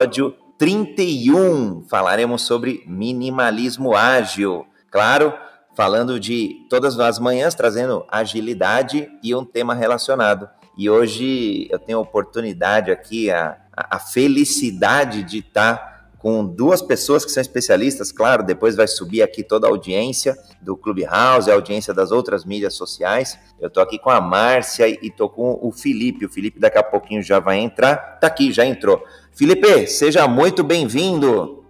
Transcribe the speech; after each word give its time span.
episódio 0.00 0.34
31. 0.56 1.84
Falaremos 1.86 2.40
sobre 2.42 2.82
minimalismo 2.86 3.94
ágil. 3.94 4.66
Claro, 4.90 5.34
falando 5.76 6.18
de 6.18 6.66
todas 6.70 6.98
as 6.98 7.18
manhãs, 7.18 7.54
trazendo 7.54 8.06
agilidade 8.10 9.10
e 9.22 9.34
um 9.34 9.44
tema 9.44 9.74
relacionado. 9.74 10.48
E 10.74 10.88
hoje 10.88 11.68
eu 11.70 11.78
tenho 11.78 11.98
a 11.98 12.00
oportunidade 12.00 12.90
aqui, 12.90 13.30
a, 13.30 13.58
a 13.76 13.98
felicidade 13.98 15.22
de 15.22 15.40
estar 15.40 15.89
com 16.20 16.44
duas 16.44 16.82
pessoas 16.82 17.24
que 17.24 17.32
são 17.32 17.40
especialistas, 17.40 18.12
claro, 18.12 18.42
depois 18.42 18.76
vai 18.76 18.86
subir 18.86 19.22
aqui 19.22 19.42
toda 19.42 19.66
a 19.66 19.70
audiência 19.70 20.36
do 20.60 20.76
Clubhouse, 20.76 21.50
a 21.50 21.54
audiência 21.54 21.94
das 21.94 22.12
outras 22.12 22.44
mídias 22.44 22.74
sociais. 22.74 23.38
Eu 23.58 23.68
estou 23.68 23.82
aqui 23.82 23.98
com 23.98 24.10
a 24.10 24.20
Márcia 24.20 24.86
e 24.86 24.98
estou 25.02 25.30
com 25.30 25.58
o 25.62 25.72
Felipe. 25.72 26.26
O 26.26 26.28
Felipe 26.28 26.60
daqui 26.60 26.76
a 26.76 26.82
pouquinho 26.82 27.22
já 27.22 27.40
vai 27.40 27.58
entrar. 27.58 28.18
Tá 28.20 28.26
aqui, 28.26 28.52
já 28.52 28.66
entrou. 28.66 29.02
Felipe, 29.32 29.86
seja 29.86 30.28
muito 30.28 30.62
bem-vindo. 30.62 31.64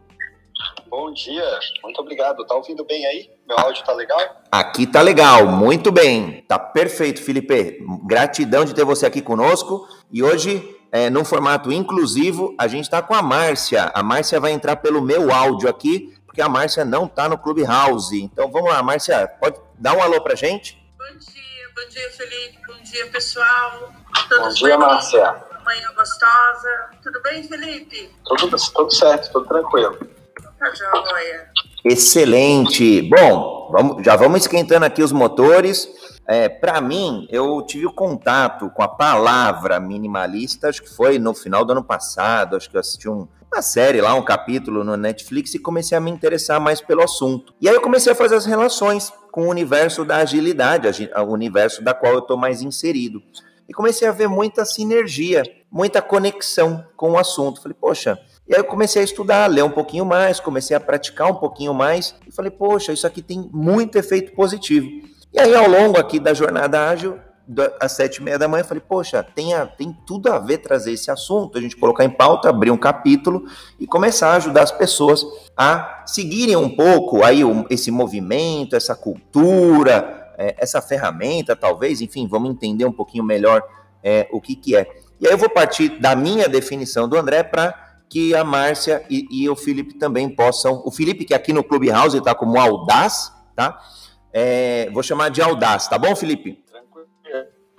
Bom 0.89 1.13
dia, 1.13 1.45
muito 1.85 2.01
obrigado. 2.01 2.45
Tá 2.45 2.57
ouvindo 2.57 2.85
bem 2.85 3.07
aí? 3.07 3.31
Meu 3.47 3.57
áudio 3.57 3.85
tá 3.85 3.93
legal? 3.93 4.19
Aqui 4.51 4.85
tá 4.85 5.01
legal, 5.01 5.47
muito 5.47 5.93
bem. 5.93 6.45
Tá 6.49 6.59
perfeito, 6.59 7.23
Felipe. 7.23 7.79
Gratidão 8.05 8.65
de 8.65 8.75
ter 8.75 8.85
você 8.85 9.07
aqui 9.07 9.23
conosco. 9.23 9.87
E 10.11 10.25
hoje 10.25 10.77
é, 10.93 11.09
num 11.09 11.25
formato 11.25 11.71
inclusivo, 11.71 12.55
a 12.59 12.67
gente 12.67 12.85
está 12.85 13.01
com 13.01 13.15
a 13.15 13.23
Márcia. 13.23 13.91
A 13.95 14.03
Márcia 14.03 14.41
vai 14.41 14.53
entrar 14.53 14.77
pelo 14.77 15.01
meu 15.01 15.33
áudio 15.33 15.69
aqui, 15.69 16.15
porque 16.27 16.41
a 16.41 16.49
Márcia 16.49 16.85
não 16.85 17.07
está 17.07 17.29
no 17.29 17.39
Clubhouse. 17.39 18.21
Então 18.23 18.51
vamos 18.51 18.71
lá, 18.71 18.83
Márcia, 18.83 19.29
pode 19.41 19.59
dar 19.79 19.97
um 19.97 20.03
alô 20.03 20.21
para 20.21 20.35
gente? 20.35 20.81
Bom 20.99 21.19
dia, 21.19 21.69
bom 21.75 21.89
dia, 21.89 22.11
Felipe. 22.11 22.59
Bom 22.67 22.83
dia, 22.83 23.07
pessoal. 23.07 23.93
Todos 24.29 24.61
bom 24.61 24.67
dia, 24.67 24.79
bem? 24.79 24.87
Márcia. 24.87 25.37
Manhã 25.65 25.93
gostosa. 25.97 26.91
Tudo 27.03 27.23
bem, 27.23 27.43
Felipe? 27.45 28.11
Tudo, 28.25 28.57
tudo 28.75 28.91
certo, 28.93 29.33
tudo 29.33 29.47
tranquilo. 29.47 29.99
Tá 30.59 30.75
joia. 30.75 31.51
Excelente. 31.85 33.03
Bom, 33.03 33.71
vamos, 33.73 34.05
já 34.05 34.17
vamos 34.17 34.43
esquentando 34.43 34.85
aqui 34.85 35.03
os 35.03 35.13
motores. 35.13 35.89
É, 36.31 36.49
para 36.49 36.81
mim, 36.81 37.27
eu 37.29 37.61
tive 37.61 37.87
o 37.87 37.93
contato 37.93 38.71
com 38.71 38.85
a 38.85 38.87
palavra 38.87 39.81
minimalista, 39.81 40.69
acho 40.69 40.81
que 40.81 40.89
foi 40.89 41.19
no 41.19 41.35
final 41.35 41.65
do 41.65 41.73
ano 41.73 41.83
passado, 41.83 42.55
acho 42.55 42.71
que 42.71 42.77
eu 42.77 42.81
assisti 42.81 43.09
um, 43.09 43.27
uma 43.53 43.61
série 43.61 44.01
lá, 44.01 44.15
um 44.15 44.23
capítulo 44.23 44.85
no 44.85 44.97
Netflix 44.97 45.55
e 45.55 45.59
comecei 45.59 45.99
a 45.99 46.01
me 46.01 46.09
interessar 46.09 46.61
mais 46.61 46.81
pelo 46.81 47.03
assunto. 47.03 47.53
E 47.61 47.69
aí 47.69 47.75
eu 47.75 47.81
comecei 47.81 48.13
a 48.13 48.15
fazer 48.15 48.37
as 48.37 48.47
relações 48.47 49.13
com 49.33 49.43
o 49.43 49.51
universo 49.51 50.05
da 50.05 50.19
agilidade, 50.19 51.11
o 51.17 51.33
universo 51.33 51.83
da 51.83 51.93
qual 51.93 52.13
eu 52.13 52.21
estou 52.21 52.37
mais 52.37 52.63
inserido. 52.63 53.21
E 53.69 53.73
comecei 53.73 54.07
a 54.07 54.13
ver 54.13 54.29
muita 54.29 54.65
sinergia, 54.65 55.43
muita 55.69 56.01
conexão 56.01 56.87
com 56.97 57.11
o 57.11 57.19
assunto. 57.19 57.61
Falei, 57.61 57.77
poxa, 57.81 58.17
e 58.49 58.55
aí 58.55 58.61
eu 58.61 58.65
comecei 58.65 59.03
a 59.03 59.05
estudar, 59.05 59.49
ler 59.49 59.65
um 59.65 59.71
pouquinho 59.71 60.05
mais, 60.07 60.39
comecei 60.39 60.77
a 60.77 60.81
praticar 60.81 61.29
um 61.29 61.35
pouquinho 61.35 61.75
mais 61.75 62.15
e 62.25 62.31
falei, 62.31 62.53
poxa, 62.53 62.93
isso 62.93 63.05
aqui 63.05 63.21
tem 63.21 63.51
muito 63.53 63.99
efeito 63.99 64.33
positivo. 64.33 65.10
E 65.33 65.39
aí, 65.39 65.55
ao 65.55 65.69
longo 65.69 65.99
aqui 65.99 66.19
da 66.19 66.35
jornada 66.35 66.89
ágil, 66.89 67.19
às 67.81 67.93
sete 67.93 68.17
e 68.17 68.23
meia 68.23 68.39
da 68.39 68.47
manhã, 68.47 68.63
falei, 68.65 68.83
poxa, 68.87 69.23
tem, 69.23 69.55
a, 69.55 69.67
tem 69.67 69.97
tudo 70.07 70.31
a 70.33 70.39
ver 70.39 70.59
trazer 70.59 70.93
esse 70.93 71.11
assunto, 71.11 71.59
a 71.59 71.61
gente 71.61 71.77
colocar 71.77 72.05
em 72.05 72.11
pauta, 72.11 72.49
abrir 72.49 72.71
um 72.71 72.77
capítulo 72.77 73.45
e 73.79 73.87
começar 73.87 74.33
a 74.33 74.37
ajudar 74.37 74.63
as 74.63 74.73
pessoas 74.73 75.25
a 75.57 76.05
seguirem 76.07 76.57
um 76.57 76.69
pouco 76.69 77.25
aí 77.25 77.41
esse 77.69 77.91
movimento, 77.91 78.77
essa 78.77 78.95
cultura, 78.95 80.33
é, 80.39 80.55
essa 80.59 80.81
ferramenta, 80.81 81.57
talvez, 81.57 82.01
enfim, 82.01 82.27
vamos 82.27 82.51
entender 82.51 82.85
um 82.85 82.93
pouquinho 82.93 83.25
melhor 83.25 83.63
é, 84.03 84.29
o 84.33 84.41
que, 84.41 84.55
que 84.55 84.77
é. 84.77 84.89
E 85.21 85.27
aí 85.27 85.33
eu 85.33 85.39
vou 85.39 85.51
partir 85.51 86.01
da 86.01 86.17
minha 86.17 86.49
definição 86.49 87.09
do 87.09 87.17
André 87.17 87.43
para 87.43 87.75
que 88.09 88.35
a 88.35 88.43
Márcia 88.43 89.05
e, 89.09 89.27
e, 89.31 89.49
o 89.49 89.55
Felipe 89.55 89.95
também 89.95 90.29
possam. 90.29 90.83
O 90.85 90.91
Felipe, 90.91 91.25
que 91.25 91.35
aqui 91.35 91.53
no 91.53 91.63
Clubhouse 91.63 92.17
está 92.17 92.35
como 92.35 92.59
audaz, 92.59 93.33
tá? 93.55 93.79
É, 94.33 94.89
vou 94.93 95.03
chamar 95.03 95.31
de 95.31 95.43
Audaz, 95.43 95.89
tá 95.89 95.99
bom, 95.99 96.15
Felipe? 96.15 96.63
Tranquilo. 96.71 97.09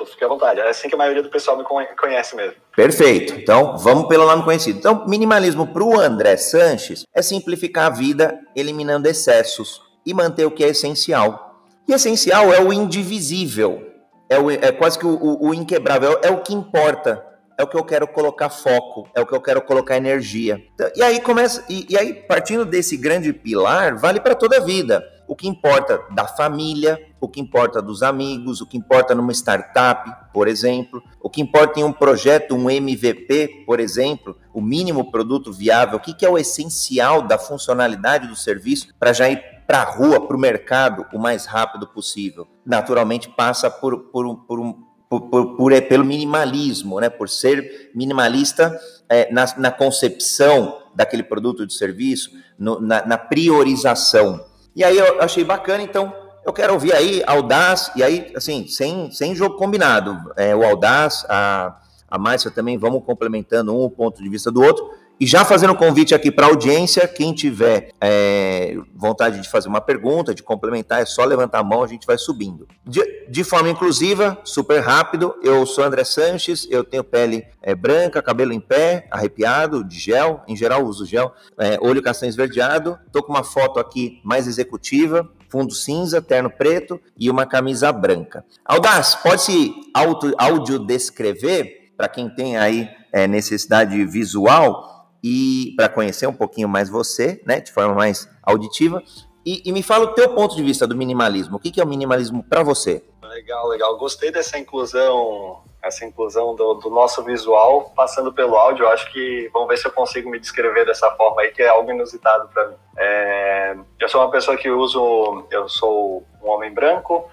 Fique 0.06 0.23
à 0.23 0.28
vontade. 0.28 0.59
É 0.59 0.69
assim 0.69 0.89
que 0.89 0.95
a 0.95 0.97
maioria 0.97 1.22
do 1.22 1.29
pessoal 1.29 1.57
me 1.57 1.63
conhece 1.63 2.35
mesmo. 2.35 2.56
Perfeito. 2.75 3.34
Então, 3.35 3.78
vamos 3.78 4.07
pelo 4.07 4.25
nome 4.25 4.44
conhecido. 4.44 4.79
Então, 4.79 5.06
minimalismo 5.07 5.67
para 5.67 5.84
o 5.84 6.00
André 6.00 6.38
Sanches 6.38 7.06
é 7.13 7.22
simplificar 7.22 7.85
a 7.85 7.89
vida 7.89 8.39
eliminando 8.56 9.07
excessos 9.07 9.81
e 10.06 10.13
manter 10.13 10.45
o 10.45 10.51
que 10.51 10.63
é 10.63 10.69
essencial. 10.69 11.67
E 11.88 11.94
essencial 11.94 12.51
é 12.53 12.59
o 12.59 12.73
indivisível, 12.73 13.88
é, 14.29 14.39
o, 14.39 14.50
é 14.50 14.72
quase 14.72 14.97
que 14.97 15.06
o, 15.06 15.16
o, 15.16 15.50
o 15.50 15.53
inquebrável, 15.53 16.19
é 16.23 16.31
o 16.31 16.41
que 16.41 16.53
importa 16.53 17.28
é 17.57 17.63
o 17.63 17.68
que 17.68 17.78
eu 17.78 17.83
quero 17.83 18.07
colocar 18.07 18.50
foco, 18.50 19.07
é 19.16 19.22
o 19.22 19.25
que 19.25 19.35
eu 19.35 19.41
quero 19.41 19.62
colocar 19.62 19.95
energia. 19.95 20.59
Então, 20.73 20.89
e 20.95 21.03
aí 21.03 21.19
começa, 21.22 21.63
e, 21.69 21.85
e, 21.89 21.97
aí 21.97 22.12
partindo 22.13 22.66
desse 22.66 22.97
grande 22.97 23.31
pilar, 23.31 23.95
vale 24.00 24.19
para 24.19 24.33
toda 24.33 24.57
a 24.57 24.62
vida 24.62 25.03
o 25.31 25.36
que 25.36 25.47
importa 25.47 26.03
da 26.14 26.28
família, 26.28 27.02
o 27.18 27.25
que 27.25 27.40
importa 27.40 27.81
dos 27.81 28.03
amigos, 28.03 28.59
o 28.59 28.68
que 28.68 28.75
importa 28.75 29.16
numa 29.16 29.31
startup, 29.31 30.30
por 30.34 30.46
exemplo, 30.46 31.02
o 31.22 31.30
que 31.30 31.40
importa 31.42 31.80
em 31.80 31.86
um 31.86 31.94
projeto, 31.94 32.53
um 32.53 32.69
MVP, 32.69 33.64
por 33.66 33.80
exemplo, 33.80 34.36
o 34.53 34.59
mínimo 34.59 35.09
produto 35.09 35.53
viável, 35.53 35.96
o 35.96 36.02
que, 36.02 36.14
que 36.14 36.25
é 36.25 36.30
o 36.30 36.38
essencial 36.38 37.22
da 37.22 37.38
funcionalidade 37.38 38.28
do 38.28 38.36
serviço 38.36 38.94
para 39.00 39.14
já 39.14 39.30
ir 39.30 39.42
para 39.66 39.84
a 39.84 39.86
rua, 39.86 40.19
para 40.19 40.36
o 40.36 40.40
mercado, 40.40 41.06
o 41.14 41.18
mais 41.18 41.46
rápido 41.46 41.88
possível. 41.88 42.46
Naturalmente 42.66 43.30
passa 43.30 43.72
por, 43.72 44.12
por, 44.12 44.36
por 44.46 44.59
um 44.59 44.92
por, 45.08 45.22
por, 45.30 45.58
por, 45.58 45.72
é, 45.74 45.81
pelo 45.81 46.06
minimalismo, 46.06 47.00
né? 47.00 47.09
por 47.09 47.28
ser 47.30 47.92
minimalista 47.94 48.78
é, 49.09 49.31
na, 49.31 49.46
na, 49.58 49.69
concepção 49.69 50.78
daquele 50.96 51.22
produto 51.22 51.68
de 51.68 51.74
serviço, 51.74 52.31
no, 52.58 52.80
na, 52.80 53.06
na, 53.06 53.18
priorização. 53.18 54.50
E 54.75 54.83
aí 54.83 54.97
eu 54.97 55.21
achei 55.21 55.43
bacana, 55.43 55.83
então 55.83 56.13
eu 56.45 56.53
quero 56.53 56.73
ouvir 56.73 56.93
aí 56.93 57.21
Audaz, 57.27 57.91
e 57.95 58.03
aí, 58.03 58.31
assim, 58.35 58.67
sem, 58.67 59.11
sem 59.11 59.35
jogo 59.35 59.57
combinado. 59.57 60.17
É, 60.35 60.55
o 60.55 60.63
Audaz, 60.63 61.25
a, 61.29 61.77
a 62.09 62.17
Márcia 62.17 62.49
também, 62.49 62.77
vamos 62.77 63.03
complementando 63.05 63.77
um 63.77 63.89
ponto 63.89 64.21
de 64.21 64.29
vista 64.29 64.51
do 64.51 64.61
outro. 64.61 64.89
E 65.21 65.27
já 65.27 65.45
fazendo 65.45 65.75
convite 65.75 66.15
aqui 66.15 66.31
para 66.31 66.47
a 66.47 66.49
audiência, 66.49 67.07
quem 67.07 67.31
tiver 67.31 67.91
é, 68.01 68.75
vontade 68.95 69.39
de 69.39 69.47
fazer 69.47 69.69
uma 69.69 69.79
pergunta, 69.79 70.33
de 70.33 70.41
complementar, 70.41 70.99
é 70.99 71.05
só 71.05 71.23
levantar 71.23 71.59
a 71.59 71.63
mão, 71.63 71.83
a 71.83 71.87
gente 71.87 72.07
vai 72.07 72.17
subindo. 72.17 72.67
De, 72.83 73.27
de 73.29 73.43
forma 73.43 73.69
inclusiva, 73.69 74.39
super 74.43 74.79
rápido, 74.79 75.35
eu 75.43 75.63
sou 75.67 75.83
André 75.83 76.05
Sanches, 76.05 76.67
eu 76.71 76.83
tenho 76.83 77.03
pele 77.03 77.45
é, 77.61 77.75
branca, 77.75 78.19
cabelo 78.19 78.51
em 78.51 78.59
pé, 78.59 79.07
arrepiado, 79.11 79.83
de 79.83 79.99
gel, 79.99 80.41
em 80.47 80.55
geral 80.55 80.83
uso 80.83 81.05
gel, 81.05 81.31
é, 81.55 81.77
olho 81.79 82.01
castanho 82.01 82.31
esverdeado, 82.31 82.97
tô 83.11 83.21
com 83.21 83.31
uma 83.31 83.43
foto 83.43 83.79
aqui 83.79 84.19
mais 84.23 84.47
executiva, 84.47 85.29
fundo 85.49 85.71
cinza, 85.71 86.19
terno 86.19 86.49
preto 86.49 86.99
e 87.15 87.29
uma 87.29 87.45
camisa 87.45 87.91
branca. 87.91 88.43
Audaz, 88.65 89.13
pode 89.13 89.43
se 89.43 89.71
auto, 89.93 90.33
audio 90.35 90.79
descrever 90.79 91.91
para 91.95 92.09
quem 92.09 92.27
tem 92.27 92.57
aí 92.57 92.89
é, 93.13 93.27
necessidade 93.27 94.03
visual 94.05 94.91
e 95.23 95.73
para 95.75 95.89
conhecer 95.89 96.27
um 96.27 96.33
pouquinho 96.33 96.67
mais 96.67 96.89
você, 96.89 97.41
né, 97.45 97.59
de 97.59 97.71
forma 97.71 97.93
mais 97.93 98.29
auditiva. 98.43 99.01
E, 99.45 99.61
e 99.65 99.71
me 99.71 99.81
fala 99.81 100.05
o 100.05 100.13
teu 100.13 100.33
ponto 100.35 100.55
de 100.55 100.63
vista 100.63 100.85
do 100.85 100.95
minimalismo. 100.95 101.57
O 101.57 101.59
que, 101.59 101.71
que 101.71 101.81
é 101.81 101.83
o 101.83 101.87
minimalismo 101.87 102.43
para 102.43 102.63
você? 102.63 103.03
Legal, 103.23 103.67
legal. 103.67 103.97
Gostei 103.97 104.29
dessa 104.29 104.59
inclusão, 104.59 105.63
essa 105.81 106.05
inclusão 106.05 106.53
do, 106.53 106.75
do, 106.75 106.89
nosso 106.89 107.23
visual 107.23 107.91
passando 107.95 108.33
pelo 108.33 108.55
áudio. 108.55 108.87
Acho 108.87 109.11
que 109.11 109.49
vamos 109.53 109.69
ver 109.69 109.77
se 109.77 109.87
eu 109.87 109.91
consigo 109.91 110.29
me 110.29 110.37
descrever 110.37 110.85
dessa 110.85 111.09
forma 111.11 111.41
aí, 111.41 111.51
que 111.51 111.63
é 111.63 111.69
algo 111.69 111.89
inusitado 111.89 112.49
para 112.49 112.67
mim. 112.67 112.75
É, 112.97 113.75
eu 113.99 114.09
sou 114.09 114.21
uma 114.21 114.29
pessoa 114.29 114.57
que 114.57 114.69
uso, 114.69 115.45
eu 115.49 115.69
sou 115.69 116.25
um 116.43 116.49
homem 116.49 116.73
branco, 116.73 117.29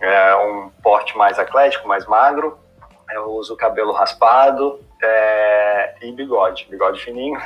é, 0.00 0.34
um 0.36 0.70
porte 0.82 1.16
mais 1.16 1.38
atlético, 1.38 1.86
mais 1.86 2.06
magro. 2.06 2.58
Eu 3.12 3.30
uso 3.32 3.54
cabelo 3.54 3.92
raspado, 3.92 4.80
é, 5.02 5.94
e 6.02 6.12
bigode, 6.12 6.66
bigode 6.70 7.02
fininho. 7.02 7.38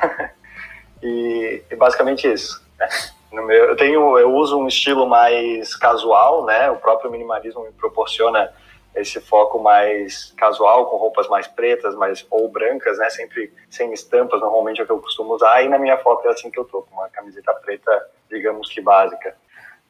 e, 1.03 1.63
e, 1.71 1.77
basicamente 1.77 2.31
isso. 2.31 2.65
Né? 2.79 2.89
Meu, 3.33 3.65
eu 3.65 3.77
tenho, 3.77 4.19
eu 4.19 4.33
uso 4.35 4.59
um 4.59 4.69
estilo 4.69 5.07
mais 5.07 5.75
casual, 5.75 6.45
né? 6.45 6.71
O 6.71 6.77
próprio 6.77 7.11
minimalismo 7.11 7.65
me 7.65 7.73
proporciona 7.73 8.53
esse 8.95 9.21
foco 9.21 9.59
mais 9.59 10.33
casual, 10.39 10.87
com 10.87 10.97
roupas 10.97 11.29
mais 11.29 11.47
pretas, 11.47 11.95
mais 11.95 12.27
ou 12.31 12.49
brancas, 12.49 12.99
né? 12.99 13.11
Sempre 13.11 13.53
sem 13.69 13.93
estampas, 13.93 14.41
normalmente 14.41 14.81
é 14.81 14.85
o 14.85 14.87
que 14.87 14.93
eu 14.93 15.01
costumo 15.01 15.35
usar. 15.35 15.63
E 15.63 15.69
na 15.69 15.79
minha 15.79 15.99
foto 15.99 16.27
é 16.29 16.31
assim 16.31 16.51
que 16.51 16.59
eu 16.59 16.65
tô, 16.65 16.83
com 16.83 16.95
uma 16.95 17.09
camiseta 17.09 17.53
preta, 17.55 18.11
digamos 18.31 18.71
que 18.71 18.81
básica. 18.81 19.37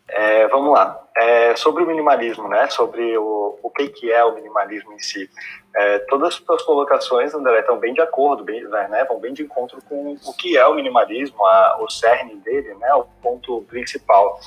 É, 0.08 0.46
vamos 0.48 0.72
lá. 0.72 1.02
É, 1.16 1.56
sobre 1.56 1.82
o 1.82 1.86
minimalismo, 1.86 2.48
né? 2.48 2.68
Sobre 2.68 3.16
o, 3.18 3.58
o 3.62 3.70
que, 3.70 3.88
que 3.88 4.12
é 4.12 4.24
o 4.24 4.34
minimalismo 4.34 4.92
em 4.92 4.98
si. 4.98 5.28
É, 5.74 5.98
todas 6.00 6.28
as 6.28 6.34
suas 6.34 6.62
colocações, 6.62 7.34
André, 7.34 7.60
estão 7.60 7.78
bem 7.78 7.92
de 7.92 8.00
acordo, 8.00 8.44
bem, 8.44 8.62
né? 8.64 9.04
Vão 9.08 9.18
bem 9.18 9.32
de 9.32 9.42
encontro 9.42 9.78
com 9.88 10.16
o 10.24 10.32
que 10.34 10.56
é 10.56 10.66
o 10.66 10.74
minimalismo, 10.74 11.44
a, 11.44 11.78
o 11.80 11.90
cerne 11.90 12.36
dele, 12.36 12.74
né? 12.74 12.94
O 12.94 13.04
ponto 13.22 13.62
principal. 13.62 14.38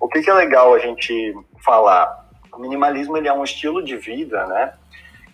O 0.00 0.08
que, 0.08 0.22
que 0.22 0.30
é 0.30 0.34
legal 0.34 0.72
a 0.72 0.78
gente 0.78 1.34
falar? 1.62 2.24
O 2.52 2.58
minimalismo 2.58 3.16
ele 3.16 3.28
é 3.28 3.32
um 3.32 3.44
estilo 3.44 3.82
de 3.82 3.96
vida, 3.96 4.46
né? 4.46 4.74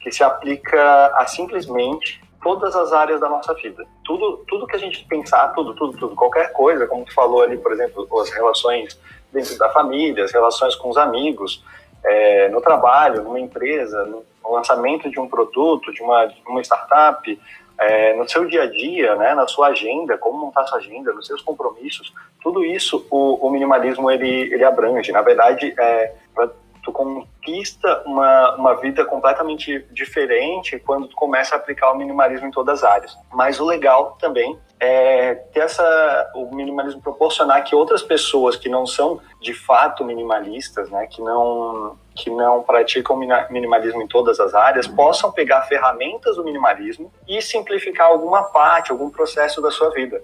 Que 0.00 0.10
se 0.10 0.24
aplica 0.24 1.06
a 1.14 1.26
simplesmente 1.26 2.20
todas 2.42 2.74
as 2.74 2.92
áreas 2.92 3.20
da 3.20 3.28
nossa 3.28 3.54
vida. 3.54 3.86
Tudo, 4.04 4.44
tudo 4.48 4.66
que 4.66 4.76
a 4.76 4.78
gente 4.78 5.04
pensar, 5.04 5.48
tudo, 5.48 5.74
tudo, 5.74 5.98
tudo, 5.98 6.16
qualquer 6.16 6.52
coisa, 6.52 6.86
como 6.86 7.04
tu 7.04 7.14
falou 7.14 7.42
ali, 7.42 7.58
por 7.58 7.70
exemplo, 7.72 8.08
as 8.20 8.30
relações 8.30 8.98
dentro 9.32 9.56
da 9.58 9.68
família, 9.70 10.24
as 10.24 10.32
relações 10.32 10.74
com 10.74 10.88
os 10.88 10.96
amigos, 10.96 11.64
é, 12.04 12.48
no 12.48 12.60
trabalho, 12.60 13.22
numa 13.22 13.40
empresa, 13.40 14.04
no 14.04 14.24
lançamento 14.52 15.10
de 15.10 15.20
um 15.20 15.28
produto, 15.28 15.92
de 15.92 16.02
uma, 16.02 16.26
de 16.26 16.42
uma 16.46 16.60
startup, 16.60 17.40
é, 17.78 18.14
no 18.14 18.28
seu 18.28 18.44
dia 18.46 18.64
a 18.64 18.66
dia, 18.66 19.14
né, 19.16 19.34
na 19.34 19.46
sua 19.46 19.68
agenda, 19.68 20.18
como 20.18 20.38
montar 20.38 20.66
sua 20.66 20.78
agenda, 20.78 21.12
nos 21.12 21.26
seus 21.26 21.40
compromissos, 21.40 22.12
tudo 22.42 22.64
isso 22.64 23.06
o, 23.10 23.46
o 23.46 23.50
minimalismo 23.50 24.10
ele, 24.10 24.52
ele 24.52 24.64
abrange. 24.64 25.12
Na 25.12 25.22
verdade, 25.22 25.74
é, 25.78 26.12
tu 26.82 26.92
conquista 26.92 28.02
uma, 28.04 28.54
uma 28.56 28.74
vida 28.74 29.04
completamente 29.04 29.86
diferente 29.90 30.78
quando 30.78 31.08
tu 31.08 31.16
começa 31.16 31.54
a 31.54 31.58
aplicar 31.58 31.92
o 31.92 31.96
minimalismo 31.96 32.46
em 32.46 32.50
todas 32.50 32.82
as 32.82 32.90
áreas. 32.90 33.18
Mas 33.32 33.60
o 33.60 33.64
legal 33.64 34.16
também 34.20 34.58
é 34.80 35.34
ter 35.34 35.60
essa, 35.60 36.32
o 36.34 36.54
minimalismo 36.54 37.02
proporcionar 37.02 37.62
que 37.62 37.74
outras 37.74 38.02
pessoas 38.02 38.56
que 38.56 38.66
não 38.66 38.86
são 38.86 39.20
de 39.38 39.52
fato 39.52 40.02
minimalistas, 40.02 40.88
né, 40.90 41.06
que 41.06 41.20
não 41.20 41.98
que 42.16 42.28
não 42.28 42.62
praticam 42.62 43.16
minimalismo 43.16 44.02
em 44.02 44.08
todas 44.08 44.40
as 44.40 44.52
áreas, 44.52 44.86
possam 44.86 45.32
pegar 45.32 45.62
ferramentas 45.62 46.36
do 46.36 46.44
minimalismo 46.44 47.10
e 47.26 47.40
simplificar 47.40 48.08
alguma 48.08 48.42
parte, 48.44 48.90
algum 48.90 49.08
processo 49.08 49.62
da 49.62 49.70
sua 49.70 49.90
vida. 49.90 50.22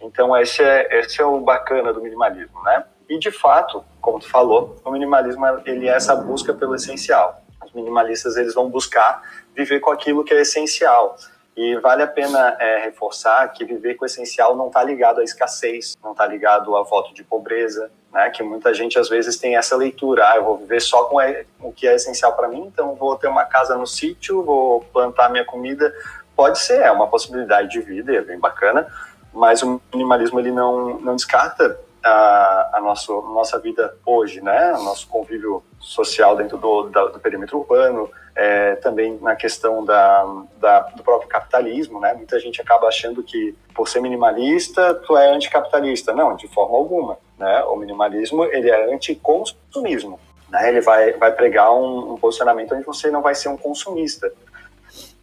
Então 0.00 0.36
esse 0.36 0.62
é 0.62 1.00
esse 1.00 1.20
é 1.20 1.24
o 1.24 1.40
bacana 1.40 1.92
do 1.92 2.00
minimalismo, 2.00 2.62
né? 2.62 2.84
E 3.08 3.18
de 3.18 3.30
fato, 3.30 3.84
como 4.00 4.20
tu 4.20 4.28
falou, 4.28 4.76
o 4.84 4.90
minimalismo 4.90 5.44
ele 5.64 5.88
é 5.88 5.92
essa 5.92 6.14
busca 6.14 6.54
pelo 6.54 6.74
essencial. 6.74 7.42
Os 7.64 7.72
minimalistas 7.72 8.36
eles 8.36 8.54
vão 8.54 8.68
buscar 8.68 9.22
viver 9.54 9.80
com 9.80 9.90
aquilo 9.90 10.24
que 10.24 10.34
é 10.34 10.40
essencial. 10.40 11.16
E 11.58 11.74
vale 11.80 12.04
a 12.04 12.06
pena 12.06 12.56
é, 12.60 12.84
reforçar 12.84 13.48
que 13.48 13.64
viver 13.64 13.96
com 13.96 14.04
o 14.04 14.06
essencial 14.06 14.54
não 14.54 14.68
está 14.68 14.80
ligado 14.80 15.18
à 15.20 15.24
escassez, 15.24 15.98
não 16.00 16.12
está 16.12 16.24
ligado 16.24 16.76
à 16.76 16.84
voto 16.84 17.12
de 17.12 17.24
pobreza, 17.24 17.90
né? 18.12 18.30
Que 18.30 18.44
muita 18.44 18.72
gente 18.72 18.96
às 18.96 19.08
vezes 19.08 19.36
tem 19.38 19.56
essa 19.56 19.74
leitura, 19.74 20.30
ah, 20.30 20.36
eu 20.36 20.44
vou 20.44 20.56
viver 20.56 20.80
só 20.80 21.06
com 21.06 21.16
o 21.60 21.72
que 21.72 21.88
é 21.88 21.96
essencial 21.96 22.32
para 22.36 22.46
mim, 22.46 22.60
então 22.60 22.94
vou 22.94 23.16
ter 23.16 23.26
uma 23.26 23.44
casa 23.44 23.76
no 23.76 23.88
sítio, 23.88 24.44
vou 24.44 24.82
plantar 24.92 25.30
minha 25.30 25.44
comida. 25.44 25.92
Pode 26.36 26.60
ser, 26.60 26.80
é 26.80 26.92
uma 26.92 27.08
possibilidade 27.08 27.70
de 27.70 27.80
vida, 27.80 28.14
é 28.14 28.20
bem 28.20 28.38
bacana, 28.38 28.86
mas 29.34 29.60
o 29.60 29.80
minimalismo 29.92 30.38
ele 30.38 30.52
não, 30.52 31.00
não 31.00 31.16
descarta 31.16 31.76
a, 32.04 32.70
a 32.74 32.80
nosso, 32.80 33.20
nossa 33.22 33.58
vida 33.58 33.96
hoje, 34.06 34.40
né? 34.40 34.74
O 34.74 34.84
nosso 34.84 35.08
convívio 35.08 35.64
social 35.80 36.36
dentro 36.36 36.56
do, 36.56 36.84
do 36.84 37.18
perímetro 37.18 37.58
urbano, 37.58 38.08
é, 38.38 38.76
também 38.76 39.18
na 39.20 39.34
questão 39.34 39.84
da, 39.84 40.44
da, 40.58 40.80
do 40.80 41.02
próprio 41.02 41.28
capitalismo, 41.28 41.98
né? 41.98 42.14
Muita 42.14 42.38
gente 42.38 42.60
acaba 42.60 42.86
achando 42.86 43.20
que 43.20 43.52
por 43.74 43.88
ser 43.88 44.00
minimalista 44.00 44.94
tu 44.94 45.16
é 45.16 45.28
anticapitalista. 45.28 46.14
Não, 46.14 46.36
de 46.36 46.46
forma 46.46 46.76
alguma, 46.76 47.18
né? 47.36 47.64
O 47.64 47.74
minimalismo 47.74 48.44
ele 48.44 48.70
é 48.70 48.94
anticonsumismo. 48.94 50.20
Né? 50.48 50.68
Ele 50.68 50.80
vai, 50.80 51.14
vai 51.14 51.32
pregar 51.32 51.74
um, 51.74 52.12
um 52.12 52.16
posicionamento 52.16 52.76
onde 52.76 52.84
você 52.84 53.10
não 53.10 53.22
vai 53.22 53.34
ser 53.34 53.48
um 53.48 53.56
consumista. 53.56 54.32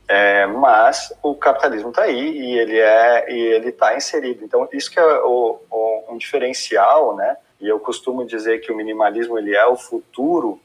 É, 0.10 0.46
mas 0.46 1.14
o 1.24 1.34
capitalismo 1.36 1.90
está 1.90 2.04
aí 2.04 2.38
e 2.38 2.60
ele 2.60 2.78
é 2.78 3.32
e 3.32 3.40
ele 3.40 3.70
está 3.70 3.96
inserido. 3.96 4.44
Então 4.44 4.68
isso 4.74 4.92
que 4.92 5.00
é 5.00 5.06
o, 5.24 5.62
o, 5.72 6.04
um 6.10 6.18
diferencial, 6.18 7.16
né? 7.16 7.38
E 7.62 7.68
eu 7.70 7.80
costumo 7.80 8.26
dizer 8.26 8.60
que 8.60 8.74
o 8.74 8.76
minimalismo 8.76 9.38
ele 9.38 9.56
é 9.56 9.66
o 9.66 9.78
futuro, 9.78 10.60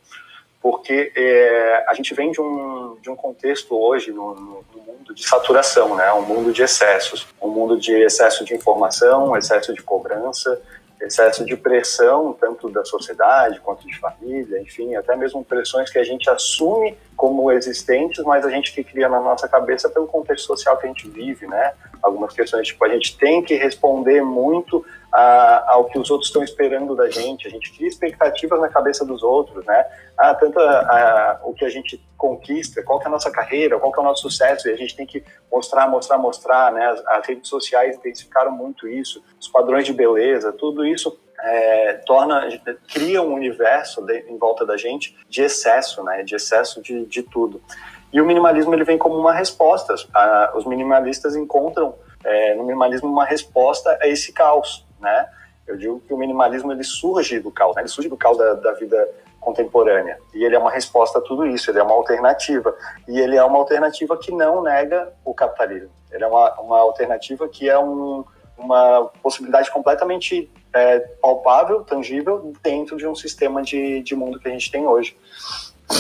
porque 0.61 1.11
é, 1.17 1.85
a 1.89 1.95
gente 1.95 2.12
vem 2.15 2.31
de 2.31 2.41
um, 2.41 2.97
de 3.01 3.11
um 3.11 3.17
contexto 3.17 3.75
hoje 3.75 4.12
no, 4.12 4.35
no, 4.35 4.65
mundo 4.87 5.15
de 5.15 5.27
saturação, 5.27 5.97
né? 5.97 6.12
Um 6.12 6.23
mundo 6.23 6.53
de 6.53 6.62
excessos, 6.62 7.27
um 7.41 7.49
mundo 7.49 7.79
de 7.79 7.93
excesso 7.93 8.45
de 8.45 8.55
informação, 8.55 9.35
excesso 9.37 9.73
de 9.73 9.83
cobrança, 9.83 10.61
excesso 11.01 11.47
de 11.47 11.57
pressão, 11.57 12.37
tanto 12.39 12.69
da 12.69 12.85
sociedade 12.85 13.59
quanto 13.61 13.87
de 13.87 13.99
família, 13.99 14.61
enfim, 14.61 14.95
até 14.95 15.17
mesmo 15.17 15.43
pressões 15.43 15.91
que 15.91 15.99
a 15.99 16.05
gente 16.05 16.29
assume 16.29 16.97
como 17.17 17.51
existentes, 17.51 18.23
mas 18.25 18.45
a 18.45 18.51
gente 18.51 18.73
que 18.73 18.85
cria 18.85 19.09
na 19.09 19.19
nossa 19.19 19.49
cabeça 19.49 19.89
pelo 19.89 20.06
contexto 20.06 20.47
social 20.47 20.77
que 20.77 20.85
a 20.85 20.89
gente 20.89 21.09
vive, 21.09 21.47
né? 21.47 21.73
Algumas 22.03 22.35
questões, 22.35 22.67
tipo, 22.67 22.85
a 22.85 22.89
gente 22.89 23.17
tem 23.17 23.43
que 23.43 23.55
responder 23.55 24.23
muito 24.23 24.85
a, 25.12 25.73
ao 25.73 25.87
que 25.87 25.99
os 25.99 26.11
outros 26.11 26.29
estão 26.29 26.43
esperando 26.43 26.95
da 26.95 27.11
gente, 27.11 27.47
a 27.47 27.51
gente 27.51 27.73
cria 27.73 27.89
expectativas 27.89 28.61
na 28.61 28.69
cabeça 28.69 29.05
dos 29.05 29.23
outros, 29.23 29.65
né? 29.65 29.85
Ah, 30.17 30.35
tanto 30.35 30.59
a, 30.59 30.81
a, 30.81 31.41
o 31.45 31.55
que 31.55 31.65
a 31.65 31.69
gente 31.69 32.01
conquista, 32.17 32.83
qual 32.83 32.99
que 32.99 33.07
é 33.07 33.09
a 33.09 33.11
nossa 33.11 33.31
carreira, 33.31 33.79
qual 33.79 33.93
que 33.93 33.99
é 33.99 34.03
o 34.03 34.05
nosso 34.05 34.23
sucesso, 34.23 34.69
e 34.69 34.73
a 34.73 34.77
gente 34.77 34.95
tem 34.95 35.07
que 35.07 35.25
mostrar, 35.51 35.89
mostrar, 35.89 36.19
mostrar, 36.19 36.73
né? 36.73 36.87
As, 36.87 37.07
as 37.07 37.27
redes 37.27 37.49
sociais 37.49 37.97
intensificaram 37.97 38.53
muito 38.53 38.87
isso, 38.87 39.23
os 39.41 39.49
padrões 39.49 39.87
de 39.87 39.93
beleza, 39.93 40.53
tudo 40.53 40.85
isso 40.85 41.19
é, 41.43 41.95
torna, 42.06 42.47
cria 42.93 43.23
um 43.23 43.33
universo 43.33 44.03
de, 44.03 44.21
em 44.29 44.37
volta 44.37 44.65
da 44.65 44.77
gente 44.77 45.17
de 45.29 45.43
excesso, 45.43 46.05
né? 46.05 46.23
De 46.23 46.35
excesso 46.35 46.81
de, 46.83 47.05
de 47.06 47.23
tudo. 47.23 47.61
E 48.13 48.21
o 48.21 48.27
minimalismo 48.27 48.75
ele 48.75 48.85
vem 48.85 48.99
como 48.99 49.17
uma 49.17 49.33
resposta. 49.33 49.95
Ah, 50.13 50.53
os 50.55 50.65
minimalistas 50.67 51.37
encontram 51.37 51.95
é, 52.25 52.55
no 52.55 52.65
minimalismo 52.65 53.09
uma 53.09 53.25
resposta 53.25 53.97
a 54.01 54.09
esse 54.09 54.33
caos, 54.33 54.87
né? 55.00 55.29
Eu 55.67 55.76
digo 55.76 56.00
que 56.00 56.12
o 56.12 56.19
minimalismo 56.19 56.73
ele 56.73 56.82
surge 56.82 57.38
do 57.38 57.50
caos, 57.50 57.76
né? 57.76 57.82
ele 57.82 57.88
surge 57.88 58.08
do 58.08 58.17
caos 58.17 58.37
da, 58.37 58.55
da 58.55 58.73
vida 58.73 59.08
contemporânea. 59.41 60.19
E 60.35 60.44
ele 60.44 60.55
é 60.55 60.58
uma 60.58 60.70
resposta 60.70 61.19
a 61.19 61.23
tudo 61.23 61.47
isso, 61.47 61.70
ele 61.70 61.79
é 61.79 61.82
uma 61.82 61.94
alternativa. 61.94 62.75
E 63.08 63.19
ele 63.19 63.37
é 63.37 63.44
uma 63.44 63.58
alternativa 63.58 64.17
que 64.17 64.32
não 64.32 64.62
nega 64.62 65.12
o 65.25 65.32
capitalismo. 65.32 65.91
Ele 66.11 66.25
é 66.25 66.26
uma, 66.26 66.61
uma 66.61 66.79
alternativa 66.81 67.49
que 67.49 67.69
é 67.69 67.79
um, 67.79 68.25
uma 68.58 69.11
possibilidade 69.23 69.70
completamente 69.70 70.50
é, 70.73 70.99
palpável, 71.20 71.82
tangível, 71.82 72.53
dentro 72.62 72.96
de 72.96 73.06
um 73.06 73.14
sistema 73.14 73.62
de, 73.62 74.03
de 74.03 74.14
mundo 74.14 74.38
que 74.38 74.49
a 74.49 74.53
gente 74.53 74.70
tem 74.70 74.87
hoje. 74.87 75.17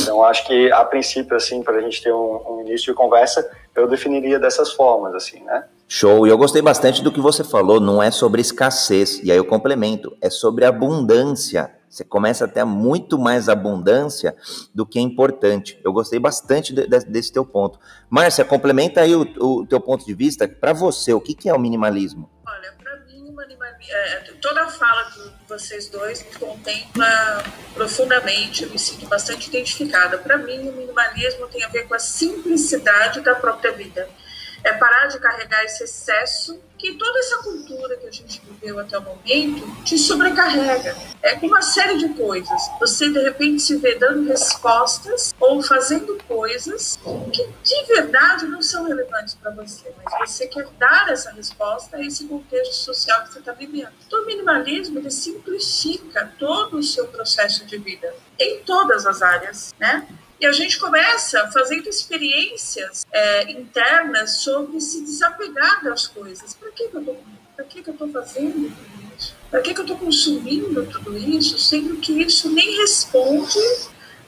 Então, 0.02 0.22
acho 0.22 0.46
que, 0.46 0.70
a 0.70 0.84
princípio, 0.84 1.36
assim, 1.36 1.62
para 1.62 1.78
a 1.78 1.80
gente 1.80 2.02
ter 2.02 2.12
um, 2.12 2.42
um 2.48 2.60
início 2.60 2.92
de 2.92 2.94
conversa, 2.94 3.48
eu 3.74 3.88
definiria 3.88 4.38
dessas 4.38 4.72
formas, 4.72 5.14
assim, 5.14 5.42
né? 5.42 5.64
Show. 5.92 6.24
E 6.24 6.30
eu 6.30 6.38
gostei 6.38 6.62
bastante 6.62 7.02
do 7.02 7.10
que 7.10 7.20
você 7.20 7.42
falou. 7.42 7.80
Não 7.80 8.00
é 8.00 8.12
sobre 8.12 8.40
escassez. 8.40 9.18
E 9.24 9.32
aí 9.32 9.36
eu 9.36 9.44
complemento. 9.44 10.16
É 10.20 10.30
sobre 10.30 10.64
abundância. 10.64 11.68
Você 11.88 12.04
começa 12.04 12.44
a 12.44 12.48
ter 12.48 12.64
muito 12.64 13.18
mais 13.18 13.48
abundância 13.48 14.36
do 14.72 14.86
que 14.86 15.00
é 15.00 15.02
importante. 15.02 15.80
Eu 15.82 15.92
gostei 15.92 16.20
bastante 16.20 16.72
de, 16.72 16.86
de, 16.86 17.00
desse 17.00 17.32
teu 17.32 17.44
ponto. 17.44 17.80
Márcia, 18.08 18.44
complementa 18.44 19.00
aí 19.00 19.16
o, 19.16 19.22
o 19.40 19.66
teu 19.66 19.80
ponto 19.80 20.06
de 20.06 20.14
vista. 20.14 20.46
Para 20.46 20.72
você, 20.72 21.12
o 21.12 21.20
que, 21.20 21.34
que 21.34 21.48
é 21.48 21.52
o 21.52 21.58
minimalismo? 21.58 22.30
Olha, 22.46 22.72
para 22.78 22.96
mim, 23.06 23.34
é, 23.90 24.32
toda 24.40 24.62
a 24.62 24.68
fala 24.68 25.10
de 25.10 25.48
vocês 25.48 25.88
dois 25.88 26.24
me 26.24 26.38
contempla 26.38 27.42
profundamente. 27.74 28.62
Eu 28.62 28.70
me 28.70 28.78
sinto 28.78 29.08
bastante 29.08 29.48
identificada. 29.48 30.18
Para 30.18 30.38
mim, 30.38 30.68
o 30.68 30.72
minimalismo 30.72 31.48
tem 31.48 31.64
a 31.64 31.68
ver 31.68 31.88
com 31.88 31.94
a 31.94 31.98
simplicidade 31.98 33.22
da 33.22 33.34
própria 33.34 33.72
vida 33.72 34.08
é 34.64 34.72
parar 34.72 35.06
de 35.06 35.18
carregar 35.18 35.64
esse 35.64 35.84
excesso 35.84 36.60
que 36.80 36.94
toda 36.94 37.18
essa 37.18 37.38
cultura 37.42 37.94
que 37.98 38.06
a 38.06 38.10
gente 38.10 38.40
viveu 38.40 38.78
até 38.78 38.98
o 38.98 39.02
momento 39.02 39.84
te 39.84 39.98
sobrecarrega. 39.98 40.96
É 41.22 41.36
com 41.36 41.46
uma 41.46 41.60
série 41.60 41.98
de 41.98 42.08
coisas. 42.14 42.70
Você 42.80 43.10
de 43.10 43.20
repente 43.20 43.60
se 43.60 43.76
vê 43.76 43.96
dando 43.96 44.26
respostas 44.26 45.34
ou 45.38 45.62
fazendo 45.62 46.18
coisas 46.26 46.98
que 47.32 47.46
de 47.62 47.84
verdade 47.86 48.46
não 48.46 48.62
são 48.62 48.84
relevantes 48.84 49.34
para 49.34 49.50
você, 49.50 49.92
mas 50.02 50.30
você 50.30 50.46
quer 50.46 50.66
dar 50.78 51.10
essa 51.10 51.30
resposta 51.32 51.98
a 51.98 52.00
esse 52.00 52.26
contexto 52.26 52.72
social 52.72 53.24
que 53.24 53.34
você 53.34 53.40
está 53.40 53.52
vivendo. 53.52 53.92
Então, 54.06 54.22
o 54.22 54.26
minimalismo 54.26 54.98
ele 54.98 55.10
simplifica 55.10 56.32
todo 56.38 56.78
o 56.78 56.82
seu 56.82 57.08
processo 57.08 57.66
de 57.66 57.76
vida 57.76 58.14
em 58.38 58.60
todas 58.60 59.04
as 59.06 59.20
áreas, 59.20 59.74
né? 59.78 60.06
E 60.40 60.46
a 60.46 60.52
gente 60.52 60.78
começa 60.78 61.50
fazendo 61.52 61.86
experiências 61.86 63.06
é, 63.12 63.50
internas 63.52 64.36
sobre 64.36 64.80
se 64.80 65.02
desapegar 65.02 65.84
das 65.84 66.06
coisas. 66.06 66.54
Para 66.54 66.70
que, 66.70 66.88
que 66.88 66.96
eu 67.90 67.92
estou 67.92 68.10
fazendo 68.10 68.74
tudo 68.74 69.14
isso? 69.18 69.34
Para 69.50 69.60
que, 69.60 69.74
que 69.74 69.80
eu 69.80 69.84
estou 69.84 69.98
consumindo 69.98 70.86
tudo 70.86 71.18
isso, 71.18 71.58
sendo 71.58 71.98
que 71.98 72.22
isso 72.22 72.48
nem 72.50 72.78
responde 72.78 73.58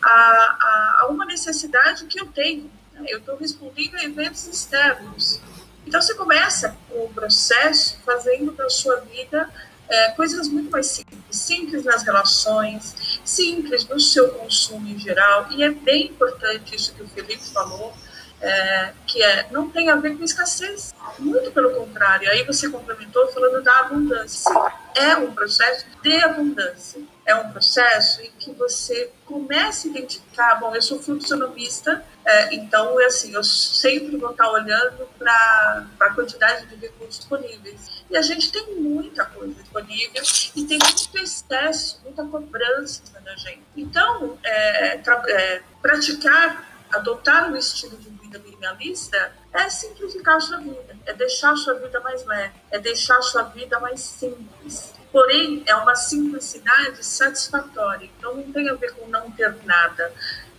a, 0.03 0.11
a, 0.11 0.99
a 1.01 1.07
uma 1.07 1.25
necessidade 1.25 2.05
que 2.05 2.21
eu 2.21 2.27
tenho? 2.27 2.71
Né? 2.93 3.07
Eu 3.09 3.19
estou 3.21 3.37
respondendo 3.37 3.95
a 3.95 4.05
eventos 4.05 4.47
externos. 4.47 5.41
Então 5.87 6.01
você 6.01 6.15
começa 6.15 6.77
o 6.91 7.09
processo 7.09 7.99
fazendo 8.05 8.53
da 8.53 8.69
sua 8.69 8.97
vida 8.97 9.49
é, 9.89 10.11
coisas 10.13 10.49
muito 10.49 10.71
mais 10.71 10.87
simples, 10.87 11.21
simples 11.31 11.85
nas 11.85 12.03
relações, 12.03 13.21
simples 13.25 13.87
no 13.89 14.01
seu 14.01 14.31
consumo 14.31 14.89
em 14.89 14.99
geral, 14.99 15.49
e 15.51 15.63
é 15.63 15.71
bem 15.71 16.07
importante 16.07 16.75
isso 16.75 16.95
que 16.95 17.03
o 17.03 17.09
Felipe 17.09 17.45
falou, 17.53 17.93
é, 18.41 18.93
que 19.07 19.23
é, 19.23 19.47
não 19.51 19.71
tem 19.71 19.89
a 19.89 19.97
ver 19.97 20.17
com 20.17 20.25
escassez, 20.25 20.93
muito 21.19 21.53
pelo 21.53 21.75
contrário. 21.75 22.29
Aí 22.29 22.45
você 22.45 22.69
complementou 22.69 23.29
falando 23.29 23.63
da 23.63 23.81
abundância. 23.81 24.51
É 24.97 25.17
um 25.17 25.33
processo 25.33 25.87
de 26.03 26.25
abundância. 26.25 27.01
é 27.25 27.37
um 27.37 27.53
processo 27.53 28.21
em 28.21 28.33
que 28.39 28.51
você 28.53 29.13
começa 29.25 29.87
a 29.87 29.91
identificar, 29.93 30.57
bom, 30.57 30.75
eu 30.75 30.83
sou 30.83 31.01
fluxonomista, 31.01 32.05
é, 32.25 32.55
então 32.55 33.01
é 33.01 33.07
assim, 33.07 33.35
eu 33.35 33.43
sempre 33.43 34.17
vou 34.17 34.31
estar 34.31 34.51
olhando 34.51 35.09
para 35.19 35.87
a 36.01 36.11
quantidade 36.11 36.67
de 36.67 36.77
recursos 36.77 37.19
disponíveis. 37.19 38.05
E 38.09 38.17
a 38.17 38.23
gente 38.23 38.53
tem 38.53 38.75
muita 38.77 39.25
coisa 39.25 39.55
disponível 39.55 40.23
e 40.55 40.65
tem 40.65 40.79
muito 40.79 41.19
excesso, 41.19 42.01
muita 42.05 42.25
cobrança 42.25 43.03
da 43.25 43.35
gente. 43.37 43.63
Então, 43.77 44.39
é, 44.45 45.01
é, 45.29 45.63
praticar, 45.81 46.85
adotar 46.93 47.51
um 47.51 47.57
estilo 47.57 47.97
de 47.97 48.11
vida 48.11 48.39
minimalista 48.39 49.33
é 49.53 49.69
simplificar 49.69 50.37
a 50.37 50.41
sua 50.41 50.59
vida, 50.59 50.97
é 51.07 51.13
deixar 51.13 51.53
a 51.53 51.57
sua 51.57 51.75
vida 51.75 52.01
mais 52.01 52.25
leve, 52.25 52.55
é 52.71 52.79
deixar 52.79 53.19
a 53.19 53.23
sua 53.23 53.43
vida 53.45 53.81
mais 53.81 54.01
simples 54.01 54.95
porém 55.13 55.63
é 55.67 55.77
uma 55.77 55.95
simplicidade 55.95 57.05
satisfatória. 57.05 58.09
Então 58.19 58.35
não 58.35 58.51
tem 58.51 58.69
a 58.71 58.75
ver 58.75 58.95
com 58.95 59.07
não 59.09 59.31
ter 59.31 59.55
nada, 59.65 60.11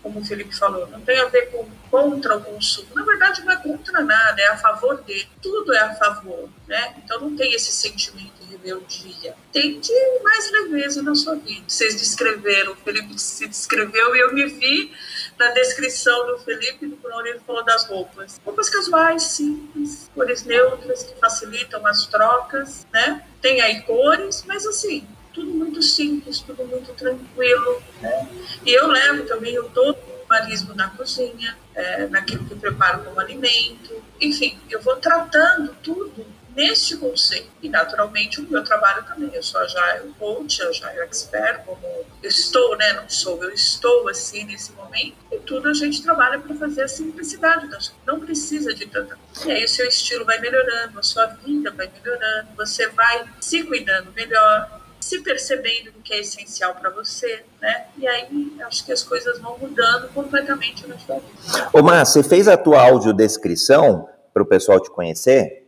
como 0.03 0.19
o 0.19 0.25
Felipe 0.25 0.55
falou, 0.55 0.85
não 0.87 0.99
tem 0.99 1.17
a 1.19 1.25
ver 1.25 1.49
com 1.49 1.65
contra 1.93 2.35
o 2.35 2.43
consumo. 2.43 2.87
Na 2.95 3.03
verdade, 3.03 3.45
não 3.45 3.53
é 3.53 3.55
contra 3.55 4.01
nada, 4.01 4.41
é 4.41 4.47
a 4.47 4.57
favor 4.57 5.03
de. 5.03 5.27
Tudo 5.39 5.71
é 5.73 5.79
a 5.79 5.93
favor, 5.93 6.49
né? 6.67 6.95
Então 6.97 7.21
não 7.21 7.35
tem 7.35 7.53
esse 7.53 7.71
sentimento 7.71 8.33
de 8.41 8.51
rebeldia. 8.51 9.35
Tem 9.51 9.79
de 9.79 10.19
mais 10.23 10.51
leveza 10.51 11.03
na 11.03 11.13
sua 11.13 11.35
vida. 11.35 11.63
Vocês 11.67 11.95
descreveram, 11.95 12.73
o 12.73 12.75
Felipe 12.77 13.19
se 13.19 13.47
descreveu 13.47 14.15
e 14.15 14.19
eu 14.19 14.33
me 14.33 14.47
vi 14.47 14.91
na 15.37 15.51
descrição 15.51 16.25
do 16.25 16.39
Felipe, 16.39 16.97
quando 16.99 17.27
ele 17.27 17.39
falou 17.45 17.63
das 17.63 17.85
roupas. 17.85 18.41
Roupas 18.43 18.71
casuais, 18.71 19.21
simples, 19.21 20.09
cores 20.15 20.43
neutras 20.45 21.03
que 21.03 21.19
facilitam 21.19 21.85
as 21.85 22.07
trocas, 22.07 22.87
né? 22.91 23.23
Tem 23.39 23.61
aí 23.61 23.81
cores, 23.83 24.43
mas 24.47 24.65
assim, 24.65 25.07
tudo 25.33 25.51
muito 25.51 25.81
simples, 25.81 26.39
tudo 26.39 26.65
muito 26.65 26.93
tranquilo. 26.93 27.83
Né? 28.01 28.29
E 28.65 28.71
eu 28.71 28.87
levo 28.87 29.25
também 29.25 29.57
o 29.59 29.63
todo 29.69 29.97
o 29.97 30.17
minimalismo 30.17 30.73
na 30.75 30.89
cozinha, 30.89 31.57
é, 31.75 32.07
naquilo 32.07 32.45
que 32.45 32.53
eu 32.53 32.57
preparo 32.57 33.03
como 33.03 33.19
alimento. 33.19 34.01
Enfim, 34.21 34.57
eu 34.69 34.81
vou 34.81 34.95
tratando 34.97 35.75
tudo 35.81 36.25
neste 36.55 36.97
conceito. 36.97 37.49
E, 37.61 37.69
naturalmente, 37.69 38.39
o 38.39 38.49
meu 38.49 38.63
trabalho 38.63 39.03
também. 39.05 39.29
Eu 39.33 39.43
sou 39.43 39.67
já 39.67 40.01
o 40.03 40.13
coach, 40.13 40.59
eu 40.61 40.73
já 40.73 40.87
o 40.93 41.01
expert, 41.01 41.63
como 41.65 41.85
eu 41.85 42.05
estou, 42.23 42.77
né? 42.77 42.93
Não 42.93 43.09
sou, 43.09 43.43
eu 43.43 43.51
estou 43.51 44.07
assim 44.07 44.45
nesse 44.45 44.71
momento. 44.73 45.15
E 45.31 45.39
tudo 45.39 45.69
a 45.69 45.73
gente 45.73 46.01
trabalha 46.01 46.39
para 46.39 46.55
fazer 46.55 46.83
a 46.83 46.87
simplicidade. 46.87 47.67
Não 48.05 48.19
precisa 48.19 48.73
de 48.73 48.85
tanta. 48.85 49.17
E 49.45 49.51
aí 49.51 49.65
o 49.65 49.69
seu 49.69 49.87
estilo 49.87 50.25
vai 50.25 50.39
melhorando, 50.39 50.99
a 50.99 51.03
sua 51.03 51.25
vida 51.25 51.71
vai 51.71 51.89
melhorando, 51.91 52.49
você 52.55 52.87
vai 52.89 53.25
se 53.39 53.63
cuidando 53.63 54.11
melhor, 54.13 54.82
se 55.03 55.19
percebendo 55.21 55.89
o 55.89 56.01
que 56.01 56.13
é 56.13 56.19
essencial 56.19 56.75
para 56.75 56.89
você, 56.89 57.43
né? 57.61 57.87
E 57.97 58.07
aí 58.07 58.53
acho 58.65 58.85
que 58.85 58.91
as 58.91 59.03
coisas 59.03 59.39
vão 59.39 59.57
mudando 59.57 60.07
completamente 60.13 60.87
na 60.87 60.97
sua 60.97 61.19
vida. 61.19 61.69
Ô, 61.73 61.81
Mar, 61.81 62.05
você 62.05 62.23
fez 62.23 62.47
a 62.47 62.57
tua 62.57 62.81
audiodescrição 62.81 64.09
para 64.33 64.43
o 64.43 64.45
pessoal 64.45 64.79
te 64.79 64.89
conhecer? 64.89 65.63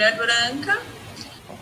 mulher 0.00 0.16
branca, 0.16 0.80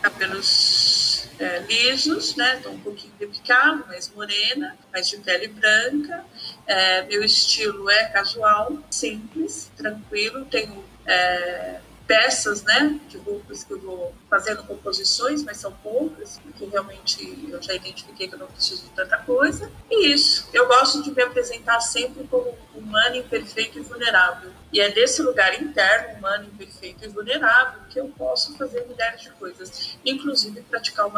cabelos 0.01 1.29
é, 1.41 1.59
lisos, 1.61 2.37
né? 2.37 2.61
Tô 2.63 2.71
um 2.71 2.79
pouquinho 2.79 3.13
depicado, 3.19 3.85
mais 3.89 4.09
morena, 4.11 4.77
mais 4.93 5.09
de 5.09 5.17
pele 5.17 5.49
branca. 5.49 6.25
É, 6.65 7.03
meu 7.07 7.25
estilo 7.25 7.91
é 7.91 8.05
casual, 8.05 8.79
simples, 8.91 9.73
tranquilo. 9.77 10.45
Tenho 10.45 10.85
é, 11.05 11.81
peças, 12.09 12.63
né, 12.63 12.99
de 13.07 13.19
roupas 13.19 13.63
que 13.63 13.73
eu 13.75 13.81
vou 13.81 14.15
fazendo 14.31 14.63
composições, 14.63 15.45
mas 15.45 15.59
são 15.59 15.71
poucas, 15.71 16.41
porque 16.43 16.65
realmente 16.65 17.47
eu 17.51 17.63
já 17.63 17.75
identifiquei 17.75 18.27
que 18.27 18.35
eu 18.35 18.39
não 18.39 18.47
preciso 18.47 18.85
de 18.85 18.91
tanta 18.91 19.19
coisa. 19.19 19.71
E 19.91 20.11
isso, 20.11 20.49
eu 20.55 20.67
gosto 20.67 21.03
de 21.03 21.11
me 21.11 21.23
apresentar 21.23 21.81
sempre 21.81 22.27
como 22.29 22.55
humano, 22.75 23.17
imperfeito 23.17 23.79
e 23.79 23.83
vulnerável. 23.83 24.51
E 24.73 24.81
é 24.81 24.91
desse 24.91 25.21
lugar 25.23 25.61
interno, 25.61 26.19
humano, 26.19 26.47
imperfeito 26.47 27.05
e 27.05 27.09
vulnerável, 27.09 27.81
que 27.91 28.01
eu 28.01 28.11
posso 28.17 28.57
fazer 28.57 28.87
milhares 28.89 29.21
de 29.21 29.31
coisas, 29.33 29.99
inclusive 30.05 30.63
praticar 30.63 31.07
o 31.07 31.13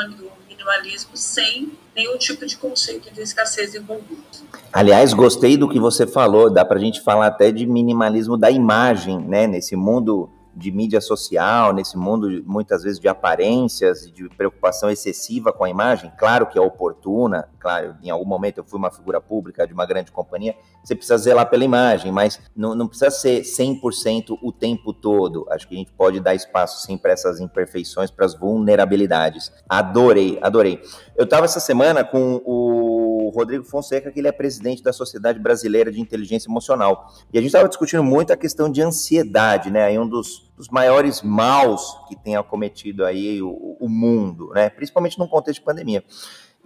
minimalismo 0.48 1.16
sem 1.16 1.72
nenhum 1.94 2.18
tipo 2.18 2.44
de 2.44 2.56
conceito 2.56 3.12
de 3.14 3.20
escassez 3.20 3.76
envolvido. 3.76 4.24
Aliás, 4.72 5.12
gostei 5.12 5.56
do 5.56 5.68
que 5.68 5.78
você 5.78 6.04
falou, 6.04 6.50
dá 6.50 6.64
para 6.64 6.78
a 6.78 6.80
gente 6.80 7.00
falar 7.00 7.28
até 7.28 7.52
de 7.52 7.64
minimalismo 7.64 8.36
da 8.36 8.50
imagem, 8.50 9.20
né, 9.20 9.46
nesse 9.46 9.76
mundo 9.76 10.30
de 10.60 10.70
mídia 10.70 11.00
social, 11.00 11.72
nesse 11.72 11.96
mundo 11.96 12.42
muitas 12.44 12.82
vezes 12.82 13.00
de 13.00 13.08
aparências 13.08 14.04
e 14.04 14.10
de 14.10 14.28
preocupação 14.28 14.90
excessiva 14.90 15.52
com 15.52 15.64
a 15.64 15.70
imagem, 15.70 16.12
claro 16.18 16.46
que 16.46 16.58
é 16.58 16.60
oportuna, 16.60 17.48
claro, 17.58 17.96
em 18.02 18.10
algum 18.10 18.26
momento 18.26 18.58
eu 18.58 18.64
fui 18.64 18.78
uma 18.78 18.90
figura 18.90 19.20
pública 19.20 19.66
de 19.66 19.72
uma 19.72 19.86
grande 19.86 20.12
companhia, 20.12 20.54
você 20.84 20.94
precisa 20.94 21.16
zelar 21.18 21.48
pela 21.48 21.64
imagem, 21.64 22.12
mas 22.12 22.40
não, 22.54 22.74
não 22.74 22.86
precisa 22.86 23.10
ser 23.10 23.42
100% 23.42 24.38
o 24.42 24.52
tempo 24.52 24.92
todo. 24.92 25.46
Acho 25.50 25.66
que 25.66 25.74
a 25.74 25.78
gente 25.78 25.92
pode 25.92 26.20
dar 26.20 26.34
espaço 26.34 26.86
sim 26.86 26.96
para 26.96 27.12
essas 27.12 27.40
imperfeições, 27.40 28.10
para 28.10 28.26
as 28.26 28.34
vulnerabilidades. 28.34 29.52
Adorei, 29.68 30.38
adorei. 30.42 30.80
Eu 31.16 31.24
estava 31.24 31.44
essa 31.44 31.60
semana 31.60 32.04
com 32.04 32.40
o 32.44 33.09
Rodrigo 33.28 33.64
Fonseca, 33.64 34.10
que 34.10 34.18
ele 34.18 34.28
é 34.28 34.32
presidente 34.32 34.82
da 34.82 34.92
Sociedade 34.92 35.38
Brasileira 35.38 35.92
de 35.92 36.00
Inteligência 36.00 36.48
Emocional, 36.48 37.12
e 37.32 37.38
a 37.38 37.40
gente 37.40 37.50
estava 37.50 37.68
discutindo 37.68 38.02
muito 38.02 38.32
a 38.32 38.36
questão 38.36 38.70
de 38.70 38.80
ansiedade, 38.80 39.70
né? 39.70 39.98
Um 39.98 40.08
dos 40.08 40.50
dos 40.60 40.68
maiores 40.68 41.22
maus 41.22 41.96
que 42.06 42.14
tem 42.14 42.36
acometido 42.36 43.06
aí 43.06 43.40
o, 43.40 43.78
o 43.80 43.88
mundo, 43.88 44.50
né? 44.54 44.68
Principalmente 44.68 45.18
num 45.18 45.26
contexto 45.26 45.60
de 45.60 45.64
pandemia. 45.64 46.04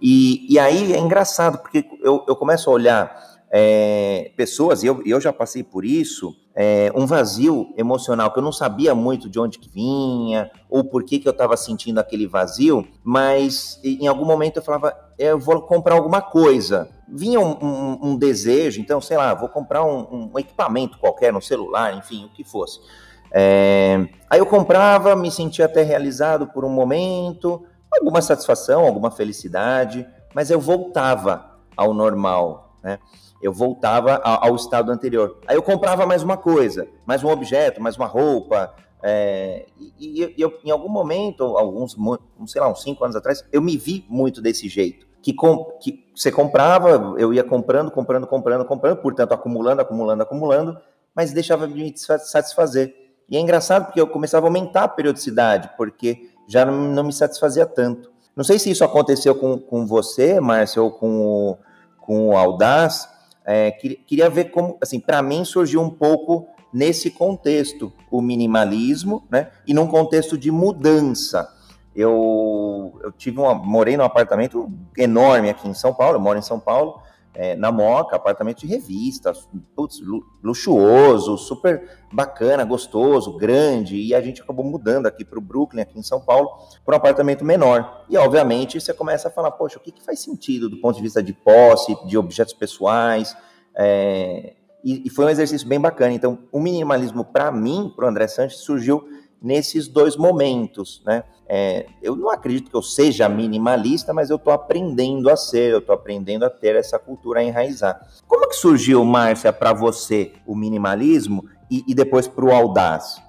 E, 0.01 0.53
e 0.53 0.59
aí 0.59 0.91
é 0.91 0.99
engraçado, 0.99 1.59
porque 1.59 1.85
eu, 2.03 2.25
eu 2.27 2.35
começo 2.35 2.69
a 2.69 2.73
olhar 2.73 3.34
é, 3.51 4.31
pessoas, 4.35 4.83
e 4.83 4.87
eu, 4.87 5.01
eu 5.05 5.21
já 5.21 5.31
passei 5.31 5.63
por 5.63 5.85
isso, 5.85 6.35
é, 6.55 6.91
um 6.95 7.05
vazio 7.05 7.73
emocional, 7.77 8.31
que 8.31 8.39
eu 8.39 8.43
não 8.43 8.51
sabia 8.51 8.95
muito 8.95 9.29
de 9.29 9.39
onde 9.39 9.59
que 9.59 9.69
vinha, 9.69 10.49
ou 10.69 10.83
por 10.83 11.03
que, 11.03 11.19
que 11.19 11.27
eu 11.27 11.31
estava 11.31 11.57
sentindo 11.57 11.99
aquele 11.99 12.27
vazio, 12.27 12.87
mas 13.03 13.79
em 13.83 14.07
algum 14.07 14.25
momento 14.25 14.57
eu 14.57 14.63
falava, 14.63 14.95
é, 15.17 15.31
eu 15.31 15.39
vou 15.39 15.61
comprar 15.61 15.95
alguma 15.95 16.21
coisa. 16.21 16.89
Vinha 17.07 17.39
um, 17.39 17.57
um, 17.61 17.99
um 18.09 18.17
desejo, 18.17 18.79
então, 18.79 18.99
sei 18.99 19.17
lá, 19.17 19.33
vou 19.33 19.49
comprar 19.49 19.85
um, 19.85 20.31
um 20.33 20.39
equipamento 20.39 20.97
qualquer, 20.97 21.31
no 21.31 21.41
celular, 21.41 21.95
enfim, 21.95 22.25
o 22.25 22.29
que 22.29 22.43
fosse. 22.43 22.79
É, 23.31 24.07
aí 24.29 24.39
eu 24.39 24.45
comprava, 24.45 25.15
me 25.15 25.29
sentia 25.29 25.65
até 25.65 25.83
realizado 25.83 26.47
por 26.47 26.63
um 26.63 26.69
momento, 26.69 27.65
alguma 27.91 28.21
satisfação, 28.21 28.85
alguma 28.85 29.11
felicidade, 29.11 30.07
mas 30.33 30.49
eu 30.49 30.59
voltava 30.59 31.51
ao 31.75 31.93
normal, 31.93 32.77
né? 32.83 32.99
Eu 33.45 33.53
voltava 33.53 34.15
ao 34.23 34.55
estado 34.55 34.91
anterior. 34.91 35.37
Aí 35.45 35.55
eu 35.55 35.61
comprava 35.61 36.03
mais 36.07 36.23
uma 36.23 36.35
coisa, 36.35 36.87
mais 37.05 37.23
um 37.23 37.29
objeto, 37.29 37.79
mais 37.79 37.95
uma 37.95 38.07
roupa. 38.07 38.73
É, 39.03 39.67
e, 39.99 40.33
e 40.35 40.41
eu, 40.41 40.59
em 40.65 40.71
algum 40.71 40.89
momento, 40.89 41.43
alguns, 41.43 41.95
sei 42.47 42.59
lá, 42.59 42.71
uns 42.71 42.81
cinco 42.81 43.03
anos 43.03 43.15
atrás, 43.15 43.45
eu 43.51 43.61
me 43.61 43.77
vi 43.77 44.03
muito 44.09 44.41
desse 44.41 44.67
jeito. 44.67 45.05
Que, 45.21 45.31
com, 45.31 45.63
que 45.79 46.11
você 46.15 46.31
comprava, 46.31 47.13
eu 47.19 47.31
ia 47.31 47.43
comprando, 47.43 47.91
comprando, 47.91 48.25
comprando, 48.25 48.65
comprando, 48.65 48.97
portanto, 48.97 49.33
acumulando, 49.33 49.79
acumulando, 49.79 50.23
acumulando, 50.23 50.77
mas 51.15 51.31
deixava 51.31 51.67
de 51.67 51.75
me 51.75 51.93
satisfazer. 51.95 52.95
E 53.29 53.37
é 53.37 53.39
engraçado 53.39 53.85
porque 53.85 54.01
eu 54.01 54.07
começava 54.07 54.47
a 54.47 54.49
aumentar 54.49 54.85
a 54.85 54.87
periodicidade, 54.87 55.69
porque 55.77 56.31
já 56.47 56.65
não, 56.65 56.73
não 56.91 57.03
me 57.03 57.13
satisfazia 57.13 57.67
tanto. 57.67 58.11
Não 58.35 58.43
sei 58.43 58.57
se 58.57 58.71
isso 58.71 58.83
aconteceu 58.83 59.35
com, 59.35 59.59
com 59.59 59.85
você, 59.85 60.39
Márcio, 60.39 60.83
ou 60.83 60.91
com 60.91 61.19
o, 61.21 61.57
com 61.99 62.29
o 62.29 62.35
Audaz. 62.35 63.13
É, 63.45 63.71
queria 63.71 64.29
ver 64.29 64.45
como, 64.45 64.77
assim, 64.81 64.99
para 64.99 65.21
mim 65.21 65.45
surgiu 65.45 65.81
um 65.81 65.89
pouco 65.89 66.47
nesse 66.73 67.11
contexto, 67.11 67.93
o 68.11 68.21
minimalismo, 68.21 69.23
né? 69.29 69.49
E 69.65 69.73
num 69.73 69.87
contexto 69.87 70.37
de 70.37 70.51
mudança. 70.51 71.49
Eu, 71.95 72.99
eu 73.01 73.11
tive 73.13 73.39
uma, 73.39 73.53
morei 73.53 73.95
num 73.95 74.03
apartamento 74.03 74.69
enorme 74.97 75.49
aqui 75.49 75.69
em 75.69 75.73
São 75.73 75.93
Paulo, 75.93 76.17
eu 76.17 76.19
moro 76.19 76.37
em 76.37 76.41
São 76.41 76.59
Paulo, 76.59 77.01
é, 77.35 77.55
na 77.55 77.71
Moca, 77.71 78.15
apartamento 78.15 78.59
de 78.59 78.67
revista, 78.67 79.33
putz, 79.75 79.99
luxuoso, 80.43 81.37
super 81.37 81.87
bacana, 82.11 82.63
gostoso, 82.63 83.37
grande, 83.37 83.97
e 83.97 84.15
a 84.15 84.21
gente 84.21 84.41
acabou 84.41 84.63
mudando 84.63 85.05
aqui 85.05 85.25
para 85.25 85.37
o 85.37 85.41
Brooklyn, 85.41 85.81
aqui 85.81 85.99
em 85.99 86.03
São 86.03 86.21
Paulo, 86.21 86.49
para 86.85 86.95
um 86.95 86.97
apartamento 86.97 87.43
menor. 87.43 88.05
E, 88.09 88.17
obviamente, 88.17 88.79
você 88.79 88.93
começa 88.93 89.27
a 89.27 89.31
falar, 89.31 89.51
poxa, 89.51 89.77
o 89.77 89.81
que, 89.81 89.91
que 89.91 90.03
faz 90.03 90.19
sentido 90.19 90.69
do 90.69 90.77
ponto 90.77 90.95
de 90.95 91.01
vista 91.01 91.21
de 91.21 91.33
posse, 91.33 91.95
de 92.07 92.17
objetos 92.17 92.53
pessoais, 92.53 93.35
é... 93.77 94.53
e, 94.83 95.03
e, 95.05 95.09
foi 95.09 95.25
um 95.25 95.29
exercício 95.29 95.67
bem 95.67 95.79
bacana. 95.79 96.13
Então, 96.13 96.39
o 96.51 96.59
minimalismo, 96.59 97.25
para 97.25 97.51
mim, 97.51 97.91
para 97.95 98.05
o 98.05 98.07
André 98.07 98.27
Sanches, 98.27 98.59
surgiu 98.61 99.03
nesses 99.41 99.87
dois 99.87 100.15
momentos, 100.15 101.01
né? 101.05 101.23
É, 101.47 101.85
eu 102.01 102.15
não 102.15 102.29
acredito 102.31 102.71
que 102.71 102.75
eu 102.75 102.81
seja 102.81 103.29
minimalista, 103.29 104.13
mas 104.13 104.29
eu 104.29 104.37
estou 104.37 104.51
aprendendo 104.51 105.29
a 105.29 105.37
ser, 105.37 105.71
eu 105.71 105.77
estou 105.77 105.93
aprendendo 105.93 106.43
a 106.43 106.49
ter 106.49 106.75
essa 106.75 106.97
cultura 106.97 107.39
a 107.39 107.43
enraizar. 107.43 108.01
Como 108.27 108.49
que 108.49 108.55
surgiu, 108.55 109.05
Márcia, 109.05 109.53
para 109.53 109.71
você 109.71 110.33
o 110.45 110.55
minimalismo 110.55 111.47
e, 111.69 111.83
e 111.87 111.93
depois 111.93 112.27
para 112.27 112.45
o 112.45 112.51
audaz? 112.51 113.21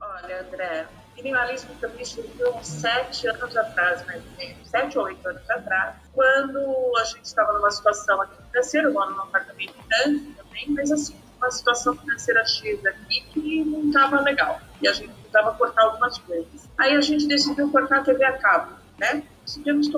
Olha, 0.00 0.42
André, 0.42 0.86
minimalismo 1.16 1.70
também 1.80 2.04
surgiu 2.04 2.54
uns 2.54 2.66
sete 2.66 3.26
anos 3.26 3.56
atrás, 3.56 4.04
mais 4.06 4.22
ou 4.24 4.38
menos, 4.38 4.68
sete 4.68 4.98
ou 4.98 5.04
oito 5.04 5.28
anos 5.28 5.50
atrás, 5.50 5.96
quando 6.12 6.92
a 6.98 7.04
gente 7.04 7.24
estava 7.24 7.52
numa 7.52 7.70
situação 7.70 8.20
aqui 8.22 8.36
financeira, 8.50 8.88
eu 8.88 8.92
moro 8.92 9.10
num 9.14 9.22
apartamento 9.22 9.74
grande 9.88 10.32
também, 10.34 10.66
mas 10.70 10.90
assim, 10.90 11.16
uma 11.40 11.50
situação 11.50 11.96
financeira 11.96 12.44
X 12.44 12.84
aqui 12.84 13.22
que 13.32 13.64
não 13.64 13.88
estava 13.88 14.20
legal. 14.20 14.60
E 14.80 14.88
a 14.88 14.92
gente 14.92 15.12
precisava 15.12 15.54
cortar 15.54 15.82
algumas 15.82 16.18
coisas. 16.18 16.68
Aí 16.78 16.94
a 16.94 17.00
gente 17.00 17.26
decidiu 17.26 17.70
cortar 17.70 18.00
a 18.00 18.04
TV 18.04 18.22
a 18.24 18.36
cabo, 18.38 18.72
né? 18.98 19.22
Decidimos 19.44 19.88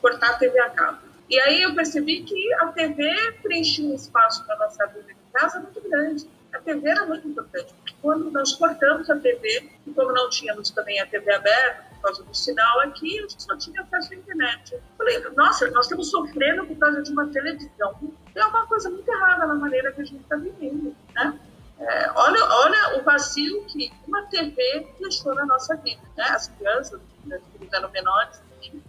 cortar 0.00 0.30
a 0.30 0.34
TV 0.34 0.58
a 0.60 0.70
cabo. 0.70 0.98
E 1.28 1.40
aí 1.40 1.62
eu 1.62 1.74
percebi 1.74 2.22
que 2.22 2.52
a 2.54 2.66
TV 2.68 3.10
preenchia 3.42 3.88
um 3.88 3.94
espaço 3.94 4.46
na 4.46 4.56
nossa 4.56 4.86
vida 4.88 5.10
em 5.10 5.32
casa 5.32 5.60
muito 5.60 5.80
grande. 5.80 6.28
A 6.52 6.58
TV 6.58 6.86
era 6.86 7.06
muito 7.06 7.26
importante, 7.26 7.74
quando 8.02 8.30
nós 8.30 8.52
cortamos 8.52 9.08
a 9.08 9.16
TV, 9.16 9.70
e 9.86 9.90
como 9.92 10.12
não 10.12 10.28
tínhamos 10.28 10.68
também 10.68 11.00
a 11.00 11.06
TV 11.06 11.32
aberta, 11.32 11.84
por 11.94 12.02
causa 12.02 12.22
do 12.22 12.34
sinal 12.34 12.80
aqui, 12.80 13.18
a 13.18 13.22
gente 13.22 13.42
só 13.42 13.56
tinha 13.56 13.80
acesso 13.80 14.12
à 14.12 14.16
internet. 14.16 14.74
Eu 14.74 14.82
falei, 14.98 15.18
nossa, 15.34 15.70
nós 15.70 15.86
estamos 15.86 16.10
sofrendo 16.10 16.66
por 16.66 16.76
causa 16.76 17.00
de 17.00 17.10
uma 17.10 17.26
televisão. 17.28 17.98
É 18.34 18.44
uma 18.44 18.66
coisa 18.66 18.88
muito 18.90 19.08
errada 19.10 19.46
na 19.46 19.54
maneira 19.54 19.92
que 19.92 20.00
a 20.00 20.04
gente 20.04 20.22
está 20.22 20.36
vivendo, 20.36 20.94
né? 21.14 21.38
É, 21.78 22.12
olha, 22.14 22.44
olha 22.44 23.00
o 23.00 23.02
vazio 23.02 23.64
que 23.64 23.92
uma 24.06 24.22
TV 24.26 24.86
deixou 25.00 25.34
na 25.34 25.44
nossa 25.44 25.74
vida, 25.76 26.00
né? 26.16 26.24
As 26.24 26.48
crianças, 26.48 27.00
que 27.24 27.76
eram 27.76 27.90
menores, 27.90 28.40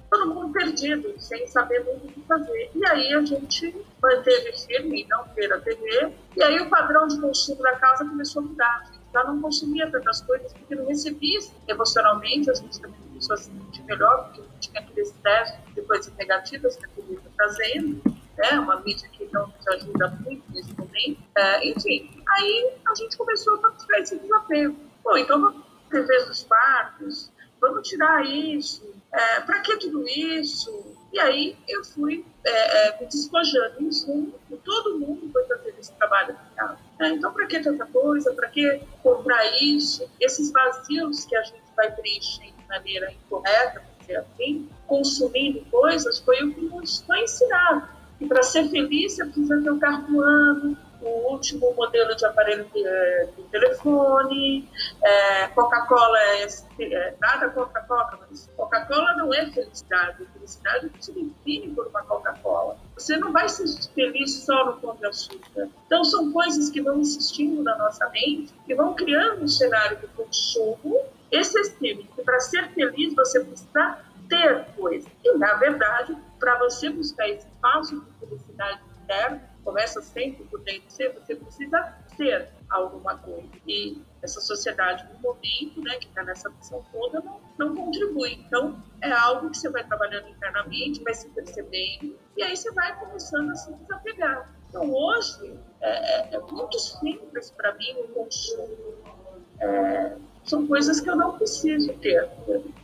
todo 0.10 0.34
mundo 0.34 0.54
perdido, 0.54 1.14
sem 1.18 1.48
saber 1.48 1.84
muito 1.84 2.06
o 2.06 2.12
que 2.12 2.22
fazer. 2.22 2.70
E 2.76 2.86
aí 2.86 3.14
a 3.14 3.22
gente 3.26 3.76
manteve 4.02 4.54
firme 4.60 5.02
em 5.02 5.08
não 5.08 5.28
ter 5.30 5.52
a 5.52 5.60
TV, 5.60 6.14
e 6.36 6.44
aí 6.44 6.60
o 6.60 6.70
padrão 6.70 7.08
de 7.08 7.20
consumo 7.20 7.62
da 7.64 7.76
casa 7.78 8.06
começou 8.06 8.44
a 8.44 8.46
mudar. 8.46 8.82
A 8.82 8.86
gente 8.86 9.00
já 9.12 9.24
não 9.24 9.42
consumia 9.42 9.90
tantas 9.90 10.22
coisas 10.22 10.54
porque 10.54 10.76
não 10.76 10.86
recebia 10.86 11.40
emocionalmente, 11.68 12.50
a 12.52 12.54
gente 12.54 12.80
também 12.80 13.00
começou 13.08 13.34
a 13.34 13.38
se 13.38 13.46
sentir 13.46 13.84
melhor, 13.84 14.26
porque 14.26 14.42
não 14.42 14.60
tinha 14.60 14.80
aquele 14.82 15.02
estresse 15.02 15.58
de 15.74 15.82
coisas 15.82 16.14
negativas 16.16 16.76
que 16.76 16.86
a 16.86 16.90
TV 16.90 17.14
está 17.16 17.30
trazendo, 17.36 18.02
né? 18.38 18.60
uma 18.60 18.80
mídia 18.82 19.08
que 19.10 19.28
não 19.32 19.48
nos 19.48 19.68
ajuda 19.68 20.10
muito 20.24 20.44
nesse 20.52 20.74
momento. 20.78 21.24
É, 21.36 21.70
enfim, 21.70 22.10
aí 22.30 22.74
a 22.86 22.96
gente 22.96 23.18
começou 23.18 23.56
a 23.56 23.58
praticar 23.60 24.00
esse 24.00 24.18
desapego. 24.20 24.76
Bom, 25.04 25.18
então 25.18 25.42
vamos 25.42 25.64
TVs 25.90 26.28
dos 26.28 26.44
quartos, 26.44 27.32
vamos 27.62 27.88
tirar 27.88 28.26
isso, 28.26 28.94
é, 29.12 29.42
para 29.42 29.60
que 29.62 29.78
tudo 29.78 30.08
isso? 30.08 30.94
E 31.14 31.20
aí 31.20 31.56
eu 31.70 31.86
fui 31.86 32.26
é, 32.44 32.88
é, 32.88 33.00
me 33.00 33.06
despojando 33.06 33.76
em 33.80 33.90
e 34.52 34.58
todo 34.58 35.00
mundo 35.00 35.30
foi 35.32 35.46
fazer 35.46 35.76
esse 35.80 35.94
trabalho 35.94 36.36
É, 37.00 37.10
então, 37.10 37.32
para 37.32 37.46
que 37.46 37.60
tanta 37.60 37.86
coisa? 37.86 38.34
Para 38.34 38.50
que 38.50 38.82
comprar 39.04 39.62
isso? 39.62 40.10
Esses 40.20 40.52
vazios 40.52 41.26
que 41.26 41.36
a 41.36 41.44
gente 41.44 41.62
vai 41.76 41.92
preencher 41.92 42.52
de 42.52 42.68
maneira 42.68 43.12
incorreta, 43.12 43.84
assim, 44.18 44.68
consumindo 44.88 45.64
coisas, 45.70 46.20
foi 46.20 46.44
o 46.44 46.54
que 46.54 46.62
nos 46.62 47.02
foi 47.02 47.22
ensinado. 47.22 47.88
E 48.20 48.28
para 48.28 48.44
ser 48.44 48.70
feliz, 48.70 49.14
você 49.14 49.26
precisa 49.26 49.62
ter 49.62 49.72
um 49.72 49.80
carro 49.80 50.22
ano, 50.22 50.78
o 51.04 51.32
último 51.34 51.74
modelo 51.76 52.16
de 52.16 52.26
aparelho 52.26 52.66
de, 52.74 52.86
é, 52.86 53.30
de 53.36 53.44
telefone, 53.44 54.68
é, 55.04 55.48
Coca-Cola 55.50 56.18
é, 56.18 56.48
é, 56.80 57.16
nada 57.20 57.50
contra 57.50 57.82
Coca, 57.82 58.20
mas 58.22 58.50
Coca-Cola 58.56 59.16
não 59.18 59.34
é 59.34 59.46
felicidade. 59.52 60.26
Felicidade 60.34 60.92
se 61.00 61.12
define 61.12 61.74
por 61.76 61.88
uma 61.88 62.02
Coca-Cola. 62.04 62.78
Você 62.96 63.18
não 63.18 63.32
vai 63.32 63.50
ser 63.50 63.68
feliz 63.94 64.44
só 64.46 64.66
no 64.66 64.74
pão 64.80 64.96
de 64.96 65.06
açúcar. 65.06 65.68
Então 65.86 66.04
são 66.06 66.32
coisas 66.32 66.70
que 66.70 66.82
vão 66.82 67.00
insistindo 67.00 67.62
na 67.64 67.78
nossa 67.78 68.10
mente, 68.10 68.54
que 68.66 68.74
vão 68.74 68.94
criando 68.94 69.44
um 69.44 69.48
cenário 69.48 69.98
de 69.98 70.08
consumo 70.08 71.02
excessivo. 71.32 72.08
E 72.18 72.24
para 72.24 72.40
ser 72.40 72.70
feliz 72.70 73.14
você 73.14 73.42
precisa 73.42 74.00
ter 74.34 74.66
coisa. 74.76 75.08
E 75.24 75.38
na 75.38 75.54
verdade, 75.56 76.18
para 76.40 76.58
você 76.60 76.90
buscar 76.90 77.30
esse 77.30 77.48
espaço 77.48 78.00
de 78.00 78.20
felicidade 78.20 78.82
interna 79.04 79.54
começa 79.64 80.02
sempre 80.02 80.44
por 80.46 80.60
dentro 80.62 80.88
de 80.88 80.94
você, 80.94 81.10
você 81.10 81.36
precisa 81.36 81.94
ser 82.18 82.50
alguma 82.70 83.18
coisa. 83.18 83.48
E 83.68 84.02
essa 84.22 84.42
sociedade 84.42 85.08
no 85.14 85.20
momento, 85.20 85.82
né, 85.82 85.96
que 85.98 86.08
está 86.08 86.24
nessa 86.24 86.50
missão 86.50 86.84
toda, 86.92 87.22
não, 87.22 87.40
não 87.58 87.76
contribui. 87.76 88.34
Então, 88.46 88.82
é 89.02 89.12
algo 89.12 89.50
que 89.50 89.58
você 89.58 89.70
vai 89.70 89.86
trabalhando 89.86 90.28
internamente, 90.30 91.02
vai 91.04 91.14
se 91.14 91.30
percebendo, 91.30 92.18
e 92.36 92.44
aí 92.44 92.56
você 92.56 92.72
vai 92.74 92.98
começando 93.00 93.52
a 93.52 93.56
se 93.56 93.74
desapegar. 93.74 94.54
Então, 94.68 94.92
hoje, 94.92 95.58
é, 95.82 96.34
é, 96.34 96.36
é 96.36 96.40
muito 96.40 96.78
simples 96.80 97.52
para 97.52 97.74
mim 97.76 97.96
o 98.00 98.08
consumo. 98.10 98.96
É, 99.60 100.18
são 100.46 100.68
coisas 100.68 101.00
que 101.00 101.10
eu 101.10 101.16
não 101.16 101.34
preciso 101.34 101.94
ter. 101.94 102.30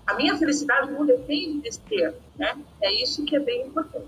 A 0.08 0.14
minha 0.16 0.38
felicidade 0.38 0.92
não 0.92 1.06
depende 1.06 1.62
desse 1.62 1.80
ter, 1.82 2.16
né? 2.38 2.58
É 2.82 2.94
isso 3.04 3.24
que 3.26 3.36
é 3.36 3.40
bem 3.40 3.68
importante. 3.68 4.08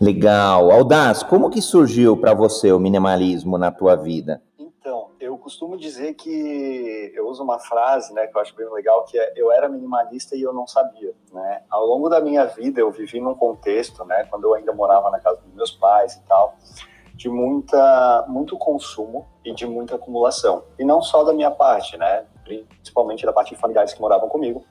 Legal. 0.00 0.70
Aldaz, 0.70 1.22
como 1.22 1.50
que 1.50 1.62
surgiu 1.62 2.16
para 2.16 2.34
você 2.34 2.72
o 2.72 2.78
minimalismo 2.78 3.56
na 3.56 3.70
tua 3.70 3.96
vida? 3.96 4.42
Então, 4.58 5.10
eu 5.20 5.38
costumo 5.38 5.76
dizer 5.76 6.14
que 6.14 7.12
eu 7.14 7.28
uso 7.28 7.42
uma 7.42 7.60
frase, 7.60 8.12
né, 8.12 8.26
que 8.26 8.36
eu 8.36 8.40
acho 8.40 8.54
bem 8.56 8.68
legal, 8.72 9.04
que 9.04 9.16
é 9.16 9.32
eu 9.36 9.52
era 9.52 9.68
minimalista 9.68 10.34
e 10.34 10.42
eu 10.42 10.52
não 10.52 10.66
sabia, 10.66 11.14
né? 11.32 11.62
Ao 11.70 11.86
longo 11.86 12.08
da 12.08 12.20
minha 12.20 12.44
vida 12.46 12.80
eu 12.80 12.90
vivi 12.90 13.20
num 13.20 13.34
contexto, 13.34 14.04
né, 14.04 14.26
quando 14.28 14.44
eu 14.44 14.54
ainda 14.54 14.72
morava 14.72 15.08
na 15.10 15.20
casa 15.20 15.40
dos 15.40 15.54
meus 15.54 15.70
pais 15.70 16.14
e 16.14 16.22
tal, 16.22 16.56
de 17.14 17.28
muita 17.28 18.24
muito 18.26 18.58
consumo 18.58 19.28
e 19.44 19.54
de 19.54 19.66
muita 19.66 19.94
acumulação. 19.94 20.64
E 20.76 20.84
não 20.84 21.00
só 21.00 21.22
da 21.22 21.32
minha 21.32 21.52
parte, 21.52 21.96
né, 21.96 22.24
principalmente 22.44 23.24
da 23.24 23.32
parte 23.32 23.54
de 23.54 23.60
familiares 23.60 23.92
que 23.92 24.00
moravam 24.00 24.28
comigo. 24.28 24.64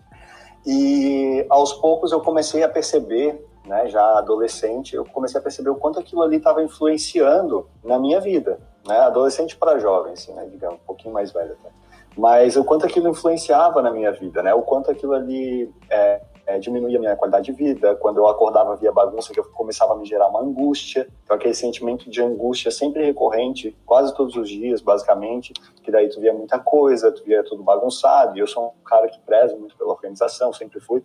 E 0.66 1.46
aos 1.50 1.74
poucos 1.74 2.12
eu 2.12 2.22
comecei 2.22 2.64
a 2.64 2.70
perceber 2.70 3.44
né, 3.66 3.88
já 3.88 4.18
adolescente, 4.18 4.96
eu 4.96 5.06
comecei 5.06 5.40
a 5.40 5.44
perceber 5.44 5.70
o 5.70 5.76
quanto 5.76 6.00
aquilo 6.00 6.22
ali 6.22 6.38
estava 6.38 6.64
influenciando 6.64 7.68
na 7.84 8.00
minha 8.00 8.20
vida, 8.20 8.60
né, 8.88 8.98
adolescente 9.00 9.56
para 9.56 9.80
jovem, 9.80 10.14
assim, 10.14 10.34
né, 10.34 10.48
digamos, 10.50 10.80
um 10.80 10.86
pouquinho 10.86 11.14
mais 11.14 11.32
velho 11.32 11.54
até. 11.54 11.70
Mas 12.18 12.58
o 12.58 12.64
quanto 12.64 12.86
aquilo 12.86 13.10
influenciava 13.10 13.82
na 13.82 13.92
minha 13.92 14.12
vida, 14.12 14.42
né, 14.44 14.54
o 14.54 14.62
quanto 14.62 14.92
aquilo 14.92 15.14
ali 15.14 15.72
é, 15.90 16.22
é, 16.52 16.60
diminuía 16.60 16.98
a 16.98 17.00
minha 17.00 17.16
qualidade 17.16 17.46
de 17.46 17.52
vida, 17.52 17.96
quando 17.96 18.18
eu 18.18 18.28
acordava 18.28 18.76
via 18.76 18.92
bagunça, 18.92 19.32
que 19.32 19.40
eu 19.40 19.44
começava 19.46 19.94
a 19.94 19.96
me 19.96 20.06
gerar 20.06 20.28
uma 20.28 20.42
angústia, 20.42 21.08
então 21.24 21.36
aquele 21.36 21.54
sentimento 21.54 22.10
de 22.10 22.22
angústia 22.22 22.70
sempre 22.70 23.06
recorrente, 23.06 23.76
quase 23.86 24.14
todos 24.14 24.36
os 24.36 24.50
dias, 24.50 24.82
basicamente, 24.82 25.54
que 25.82 25.92
daí 25.92 26.10
tu 26.10 26.20
via 26.20 26.34
muita 26.34 26.60
coisa, 26.60 27.12
tu 27.12 27.24
via 27.24 27.44
tudo 27.44 27.64
bagunçado, 27.64 28.38
e 28.38 28.42
eu 28.42 28.48
sou 28.48 28.76
um 28.80 28.84
cara 28.84 29.08
que 29.08 29.20
preza 29.20 29.56
muito 29.56 29.78
pela 29.78 29.92
organização, 29.92 30.52
sempre 30.52 30.80
fui, 30.80 31.04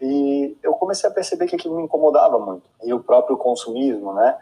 e 0.00 0.56
eu 0.62 0.72
comecei 0.74 1.08
a 1.08 1.12
perceber 1.12 1.46
que 1.46 1.56
aquilo 1.56 1.76
me 1.76 1.84
incomodava 1.84 2.38
muito, 2.38 2.64
e 2.82 2.92
o 2.92 3.00
próprio 3.00 3.36
consumismo, 3.36 4.12
né, 4.12 4.36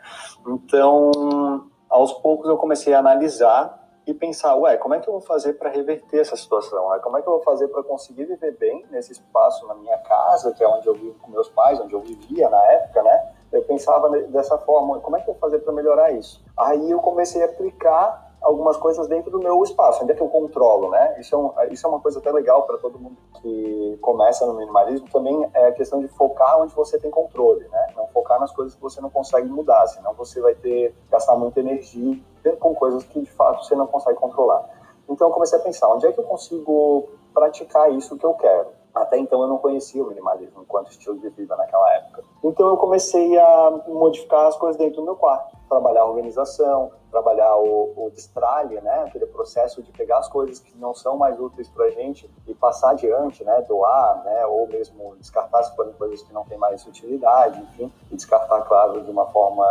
então, 0.46 1.68
aos 1.90 2.12
poucos 2.14 2.48
eu 2.48 2.56
comecei 2.56 2.94
a 2.94 2.98
analisar 2.98 3.77
e 4.08 4.14
pensar, 4.14 4.54
ué, 4.54 4.78
como 4.78 4.94
é 4.94 5.00
que 5.00 5.06
eu 5.06 5.12
vou 5.12 5.20
fazer 5.20 5.52
para 5.52 5.68
reverter 5.68 6.20
essa 6.20 6.34
situação? 6.34 6.88
Como 7.02 7.18
é 7.18 7.20
que 7.20 7.28
eu 7.28 7.34
vou 7.34 7.42
fazer 7.42 7.68
para 7.68 7.82
conseguir 7.82 8.24
viver 8.24 8.56
bem 8.56 8.86
nesse 8.90 9.12
espaço 9.12 9.66
na 9.66 9.74
minha 9.74 9.98
casa, 9.98 10.50
que 10.54 10.64
é 10.64 10.66
onde 10.66 10.86
eu 10.86 10.94
vivo 10.94 11.18
com 11.18 11.30
meus 11.30 11.50
pais, 11.50 11.78
onde 11.78 11.92
eu 11.92 12.00
vivia 12.00 12.48
na 12.48 12.64
época, 12.72 13.02
né? 13.02 13.34
Eu 13.52 13.62
pensava 13.64 14.08
dessa 14.08 14.56
forma, 14.56 14.98
como 15.00 15.18
é 15.18 15.20
que 15.20 15.28
eu 15.28 15.34
vou 15.34 15.40
fazer 15.40 15.58
para 15.58 15.74
melhorar 15.74 16.10
isso? 16.10 16.42
Aí 16.56 16.90
eu 16.90 17.00
comecei 17.00 17.42
a 17.42 17.46
aplicar 17.46 18.27
algumas 18.40 18.76
coisas 18.76 19.06
dentro 19.06 19.30
do 19.30 19.38
meu 19.38 19.62
espaço, 19.62 20.04
é 20.08 20.14
que 20.14 20.22
eu 20.22 20.28
controlo, 20.28 20.90
né? 20.90 21.16
Isso 21.18 21.34
é, 21.34 21.38
um, 21.38 21.52
isso 21.72 21.86
é 21.86 21.90
uma 21.90 22.00
coisa 22.00 22.18
até 22.18 22.30
legal 22.30 22.62
para 22.62 22.78
todo 22.78 22.98
mundo 22.98 23.16
que 23.40 23.98
começa 24.00 24.46
no 24.46 24.54
minimalismo, 24.54 25.08
também 25.10 25.48
é 25.54 25.66
a 25.66 25.72
questão 25.72 26.00
de 26.00 26.08
focar 26.08 26.60
onde 26.60 26.74
você 26.74 26.98
tem 26.98 27.10
controle, 27.10 27.66
né? 27.68 27.86
Não 27.96 28.06
focar 28.08 28.40
nas 28.40 28.52
coisas 28.52 28.74
que 28.74 28.80
você 28.80 29.00
não 29.00 29.10
consegue 29.10 29.48
mudar, 29.48 29.86
senão 29.88 30.14
você 30.14 30.40
vai 30.40 30.54
ter 30.54 30.94
gastar 31.10 31.36
muita 31.36 31.60
energia 31.60 32.20
com 32.60 32.74
coisas 32.74 33.04
que 33.04 33.20
de 33.20 33.30
fato 33.32 33.64
você 33.64 33.74
não 33.74 33.86
consegue 33.86 34.18
controlar. 34.18 34.68
Então 35.08 35.28
eu 35.28 35.32
comecei 35.32 35.58
a 35.58 35.62
pensar, 35.62 35.88
onde 35.88 36.06
é 36.06 36.12
que 36.12 36.20
eu 36.20 36.24
consigo 36.24 37.08
praticar 37.32 37.90
isso 37.92 38.16
que 38.16 38.26
eu 38.26 38.34
quero? 38.34 38.78
Até 38.94 39.18
então 39.18 39.40
eu 39.40 39.48
não 39.48 39.58
conhecia 39.58 40.02
o 40.02 40.06
minimalismo 40.06 40.62
enquanto 40.62 40.90
estilo 40.90 41.18
de 41.18 41.28
vida 41.30 41.56
naquela 41.56 41.90
época. 41.94 42.24
Então 42.42 42.66
eu 42.68 42.76
comecei 42.76 43.38
a 43.38 43.82
modificar 43.88 44.46
as 44.46 44.56
coisas 44.56 44.76
dentro 44.76 44.96
do 44.96 45.04
meu 45.04 45.16
quarto, 45.16 45.56
trabalhar 45.68 46.02
a 46.02 46.06
organização, 46.06 46.90
trabalhar 47.10 47.56
o, 47.56 47.92
o 47.96 48.10
destralhe, 48.10 48.80
né, 48.80 49.04
aquele 49.06 49.26
processo 49.26 49.82
de 49.82 49.90
pegar 49.92 50.18
as 50.18 50.28
coisas 50.28 50.58
que 50.58 50.76
não 50.76 50.94
são 50.94 51.16
mais 51.16 51.38
úteis 51.38 51.68
para 51.68 51.86
a 51.86 51.90
gente 51.90 52.30
e 52.46 52.54
passar 52.54 52.90
adiante, 52.90 53.44
né, 53.44 53.62
doar, 53.62 54.22
né, 54.24 54.46
ou 54.46 54.66
mesmo 54.68 55.16
descartar 55.16 55.62
se 55.64 55.74
forem 55.74 55.92
coisas 55.94 56.22
que 56.22 56.32
não 56.32 56.44
têm 56.44 56.58
mais 56.58 56.86
utilidade, 56.86 57.60
enfim, 57.60 57.92
e 58.10 58.16
descartar, 58.16 58.62
claro, 58.62 59.02
de 59.02 59.10
uma 59.10 59.26
forma 59.26 59.66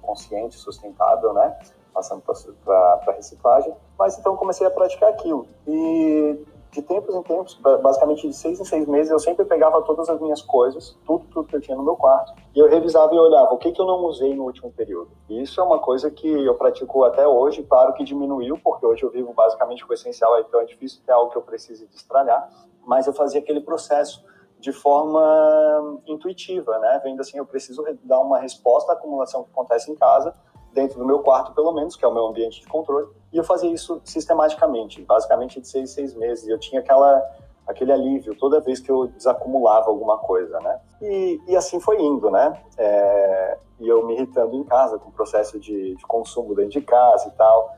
consciente, 0.00 0.56
sustentável, 0.56 1.32
né, 1.32 1.58
passando 1.92 2.22
para 2.22 3.12
reciclagem. 3.12 3.74
Mas 3.98 4.18
então 4.18 4.36
comecei 4.36 4.66
a 4.66 4.70
praticar 4.70 5.10
aquilo 5.10 5.46
e 5.66 6.44
de 6.72 6.80
tempos 6.80 7.14
em 7.14 7.22
tempos, 7.22 7.60
basicamente 7.82 8.26
de 8.26 8.34
seis 8.34 8.58
em 8.58 8.64
seis 8.64 8.86
meses, 8.86 9.12
eu 9.12 9.18
sempre 9.18 9.44
pegava 9.44 9.82
todas 9.82 10.08
as 10.08 10.18
minhas 10.18 10.40
coisas, 10.40 10.98
tudo, 11.04 11.26
tudo 11.30 11.46
que 11.46 11.54
eu 11.54 11.60
tinha 11.60 11.76
no 11.76 11.82
meu 11.82 11.94
quarto, 11.94 12.32
e 12.54 12.58
eu 12.58 12.66
revisava 12.66 13.14
e 13.14 13.18
olhava 13.18 13.52
o 13.52 13.58
que, 13.58 13.72
que 13.72 13.80
eu 13.80 13.84
não 13.84 14.02
usei 14.06 14.34
no 14.34 14.44
último 14.44 14.72
período. 14.72 15.10
E 15.28 15.42
isso 15.42 15.60
é 15.60 15.64
uma 15.64 15.78
coisa 15.78 16.10
que 16.10 16.26
eu 16.26 16.54
pratico 16.54 17.04
até 17.04 17.28
hoje, 17.28 17.62
claro 17.62 17.92
que 17.92 18.02
diminuiu, 18.02 18.58
porque 18.64 18.86
hoje 18.86 19.02
eu 19.02 19.10
vivo 19.10 19.34
basicamente 19.34 19.84
com 19.84 19.92
o 19.92 19.94
essencial, 19.94 20.38
então 20.40 20.60
é 20.60 20.64
difícil 20.64 21.02
ter 21.04 21.12
algo 21.12 21.30
que 21.30 21.36
eu 21.36 21.42
precise 21.42 21.86
destralhar, 21.88 22.48
mas 22.86 23.06
eu 23.06 23.12
fazia 23.12 23.40
aquele 23.40 23.60
processo 23.60 24.24
de 24.58 24.72
forma 24.72 26.00
intuitiva, 26.06 26.78
né? 26.78 27.00
Vendo 27.04 27.20
assim, 27.20 27.36
eu 27.36 27.44
preciso 27.44 27.84
dar 28.04 28.20
uma 28.20 28.38
resposta 28.38 28.92
à 28.92 28.94
acumulação 28.94 29.42
que 29.44 29.50
acontece 29.50 29.90
em 29.90 29.94
casa, 29.96 30.34
dentro 30.72 30.98
do 30.98 31.04
meu 31.04 31.20
quarto, 31.20 31.52
pelo 31.52 31.72
menos, 31.72 31.96
que 31.96 32.04
é 32.04 32.08
o 32.08 32.14
meu 32.14 32.26
ambiente 32.26 32.60
de 32.60 32.66
controle, 32.66 33.08
e 33.32 33.36
eu 33.36 33.44
fazia 33.44 33.70
isso 33.70 34.00
sistematicamente, 34.04 35.02
basicamente 35.02 35.60
de 35.60 35.68
seis, 35.68 35.90
seis 35.90 36.14
meses. 36.14 36.48
Eu 36.48 36.58
tinha 36.58 36.80
aquela, 36.80 37.22
aquele 37.66 37.92
alívio 37.92 38.34
toda 38.34 38.60
vez 38.60 38.80
que 38.80 38.90
eu 38.90 39.06
desacumulava 39.06 39.88
alguma 39.88 40.18
coisa, 40.18 40.58
né? 40.60 40.80
E, 41.00 41.40
e 41.48 41.56
assim 41.56 41.80
foi 41.80 42.00
indo, 42.00 42.30
né? 42.30 42.60
É, 42.76 43.58
e 43.80 43.88
eu 43.88 44.06
me 44.06 44.14
irritando 44.14 44.54
em 44.54 44.64
casa 44.64 44.98
com 44.98 45.08
o 45.08 45.12
processo 45.12 45.58
de, 45.58 45.94
de 45.96 46.06
consumo 46.06 46.54
dentro 46.54 46.72
de 46.72 46.82
casa 46.82 47.28
e 47.28 47.32
tal. 47.32 47.74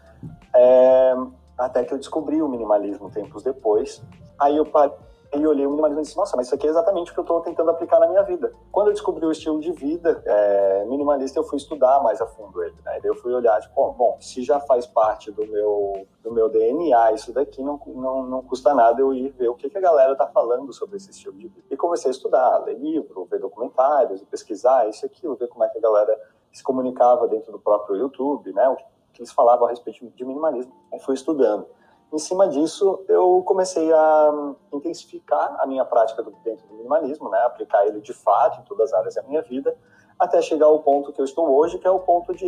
É, 0.55 1.15
até 1.57 1.85
que 1.85 1.95
eu 1.95 1.99
descobri 1.99 2.43
o 2.43 2.49
minimalismo 2.49 3.11
tempos 3.11 3.43
depois. 3.43 4.03
Aí 4.39 4.57
eu 4.57 4.67
e 5.37 5.47
olhei 5.47 5.66
minimalismo 5.66 6.01
e 6.01 6.05
disse, 6.05 6.16
nossa, 6.16 6.37
mas 6.37 6.47
isso 6.47 6.55
aqui 6.55 6.66
é 6.66 6.70
exatamente 6.70 7.11
o 7.11 7.14
que 7.14 7.20
eu 7.20 7.23
estou 7.23 7.40
tentando 7.40 7.70
aplicar 7.70 8.01
na 8.01 8.09
minha 8.09 8.23
vida. 8.23 8.53
Quando 8.70 8.88
eu 8.88 8.92
descobri 8.92 9.25
o 9.25 9.33
estilo 9.33 9.61
de 9.61 9.73
vida 9.73 10.23
é, 10.25 10.85
minimalista, 10.87 11.38
eu 11.38 11.44
fui 11.44 11.57
estudar 11.57 12.03
mais 12.03 12.20
a 12.20 12.27
fundo 12.27 12.62
ele, 12.62 12.75
né? 12.85 12.99
Daí 13.01 13.11
eu 13.11 13.14
fui 13.14 13.33
olhar, 13.33 13.61
tipo, 13.61 13.92
bom, 13.92 14.16
se 14.20 14.42
já 14.42 14.61
faz 14.61 14.87
parte 14.87 15.31
do 15.31 15.47
meu, 15.47 16.07
do 16.23 16.33
meu 16.33 16.49
DNA 16.49 17.12
isso 17.12 17.33
daqui, 17.33 17.62
não, 17.62 17.81
não, 17.87 18.23
não 18.25 18.42
custa 18.42 18.75
nada 18.75 19.01
eu 19.01 19.12
ir 19.12 19.31
ver 19.31 19.49
o 19.49 19.55
que, 19.55 19.68
que 19.68 19.79
a 19.79 19.81
galera 19.81 20.12
está 20.12 20.27
falando 20.27 20.73
sobre 20.73 20.97
esse 20.97 21.11
estilo 21.11 21.37
de 21.37 21.49
vida. 21.49 21.66
E 21.70 21.77
comecei 21.77 22.11
a 22.11 22.12
estudar, 22.12 22.59
ler 22.59 22.79
livro, 22.79 23.25
ver 23.25 23.40
documentários, 23.40 24.23
pesquisar 24.25 24.88
isso 24.88 25.05
e 25.05 25.07
aquilo, 25.07 25.37
ver 25.37 25.49
como 25.49 25.64
é 25.64 25.68
que 25.68 25.79
a 25.79 25.81
galera 25.81 26.18
se 26.53 26.62
comunicava 26.62 27.27
dentro 27.27 27.51
do 27.51 27.59
próprio 27.59 27.97
YouTube, 27.97 28.53
né? 28.53 28.68
O 28.68 28.77
que 29.12 29.20
eles 29.20 29.33
falavam 29.33 29.66
a 29.66 29.70
respeito 29.70 30.07
de 30.09 30.25
minimalismo. 30.25 30.73
E 30.92 30.99
fui 31.01 31.14
estudando. 31.14 31.66
Em 32.14 32.18
cima 32.18 32.46
disso, 32.46 33.05
eu 33.09 33.42
comecei 33.44 33.92
a 33.92 34.55
intensificar 34.72 35.57
a 35.59 35.66
minha 35.66 35.85
prática 35.85 36.22
dentro 36.44 36.64
do 36.68 36.74
minimalismo, 36.74 37.29
né? 37.29 37.40
aplicar 37.40 37.85
ele 37.88 38.00
de 38.00 38.12
fato 38.12 38.61
em 38.61 38.62
todas 38.62 38.92
as 38.92 39.00
áreas 39.00 39.14
da 39.16 39.22
minha 39.24 39.42
vida, 39.42 39.77
até 40.25 40.43
chegar 40.43 40.67
ao 40.67 40.81
ponto 40.81 41.13
que 41.13 41.21
eu 41.21 41.25
estou 41.25 41.49
hoje, 41.57 41.79
que 41.79 41.87
é 41.87 41.91
o 41.91 42.01
ponto 42.01 42.35
de, 42.35 42.47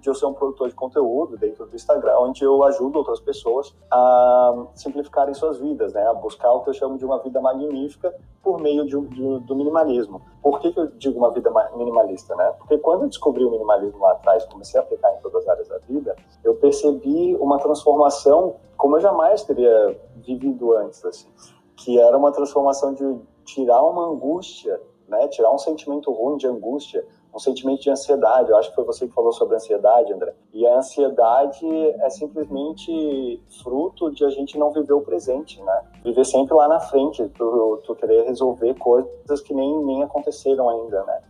de 0.00 0.08
eu 0.08 0.14
ser 0.14 0.26
um 0.26 0.34
produtor 0.34 0.68
de 0.68 0.74
conteúdo 0.74 1.36
dentro 1.36 1.66
do 1.66 1.74
Instagram, 1.74 2.18
onde 2.18 2.44
eu 2.44 2.62
ajudo 2.64 2.98
outras 2.98 3.20
pessoas 3.20 3.74
a 3.90 4.66
simplificarem 4.74 5.34
suas 5.34 5.58
vidas, 5.58 5.92
né? 5.92 6.06
a 6.06 6.14
buscar 6.14 6.52
o 6.52 6.60
que 6.60 6.70
eu 6.70 6.74
chamo 6.74 6.98
de 6.98 7.04
uma 7.04 7.18
vida 7.18 7.40
magnífica 7.40 8.14
por 8.42 8.60
meio 8.60 8.84
de, 8.84 9.00
de, 9.08 9.38
do 9.40 9.56
minimalismo. 9.56 10.20
Por 10.42 10.60
que, 10.60 10.72
que 10.72 10.78
eu 10.78 10.86
digo 10.88 11.18
uma 11.18 11.30
vida 11.30 11.50
minimalista? 11.76 12.34
Né? 12.36 12.52
Porque 12.58 12.78
quando 12.78 13.02
eu 13.02 13.08
descobri 13.08 13.44
o 13.44 13.50
minimalismo 13.50 14.00
lá 14.00 14.12
atrás, 14.12 14.44
comecei 14.46 14.78
a 14.78 14.82
aplicar 14.82 15.12
em 15.14 15.20
todas 15.22 15.42
as 15.42 15.48
áreas 15.48 15.68
da 15.68 15.78
vida, 15.78 16.14
eu 16.42 16.54
percebi 16.56 17.34
uma 17.36 17.58
transformação 17.58 18.56
como 18.76 18.96
eu 18.96 19.00
jamais 19.00 19.42
teria 19.44 19.98
vivido 20.16 20.76
antes, 20.76 21.04
assim, 21.04 21.28
que 21.76 21.98
era 21.98 22.16
uma 22.16 22.32
transformação 22.32 22.92
de 22.92 23.18
tirar 23.44 23.82
uma 23.82 24.06
angústia 24.08 24.80
né? 25.08 25.28
Tirar 25.28 25.52
um 25.52 25.58
sentimento 25.58 26.10
ruim 26.12 26.36
de 26.36 26.46
angústia, 26.46 27.04
um 27.34 27.38
sentimento 27.38 27.82
de 27.82 27.90
ansiedade. 27.90 28.50
Eu 28.50 28.56
acho 28.56 28.70
que 28.70 28.74
foi 28.76 28.84
você 28.84 29.06
que 29.08 29.14
falou 29.14 29.32
sobre 29.32 29.56
ansiedade, 29.56 30.12
André. 30.12 30.34
E 30.52 30.66
a 30.66 30.76
ansiedade 30.76 31.66
é 32.00 32.10
simplesmente 32.10 33.42
fruto 33.62 34.10
de 34.12 34.24
a 34.24 34.30
gente 34.30 34.56
não 34.56 34.70
viver 34.70 34.92
o 34.92 35.00
presente, 35.00 35.60
né? 35.62 35.82
Viver 36.04 36.24
sempre 36.24 36.54
lá 36.54 36.68
na 36.68 36.78
frente, 36.78 37.28
tu, 37.30 37.80
tu 37.84 37.94
querer 37.96 38.24
resolver 38.24 38.74
coisas 38.74 39.40
que 39.40 39.52
nem, 39.52 39.84
nem 39.84 40.02
aconteceram 40.02 40.68
ainda, 40.68 41.02
né? 41.04 41.20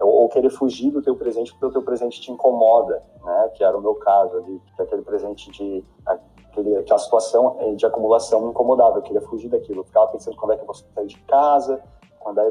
Ou, 0.00 0.26
querer 0.30 0.48
fugir 0.48 0.90
do 0.90 1.02
teu 1.02 1.14
presente 1.14 1.52
porque 1.52 1.66
o 1.66 1.72
teu 1.72 1.82
presente 1.82 2.22
te 2.22 2.32
incomoda, 2.32 3.02
né? 3.22 3.50
Que 3.54 3.62
era 3.62 3.76
o 3.76 3.82
meu 3.82 3.94
caso 3.96 4.38
ali, 4.38 4.62
que 4.74 4.82
aquele 4.82 5.02
presente 5.02 5.50
de 5.50 5.84
aquele, 6.06 6.76
aquela 6.76 6.98
situação 6.98 7.74
de 7.76 7.84
acumulação 7.84 8.40
me 8.40 8.50
incomodava, 8.50 8.96
eu 8.96 9.02
queria 9.02 9.20
fugir 9.20 9.50
daquilo. 9.50 9.80
Eu 9.80 9.84
ficava 9.84 10.06
pensando 10.08 10.36
quando 10.38 10.52
é 10.52 10.56
que 10.56 10.62
eu 10.62 10.66
vou 10.66 10.74
sair 10.74 11.06
de 11.06 11.18
casa, 11.24 11.82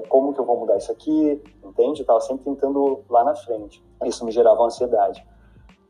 como 0.08 0.34
que 0.34 0.40
eu 0.40 0.46
vou 0.46 0.60
mudar 0.60 0.78
isso 0.78 0.92
aqui, 0.92 1.42
entende? 1.64 2.02
Eu 2.02 2.04
estava 2.04 2.20
sempre 2.22 2.44
tentando 2.44 3.04
lá 3.10 3.24
na 3.24 3.36
frente. 3.36 3.84
Isso 4.06 4.26
me 4.26 4.32
gerava 4.32 4.64
ansiedade. 4.64 5.26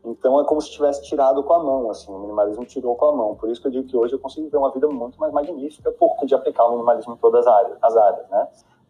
Então 0.04 0.40
é 0.40 0.46
como 0.46 0.62
se 0.62 0.72
tivesse 0.72 1.04
tirado 1.04 1.44
com 1.44 1.54
a 1.54 1.64
mão, 1.64 1.90
assim, 1.90 2.14
o 2.14 2.20
minimalismo 2.20 2.66
tirou 2.66 2.96
com 2.96 3.06
a 3.06 3.16
mão. 3.16 3.36
Por 3.36 3.50
isso 3.50 3.62
que 3.62 3.68
eu 3.68 3.72
digo 3.72 3.88
que 3.88 3.98
hoje 3.98 4.14
eu 4.14 4.20
consigo 4.20 4.50
ver 4.50 4.58
uma 4.58 4.72
vida 4.72 4.88
muito 4.88 5.20
mais 5.20 5.34
magnífica 5.34 5.92
por 5.92 6.16
de 6.26 6.34
aplicar 6.34 6.66
o 6.66 6.72
minimalismo 6.72 7.14
em 7.14 7.18
todas 7.18 7.46
as 7.46 7.54
áreas, 7.54 7.78
as 7.82 7.98
áreas, 7.98 8.30
né? 8.30 8.48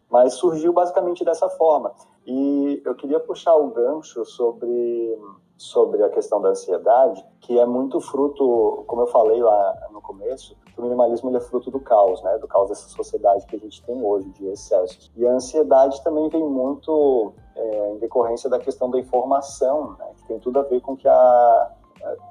Mas 0.08 0.34
surgiu 0.34 0.72
basicamente 0.72 1.24
dessa 1.24 1.48
forma. 1.48 1.92
E 2.26 2.82
eu 2.84 2.94
queria 2.94 3.20
puxar 3.20 3.54
o 3.54 3.68
gancho 3.70 4.24
sobre 4.24 5.18
sobre 5.56 6.02
a 6.02 6.08
questão 6.08 6.40
da 6.40 6.48
ansiedade, 6.48 7.22
que 7.42 7.58
é 7.58 7.66
muito 7.66 8.00
fruto, 8.00 8.82
como 8.86 9.02
eu 9.02 9.06
falei 9.08 9.42
lá 9.42 9.88
no 9.92 10.00
começo, 10.00 10.56
o 10.80 10.82
minimalismo 10.82 11.34
é 11.36 11.40
fruto 11.40 11.70
do 11.70 11.78
caos, 11.78 12.22
né? 12.22 12.38
Do 12.38 12.48
caos 12.48 12.68
dessa 12.68 12.88
sociedade 12.88 13.46
que 13.46 13.56
a 13.56 13.58
gente 13.58 13.82
tem 13.84 14.02
hoje, 14.02 14.28
de 14.30 14.46
excessos. 14.46 15.10
E 15.16 15.26
a 15.26 15.32
ansiedade 15.32 16.02
também 16.02 16.28
vem 16.28 16.42
muito 16.42 17.32
é, 17.54 17.92
em 17.92 17.98
decorrência 17.98 18.50
da 18.50 18.58
questão 18.58 18.90
da 18.90 18.98
informação, 18.98 19.96
né? 19.98 20.06
Que 20.16 20.26
tem 20.28 20.38
tudo 20.38 20.58
a 20.58 20.62
ver 20.62 20.80
com 20.80 20.96
que 20.96 21.06
a, 21.06 21.70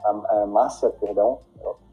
a, 0.04 0.42
a 0.42 0.48
Márcia, 0.48 0.90
perdão... 0.90 1.40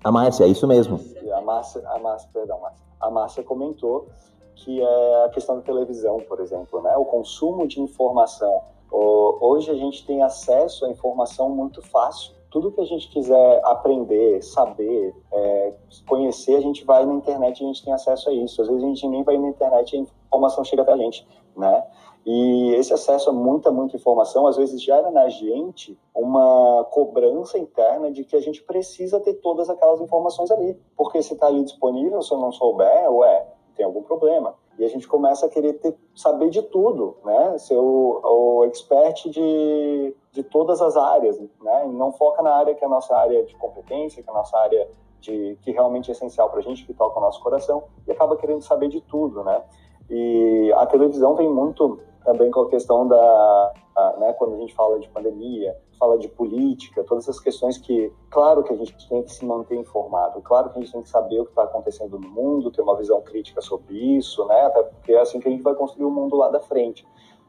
A 0.03 0.11
Márcia, 0.11 0.45
é 0.45 0.49
isso 0.49 0.66
mesmo. 0.66 0.99
A 1.33 1.40
Márcia, 1.40 1.83
a 1.88 1.99
Márcia, 1.99 2.31
perdão, 2.33 2.61
Márcia. 2.61 2.87
A 3.01 3.11
Márcia 3.11 3.42
comentou 3.42 4.09
que 4.55 4.81
é 4.81 5.25
a 5.25 5.29
questão 5.29 5.57
da 5.57 5.62
televisão, 5.62 6.19
por 6.29 6.40
exemplo, 6.40 6.81
né? 6.81 6.97
O 6.97 7.05
consumo 7.05 7.69
de 7.69 7.81
informação 7.81 8.62
Hoje 8.90 9.71
a 9.71 9.75
gente 9.75 10.07
tem 10.07 10.23
acesso 10.23 10.85
à 10.87 10.90
informação 10.90 11.51
muito 11.51 11.83
fácil. 11.83 12.35
Tudo 12.50 12.72
que 12.72 12.80
a 12.80 12.85
gente 12.85 13.09
quiser 13.11 13.61
aprender, 13.64 14.42
saber, 14.42 15.14
é, 15.32 15.74
conhecer, 16.09 16.56
a 16.56 16.61
gente 16.61 16.85
vai 16.85 17.04
na 17.04 17.14
internet 17.14 17.61
e 17.61 17.64
a 17.64 17.66
gente 17.66 17.85
tem 17.85 17.92
acesso 17.92 18.28
a 18.30 18.32
isso. 18.32 18.62
Às 18.62 18.68
vezes 18.68 18.82
a 18.82 18.87
gente 18.87 19.09
nem 19.09 19.22
vai 19.22 19.37
na 19.37 19.48
internet 19.48 19.92
e 19.92 19.98
a 19.98 20.02
informação 20.02 20.64
chega 20.64 20.82
até 20.82 20.92
a 20.92 20.96
gente, 20.96 21.26
né? 21.56 21.85
E 22.26 22.74
esse 22.74 22.92
acesso 22.92 23.30
a 23.30 23.32
muita, 23.32 23.70
muita 23.70 23.94
informação, 23.94 24.48
às 24.48 24.56
vezes 24.56 24.82
gera 24.82 25.12
na 25.12 25.28
gente 25.28 25.96
uma 26.12 26.85
cobrança 26.90 27.56
interna 27.56 28.11
de 28.11 28.24
que 28.24 28.35
a 28.35 28.40
gente 28.40 28.64
precisa 28.64 29.20
ter 29.20 29.35
todas 29.35 29.70
aquelas 29.70 30.00
informações 30.00 30.50
ali. 30.50 30.76
Porque 30.96 31.22
se 31.22 31.35
está 31.35 31.46
ali 31.46 31.62
disponível, 31.62 32.20
se 32.22 32.32
eu 32.32 32.38
não 32.38 32.50
souber, 32.50 33.12
ué, 33.12 33.46
tem 33.76 33.86
algum 33.86 34.02
problema. 34.02 34.54
E 34.78 34.84
a 34.84 34.88
gente 34.88 35.06
começa 35.06 35.46
a 35.46 35.48
querer 35.48 35.74
ter, 35.74 35.94
saber 36.14 36.50
de 36.50 36.62
tudo, 36.62 37.16
né? 37.24 37.56
Ser 37.58 37.76
o, 37.76 38.20
o 38.22 38.64
expert 38.64 39.28
de, 39.30 40.14
de 40.32 40.42
todas 40.42 40.82
as 40.82 40.96
áreas, 40.96 41.38
né? 41.38 41.86
E 41.86 41.92
não 41.92 42.12
foca 42.12 42.42
na 42.42 42.54
área 42.54 42.74
que 42.74 42.82
é 42.82 42.86
a 42.86 42.90
nossa 42.90 43.16
área 43.16 43.44
de 43.44 43.54
competência, 43.56 44.22
que 44.22 44.28
é 44.28 44.32
a 44.32 44.36
nossa 44.36 44.56
área 44.58 44.88
de, 45.20 45.58
que 45.62 45.70
realmente 45.70 46.10
é 46.10 46.12
essencial 46.12 46.50
para 46.50 46.60
a 46.60 46.62
gente, 46.62 46.84
que 46.84 46.92
toca 46.92 47.18
o 47.18 47.22
nosso 47.22 47.42
coração, 47.42 47.84
e 48.06 48.12
acaba 48.12 48.36
querendo 48.36 48.62
saber 48.62 48.88
de 48.88 49.00
tudo, 49.00 49.42
né? 49.44 49.62
E 50.10 50.72
a 50.76 50.86
televisão 50.86 51.34
vem 51.34 51.48
muito 51.48 51.98
também 52.24 52.50
com 52.50 52.60
a 52.60 52.68
questão 52.68 53.06
da, 53.06 53.72
a, 53.96 54.16
né, 54.18 54.32
quando 54.34 54.54
a 54.54 54.58
gente 54.58 54.74
fala 54.74 54.98
de 54.98 55.08
pandemia, 55.08 55.76
fala 55.98 56.18
de 56.18 56.28
política, 56.28 57.04
todas 57.04 57.24
essas 57.24 57.40
questões 57.40 57.78
que, 57.78 58.12
claro 58.30 58.62
que 58.62 58.72
a 58.72 58.76
gente 58.76 59.09
tem 59.09 59.22
que 59.22 59.32
se 59.32 59.44
manter 59.44 59.76
informado, 59.76 60.40
claro 60.42 60.70
que 60.70 60.78
a 60.78 60.82
gente 60.82 60.92
tem 60.92 61.02
que 61.02 61.09
saber 61.09 61.40
o 61.40 61.44
que 61.44 61.50
está 61.50 61.64
acontecendo 61.64 62.18
no 62.18 62.28
mundo, 62.28 62.70
ter 62.70 62.82
uma 62.82 62.96
visão 62.96 63.20
crítica 63.22 63.61
sobre 63.61 63.94
isso, 64.16 64.44
né, 64.46 64.62
até 64.62 64.82
porque 64.82 65.12
é 65.12 65.20
assim 65.20 65.40
que 65.40 65.48
a 65.48 65.50
gente 65.50 65.62
vai 65.62 65.74
construir 65.74 66.04
o 66.04 66.11
mundo 66.11 66.37
lá 66.37 66.48
da 66.48 66.61
frente. 66.61 67.06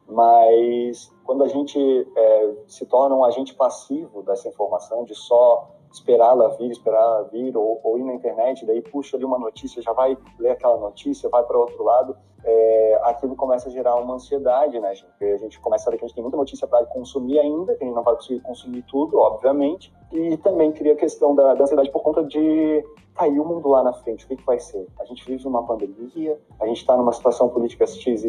Mas 0.08 1.14
quando 1.26 1.44
a 1.44 1.48
gente 1.48 1.78
é, 2.16 2.56
se 2.66 2.86
torna 2.86 3.14
um 3.14 3.26
agente 3.26 3.54
passivo 3.54 4.24
dessa 4.24 4.48
informação, 4.48 5.04
de 5.04 5.14
só 5.14 5.77
esperar 5.92 6.32
ela 6.32 6.50
vir, 6.58 6.72
esperar 6.72 7.02
ela 7.02 7.24
vir, 7.24 7.56
ou, 7.56 7.80
ou 7.84 7.98
ir 7.98 8.04
na 8.04 8.14
internet, 8.14 8.66
daí 8.66 8.82
puxa 8.82 9.18
ali 9.18 9.26
uma 9.26 9.40
notícia, 9.40 9.82
já 9.82 9.94
vai 9.94 10.18
ler 10.40 10.52
aquela 10.52 10.78
notícia, 10.78 11.30
vai 11.30 11.44
para 11.44 11.58
outro 11.58 11.84
lado, 11.84 12.16
é, 12.44 13.00
aquilo 13.04 13.36
começa 13.36 13.68
a 13.68 13.72
gerar 13.72 13.96
uma 13.96 14.16
ansiedade, 14.16 14.80
né, 14.80 14.94
gente? 14.96 15.08
Porque 15.08 15.26
a 15.26 15.38
gente 15.38 15.60
começa 15.60 15.90
a 15.90 15.92
ver 15.92 15.98
que 15.98 16.06
a 16.06 16.08
gente 16.08 16.16
tem 16.16 16.24
muita 16.24 16.38
notícia 16.38 16.68
para 16.68 16.86
consumir 16.86 17.40
ainda, 17.40 17.76
que 17.76 17.84
a 17.84 17.88
gente 17.88 17.96
não 17.96 18.04
vai 18.04 18.16
conseguir 18.16 18.40
consumir 18.42 18.84
tudo, 18.84 19.18
obviamente, 19.18 19.94
e 20.12 20.38
também 20.38 20.72
cria 20.72 20.94
a 20.94 20.96
questão 20.96 21.36
da, 21.36 21.54
da 21.54 21.64
ansiedade 21.64 21.92
por 21.92 22.02
conta 22.02 22.24
de 22.24 22.84
cair 23.16 23.40
o 23.40 23.46
mundo 23.46 23.68
lá 23.68 23.84
na 23.84 23.92
frente, 23.92 24.24
o 24.24 24.28
que, 24.28 24.36
que 24.36 24.46
vai 24.46 24.60
ser? 24.60 24.88
A 25.00 25.06
gente 25.06 25.26
vive 25.26 25.48
uma 25.48 25.66
pandemia, 25.66 26.40
a 26.60 26.68
gente 26.68 26.78
está 26.78 26.96
numa 26.96 27.12
situação 27.12 27.50
política 27.50 27.86
XYZ, 27.88 28.26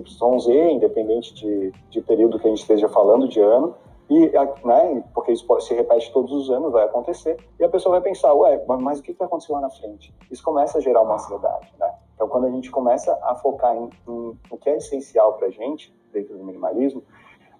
independente 0.72 1.34
de, 1.34 1.72
de 1.90 2.00
período 2.00 2.38
que 2.38 2.46
a 2.46 2.50
gente 2.50 2.62
esteja 2.62 2.88
falando, 2.88 3.28
de 3.28 3.38
ano, 3.38 3.74
e, 4.10 4.30
né, 4.64 5.04
porque 5.14 5.32
isso 5.32 5.46
se 5.60 5.74
repete 5.74 6.12
todos 6.12 6.32
os 6.32 6.50
anos, 6.50 6.72
vai 6.72 6.84
acontecer, 6.84 7.36
e 7.58 7.64
a 7.64 7.68
pessoa 7.68 8.00
vai 8.00 8.00
pensar, 8.00 8.32
ué, 8.34 8.64
mas 8.80 9.00
o 9.00 9.02
que 9.02 9.12
vai 9.12 9.26
acontecer 9.26 9.52
lá 9.52 9.60
na 9.60 9.70
frente? 9.70 10.14
Isso 10.30 10.42
começa 10.42 10.78
a 10.78 10.80
gerar 10.80 11.02
uma 11.02 11.14
ansiedade, 11.14 11.72
né? 11.78 11.94
Então, 12.14 12.28
quando 12.28 12.46
a 12.46 12.50
gente 12.50 12.70
começa 12.70 13.16
a 13.22 13.34
focar 13.36 13.76
em, 13.76 13.90
em 14.08 14.38
o 14.50 14.56
que 14.58 14.68
é 14.68 14.76
essencial 14.76 15.34
para 15.34 15.46
a 15.46 15.50
gente, 15.50 15.94
dentro 16.12 16.36
do 16.36 16.42
minimalismo, 16.42 17.02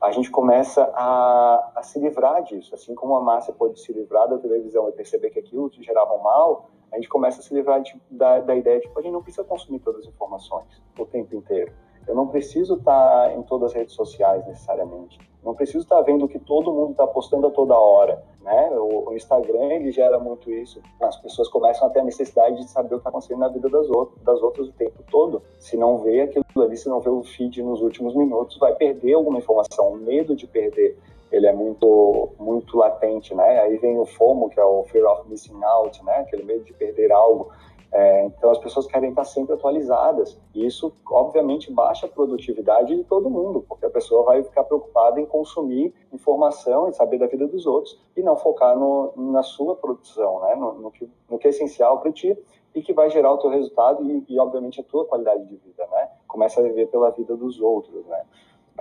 a 0.01 0.11
gente 0.11 0.31
começa 0.31 0.83
a, 0.95 1.73
a, 1.77 1.83
se 1.83 1.99
livrar 1.99 2.43
disso. 2.43 2.75
Assim 2.75 2.95
como 2.95 3.17
a 3.17 3.21
Márcia 3.21 3.53
pôde 3.53 3.81
se 3.81 3.93
livrar 3.93 4.29
da 4.29 4.39
televisão 4.39 4.89
e 4.89 4.93
perceber 4.93 5.31
que 5.31 5.39
aquilo 5.41 5.69
te 5.69 5.83
gerava 5.83 6.13
um 6.15 6.23
mal, 6.23 6.71
a 6.91 6.97
gente 6.97 7.09
começa 7.09 7.41
a 7.41 7.43
se 7.43 7.53
livrar 7.53 7.83
de, 7.83 8.01
da, 8.11 8.41
da 8.41 8.57
ideia 8.57 8.81
de 8.81 8.89
que 8.89 8.99
a 8.99 9.03
gente 9.03 9.13
não 9.13 9.23
precisa 9.23 9.45
consumir 9.45 9.81
todas 9.81 10.03
as 10.03 10.09
informações 10.09 10.83
o 10.99 11.05
tempo 11.05 11.35
inteiro. 11.35 11.73
Eu 12.09 12.15
não 12.15 12.27
preciso 12.27 12.77
estar 12.77 13.37
em 13.37 13.43
todas 13.43 13.71
as 13.71 13.77
redes 13.77 13.95
sociais 13.95 14.47
necessariamente. 14.47 15.19
Não 15.45 15.55
preciso 15.55 15.81
estar 15.81 16.01
vendo 16.03 16.25
o 16.25 16.29
que 16.29 16.39
todo 16.39 16.73
mundo 16.73 16.93
está 16.93 17.07
postando 17.07 17.47
a 17.47 17.51
toda 17.51 17.75
hora. 17.75 18.25
Né? 18.43 18.71
O, 18.73 19.11
o, 19.11 19.15
Instagram 19.15 19.73
ele 19.75 19.93
gera 19.93 20.19
muito 20.19 20.51
isso. 20.51 20.81
As 21.01 21.17
pessoas 21.17 21.49
começam 21.49 21.87
a 21.87 21.91
ter 21.91 22.01
a 22.01 22.05
necessidade 22.05 22.57
de 22.57 22.69
saber 22.69 22.89
o 22.89 22.91
que 22.91 22.97
está 22.97 23.11
acontecendo 23.11 23.41
na 23.41 23.49
vida 23.49 23.69
das, 23.69 23.89
outras, 23.91 24.23
das 24.23 24.43
outras 24.43 24.69
o 24.69 24.73
tempo 24.73 25.03
todo. 25.11 25.43
Se 25.59 25.77
não 25.77 25.99
vê 25.99 26.23
aquilo 26.23 26.45
ali, 26.57 26.77
se 26.77 26.89
não 26.89 27.01
vê 27.01 27.11
o 27.11 27.23
feed 27.23 27.63
nos 27.63 27.83
últimos 27.83 28.17
minutos, 28.17 28.59
vai 28.59 28.75
perder 28.75 29.15
alguma 29.15 29.39
informação. 29.39 29.93
O 29.93 29.97
medo 29.97 30.35
de 30.35 30.47
perder 30.47 30.99
ele 31.31 31.47
é 31.47 31.53
muito 31.53 32.31
muito 32.39 32.77
latente, 32.79 33.35
né? 33.35 33.61
Aí 33.61 33.77
vem 33.77 33.99
o 33.99 34.07
FOMO, 34.07 34.49
que 34.49 34.59
é 34.59 34.65
o 34.65 34.83
Fear 34.85 35.07
of 35.13 35.29
Missing 35.29 35.63
Out, 35.63 36.03
né? 36.05 36.21
Aquele 36.21 36.43
medo 36.43 36.65
de 36.65 36.73
perder 36.73 37.13
algo. 37.13 37.51
É, 37.91 38.27
então 38.27 38.51
as 38.51 38.59
pessoas 38.59 38.87
querem 38.87 39.11
estar 39.11 39.25
sempre 39.25 39.55
atualizadas. 39.55 40.39
E 40.55 40.67
isso, 40.67 40.93
obviamente, 41.11 41.73
baixa 41.73 42.07
a 42.07 42.09
produtividade 42.09 42.95
de 42.95 43.05
todo 43.05 43.31
mundo, 43.31 43.65
porque 43.67 43.87
a 43.87 43.91
pessoa 43.91 44.25
vai 44.25 44.43
ficar 44.43 44.65
preocupada 44.65 45.21
em 45.21 45.27
consumir 45.27 45.95
informação 46.13 46.89
e 46.89 46.93
saber 46.93 47.19
da 47.19 47.27
vida 47.27 47.47
dos 47.47 47.67
outros 47.67 47.99
e 48.17 48.23
não 48.23 48.37
focar 48.37 48.79
no, 48.79 49.13
na 49.17 49.43
sua 49.43 49.75
produção, 49.75 50.41
né? 50.43 50.55
no, 50.55 50.75
no, 50.75 50.91
que, 50.91 51.09
no 51.31 51.39
que 51.39 51.47
é 51.47 51.51
essencial 51.51 51.99
para 52.01 52.13
ti 52.13 52.37
e 52.75 52.83
que 52.83 52.93
vai 52.93 53.09
gerar 53.09 53.33
o 53.33 53.39
teu 53.39 53.51
resultado 53.51 54.05
e, 54.05 54.25
e, 54.29 54.39
obviamente, 54.39 54.81
a 54.81 54.85
tua 54.85 55.07
qualidade 55.07 55.47
de 55.47 55.57
vida. 55.57 55.87
Né? 55.91 56.09
Começa 56.27 56.61
a 56.61 56.63
viver 56.63 56.89
pela 56.89 57.11
vida 57.11 57.37
dos 57.37 57.61
outros. 57.61 58.05
Né? 58.07 58.23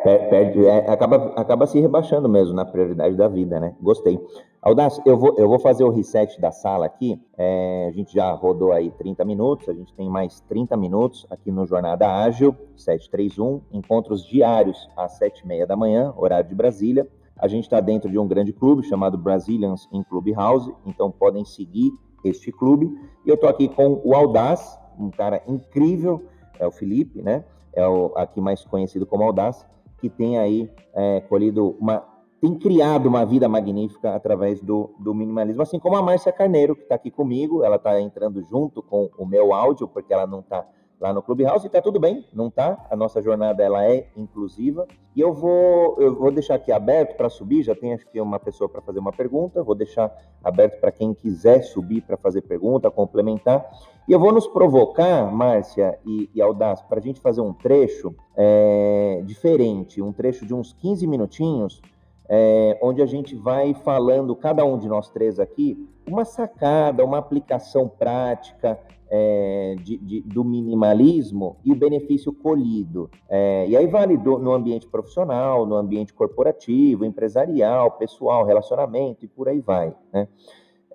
Perde, 0.04 0.66
é, 0.66 0.90
acaba, 0.90 1.34
acaba 1.36 1.66
se 1.66 1.80
rebaixando 1.80 2.30
mesmo 2.30 2.54
na 2.54 2.64
prioridade 2.64 3.16
da 3.16 3.28
vida, 3.28 3.60
né? 3.60 3.76
Gostei. 3.82 4.20
Audaz, 4.62 5.02
eu 5.06 5.18
vou, 5.18 5.36
eu 5.38 5.48
vou 5.48 5.60
fazer 5.60 5.84
o 5.84 5.90
reset 5.90 6.40
da 6.40 6.52
sala 6.52 6.86
aqui. 6.86 7.20
É, 7.38 7.88
a 7.90 7.92
gente 7.92 8.14
já 8.14 8.32
rodou 8.32 8.72
aí 8.72 8.92
30 8.92 9.26
minutos, 9.26 9.68
a 9.70 9.74
gente 9.74 9.94
tem 9.94 10.10
mais 10.10 10.40
30 10.42 10.78
minutos 10.78 11.26
aqui 11.30 11.52
no 11.52 11.66
Jornada 11.66 12.08
Ágil 12.08 12.56
731, 12.76 13.62
encontros 13.72 14.26
diários 14.26 14.90
às 14.96 15.20
7h30 15.20 15.66
da 15.66 15.76
manhã, 15.76 16.14
horário 16.16 16.48
de 16.48 16.56
Brasília. 16.56 17.08
A 17.38 17.48
gente 17.48 17.64
está 17.64 17.80
dentro 17.80 18.10
de 18.10 18.20
um 18.20 18.28
grande 18.28 18.52
clube 18.52 18.84
chamado 18.84 19.18
Brazilians 19.18 19.88
in 19.92 20.04
Clubhouse, 20.04 20.72
então 20.86 21.12
podem 21.12 21.46
seguir 21.46 21.92
este 22.24 22.52
clube. 22.52 22.90
E 23.26 23.30
eu 23.30 23.36
estou 23.36 23.50
aqui 23.50 23.68
com 23.68 24.02
o 24.04 24.14
Audaz, 24.14 24.78
um 25.00 25.10
cara 25.10 25.42
incrível, 25.48 26.24
é 26.60 26.68
o 26.68 26.72
Felipe, 26.72 27.22
né? 27.22 27.44
É 27.74 27.88
o 27.88 28.12
aqui 28.16 28.42
mais 28.42 28.64
conhecido 28.66 29.06
como 29.06 29.24
Audaz 29.24 29.66
que 29.98 30.10
tem 30.10 30.38
aí 30.38 30.72
é, 30.94 31.22
colhido 31.22 31.76
uma. 31.80 32.04
tem 32.40 32.58
criado 32.58 33.08
uma 33.08 33.26
vida 33.26 33.48
magnífica 33.48 34.16
através 34.16 34.62
do, 34.62 34.94
do 35.00 35.14
minimalismo, 35.14 35.62
assim 35.62 35.80
como 35.80 35.96
a 35.98 36.02
Márcia 36.02 36.32
Carneiro, 36.32 36.76
que 36.76 36.84
está 36.84 36.96
aqui 36.96 37.12
comigo, 37.12 37.64
ela 37.64 37.78
está 37.78 38.00
entrando 38.00 38.44
junto 38.44 38.82
com 38.82 39.10
o 39.18 39.26
meu 39.26 39.54
áudio, 39.54 39.88
porque 39.88 40.14
ela 40.14 40.28
não 40.28 40.40
está 40.40 40.66
lá 41.00 41.14
no 41.14 41.22
Clubhouse 41.22 41.66
e 41.66 41.70
tá 41.70 41.82
tudo 41.82 42.00
bem, 42.00 42.26
não 42.34 42.50
tá? 42.50 42.86
A 42.90 42.96
nossa 42.96 43.22
jornada 43.22 43.64
ela 43.64 43.86
é 43.86 44.08
inclusiva 44.16 44.88
e 45.16 45.22
eu 45.22 45.32
vou 45.32 45.96
eu 46.00 46.16
vou 46.16 46.32
deixar 46.32 46.56
aqui 46.56 46.72
aberto 46.72 47.16
para 47.16 47.30
subir, 47.30 47.64
já 47.64 47.76
tem 47.76 47.94
acho 47.94 48.06
que 48.08 48.20
uma 48.20 48.40
pessoa 48.40 48.68
para 48.68 48.82
fazer 48.82 49.00
uma 49.00 49.12
pergunta, 49.12 49.64
vou 49.64 49.76
deixar 49.76 50.12
aberto 50.44 50.80
para 50.80 50.92
quem 50.92 51.14
quiser 51.14 51.62
subir 51.64 52.02
para 52.02 52.18
fazer 52.18 52.42
pergunta, 52.42 52.90
complementar. 52.90 53.66
E 54.08 54.12
eu 54.12 54.20
vou 54.20 54.32
nos 54.32 54.48
provocar, 54.48 55.32
Márcia 55.32 56.00
e, 56.06 56.30
e 56.34 56.42
Audaz, 56.42 56.82
para 56.82 57.00
a 57.00 57.02
gente 57.02 57.20
fazer 57.20 57.42
um 57.42 57.54
trecho 57.54 58.16
é, 58.36 59.22
diferente, 59.26 60.02
um 60.02 60.14
trecho 60.14 60.46
de 60.46 60.54
uns 60.54 60.74
15 60.74 61.06
minutinhos, 61.06 61.82
é, 62.30 62.78
onde 62.82 63.02
a 63.02 63.06
gente 63.06 63.36
vai 63.36 63.74
falando, 63.74 64.36
cada 64.36 64.64
um 64.66 64.78
de 64.78 64.88
nós 64.88 65.10
três 65.10 65.40
aqui, 65.40 65.88
uma 66.08 66.26
sacada, 66.26 67.04
uma 67.04 67.18
aplicação 67.18 67.88
prática 67.88 68.80
é, 69.10 69.76
de, 69.82 69.98
de, 69.98 70.22
do 70.22 70.44
minimalismo 70.44 71.58
e 71.64 71.72
o 71.72 71.76
benefício 71.76 72.34
colhido. 72.34 73.10
É, 73.30 73.66
e 73.68 73.76
aí 73.76 73.88
vale 73.88 74.18
do, 74.18 74.38
no 74.38 74.54
ambiente 74.54 74.88
profissional, 74.88 75.66
no 75.66 75.76
ambiente 75.76 76.14
corporativo, 76.14 77.06
empresarial, 77.06 77.92
pessoal, 77.92 78.46
relacionamento 78.46 79.26
e 79.26 79.28
por 79.28 79.48
aí 79.48 79.60
vai. 79.60 79.94
Né? 80.14 80.28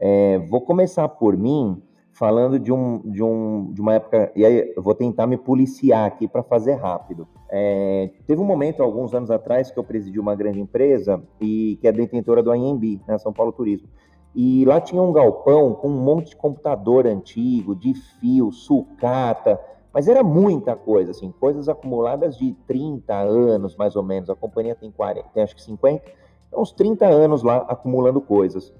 É, 0.01 0.38
vou 0.48 0.61
começar 0.61 1.09
por 1.09 1.37
mim 1.37 1.83
falando 2.12 2.59
de, 2.59 2.70
um, 2.70 3.01
de, 3.05 3.22
um, 3.22 3.72
de 3.72 3.81
uma 3.81 3.94
época, 3.94 4.31
e 4.37 4.44
aí 4.44 4.72
eu 4.77 4.83
vou 4.83 4.94
tentar 4.94 5.27
me 5.27 5.37
policiar 5.37 6.07
aqui 6.07 6.29
para 6.29 6.42
fazer 6.42 6.75
rápido. 6.75 7.27
É, 7.51 8.11
teve 8.27 8.40
um 8.40 8.44
momento, 8.44 8.83
alguns 8.83 9.14
anos 9.14 9.31
atrás, 9.31 9.70
que 9.70 9.79
eu 9.79 9.85
presidi 9.85 10.20
uma 10.20 10.35
grande 10.35 10.61
empresa 10.61 11.22
e 11.40 11.79
que 11.81 11.88
é 11.88 11.92
detentora 11.92 12.42
do 12.42 12.55
IMB, 12.55 13.01
né, 13.09 13.18
São 13.18 13.33
Paulo 13.33 13.53
Turismo. 13.53 13.88
E 14.35 14.64
lá 14.64 14.81
tinha 14.81 15.03
um 15.03 15.12
galpão 15.12 15.75
com 15.75 15.88
um 15.88 16.01
monte 16.01 16.31
de 16.31 16.37
computador 16.37 17.07
antigo, 17.07 17.75
de 17.75 17.95
fio, 17.95 18.51
sucata, 18.51 19.61
mas 19.92 20.09
era 20.09 20.23
muita 20.23 20.75
coisa, 20.75 21.11
assim, 21.11 21.31
coisas 21.38 21.68
acumuladas 21.68 22.37
de 22.38 22.53
30 22.66 23.14
anos, 23.14 23.77
mais 23.77 23.95
ou 23.95 24.03
menos. 24.03 24.31
A 24.31 24.35
companhia 24.35 24.75
tem 24.75 24.90
40, 24.90 25.29
tem 25.35 25.42
acho 25.42 25.55
que 25.55 25.62
50, 25.62 26.03
então 26.49 26.62
uns 26.62 26.73
30 26.73 27.07
anos 27.07 27.42
lá 27.42 27.59
acumulando 27.68 28.21
coisas. 28.21 28.73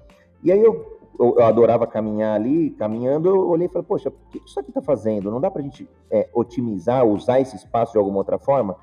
E 0.43 0.51
aí 0.51 0.59
eu, 0.59 0.99
eu, 1.19 1.35
eu 1.37 1.45
adorava 1.45 1.85
caminhar 1.85 2.35
ali, 2.35 2.71
caminhando, 2.71 3.29
eu 3.29 3.47
olhei 3.47 3.67
e 3.67 3.69
falei, 3.69 3.85
poxa, 3.87 4.09
o 4.09 4.13
que 4.31 4.41
isso 4.43 4.59
aqui 4.59 4.71
está 4.71 4.81
fazendo? 4.81 5.29
Não 5.29 5.39
dá 5.39 5.51
para 5.51 5.61
a 5.61 5.63
gente 5.63 5.87
é, 6.09 6.27
otimizar, 6.33 7.05
usar 7.05 7.39
esse 7.39 7.55
espaço 7.55 7.91
de 7.91 7.99
alguma 7.99 8.17
outra 8.17 8.39
forma? 8.39 8.75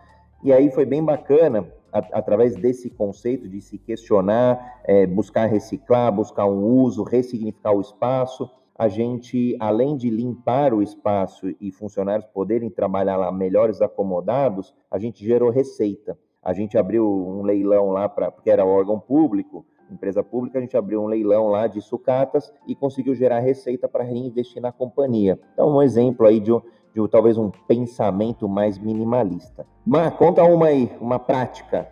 E 0.43 0.53
aí 0.53 0.71
foi 0.71 0.87
bem 0.87 1.05
bacana, 1.05 1.67
através 1.93 2.57
desse 2.57 2.91
conceito 2.91 3.49
de 3.49 3.61
se 3.61 3.79
questionar, 3.79 4.81
é, 4.85 5.07
buscar 5.07 5.47
reciclar, 5.47 6.13
buscar 6.13 6.47
um 6.47 6.65
uso, 6.65 7.03
ressignificar 7.03 7.73
o 7.73 7.81
espaço, 7.81 8.51
a 8.81 8.89
gente, 8.89 9.55
além 9.61 9.95
de 9.95 10.09
limpar 10.09 10.73
o 10.73 10.83
espaço 10.83 11.55
e 11.61 11.71
funcionários 11.71 12.27
poderem 12.33 12.71
trabalhar 12.71 13.19
lá 13.19 13.31
melhores 13.31 13.83
acomodados, 13.83 14.75
a 14.91 14.99
gente 14.99 15.23
gerou 15.23 15.51
receita. 15.51 16.19
A 16.43 16.55
gente 16.55 16.79
abriu 16.79 17.07
um 17.07 17.43
leilão 17.43 17.91
lá, 17.91 18.09
pra, 18.09 18.31
porque 18.31 18.49
era 18.49 18.65
órgão 18.65 18.99
público, 18.99 19.67
empresa 19.91 20.23
pública, 20.23 20.59
a 20.59 20.63
gente 20.63 20.77
abriu 20.77 21.03
um 21.03 21.07
leilão 21.07 21.49
lá 21.49 21.67
de 21.67 21.83
sucatas 21.83 22.51
e 22.67 22.75
conseguiu 22.75 23.15
gerar 23.15 23.41
receita 23.41 23.89
para 23.89 24.03
reinvestir 24.03 24.63
na 24.63 24.73
companhia. 24.73 25.39
Então, 25.53 25.77
um 25.77 25.83
exemplo 25.83 26.27
aí 26.27 26.41
de, 26.41 26.51
de 26.95 27.09
talvez 27.09 27.37
um 27.39 27.51
pensamento 27.51 28.49
mais 28.49 28.79
minimalista. 28.79 29.67
Mas 29.87 30.15
conta 30.15 30.43
uma 30.43 30.67
aí, 30.67 30.91
uma 31.01 31.19
prática 31.19 31.89